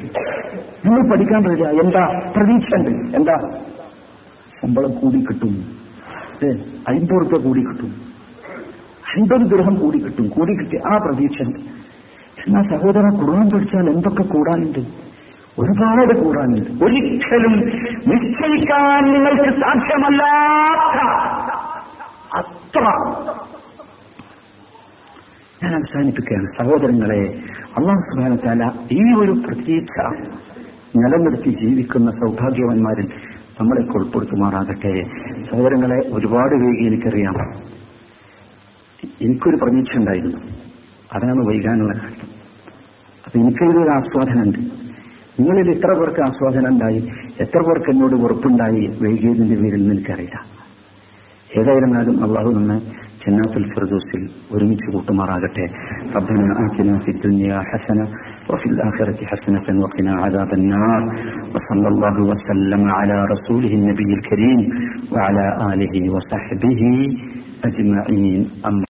നിങ്ങൾ 0.87 1.11
പഠിക്കാൻ 1.11 1.45
പറ്റില്ല 1.45 1.69
എന്താ 1.69 2.33
പ്രതീക്ഷ 2.37 2.75
ഉണ്ട് 2.75 3.17
എന്താ? 3.17 3.37
ശമ്പളം 4.61 4.91
കൂടി 4.91 5.19
കിട്ടും. 5.21 5.55
അൻപത് 6.89 7.21
റുപ്യ 7.21 7.39
കൂടി 7.39 7.61
കിട്ടും. 7.61 7.91
അൻപത് 9.17 9.41
ഗ്രഹം 9.41 9.75
കൂടി 9.75 9.99
കിട്ടും. 9.99 10.29
കൂടി 10.29 10.53
കിട്ടി 10.59 10.77
ആ 10.77 10.99
പ്രതീക്ഷ 10.99 11.43
ഉണ്ട് 11.43 11.61
എന്നാൽ 12.47 12.63
സഹോദരൻ 12.63 13.15
കുടുംബം 13.19 13.51
പഠിച്ചാൽ 13.51 13.91
എന്തൊക്കെ 13.91 14.23
കൂടാനുണ്ട്? 14.23 14.79
ഒരുപാട് 15.59 16.25
കൂടാനുണ്ട്. 16.25 16.85
ഒരിക്കലും 16.85 17.55
നിശ്ചയിക്കാൻ 18.07 19.13
നിങ്ങൾക്ക് 19.13 19.61
സാധ്യമല്ലാത്ത 19.61 21.01
അത്ര 22.39 22.85
ഞാൻ 25.63 25.75
അവസാനിപ്പിക്കുകയാണ്. 25.75 26.47
സഹോദരങ്ങളെ 26.59 27.39
അള്ളാഹു 27.77 28.01
സുബാനത്താല 28.01 28.71
ഈ 28.93 29.15
ഒരു 29.19 29.31
പ്രതീക്ഷ 29.31 30.05
നിലനിർത്തി 30.97 31.65
ജീവിക്കുന്ന 31.65 32.11
സൗഭാഗ്യവന്മാരിൽ 32.11 33.09
നമ്മളെ 33.61 33.81
ഉൾപ്പെടുത്തുമാറാകട്ടെ. 33.95 35.05
സഹോദരങ്ങളെ 35.51 36.09
ഒരുപാട് 36.13 36.55
വേഗി 36.55 36.87
എനിക്കറിയാം. 36.87 37.35
എനിക്കൊരു 39.23 39.57
പ്രതീക്ഷ 39.57 39.97
ഉണ്ടായിരുന്നു. 39.97 40.37
അതാണ് 41.13 41.49
വൈകാനുള്ള 41.49 41.99
കാര്യം. 41.99 42.29
അപ്പൊ 43.27 43.41
എനിക്കൊരു 43.41 43.91
ആസ്വാദനമുണ്ട്. 43.91 44.59
നിങ്ങളിൽ 45.41 45.71
എത്ര 45.71 45.99
പേർക്ക് 45.99 46.21
ആസ്വാദനം 46.21 46.69
ഉണ്ടായി 46.69 47.09
എത്ര 47.41 47.59
പേർക്ക് 47.59 47.91
എന്നോട് 47.91 48.15
ഉറപ്പുണ്ടായി 48.15 48.99
വൈകിയതിന്റെ 49.03 49.57
പേരിൽ 49.57 49.93
എനിക്കറിയില്ല 49.93 50.47
ഏതായിരുന്നാലും 51.61 52.25
അള്ളാഹു 52.25 52.51
നമ്മെ 52.51 53.08
ജന്നാത്തുൽ 53.24 53.66
ഫിർദൂസിൽ 53.74 54.22
ഒരുമിച്ച് 54.56 54.88
കൂട്ടുമാറാകട്ടെ 54.94 55.66
ربنا 56.18 56.46
آتنا 56.66 56.96
في 57.04 57.10
الدنيا 57.16 57.58
حسنة 57.70 58.06
وفي 58.50 58.68
الآخرة 58.74 59.20
حسنة 59.32 59.68
وقنا 59.84 60.14
عذاب 60.24 60.52
النار 60.54 61.02
وصلى 61.54 61.88
الله 61.88 62.16
وسلم 62.32 62.82
على 62.92 63.18
رسوله 63.26 63.72
النبي 63.80 64.10
الكريم 64.14 64.60
وعلى 65.14 65.46
آله 65.72 65.94
وصحبه 66.16 66.82
أجمعين 67.64 68.42
أما 68.66 68.86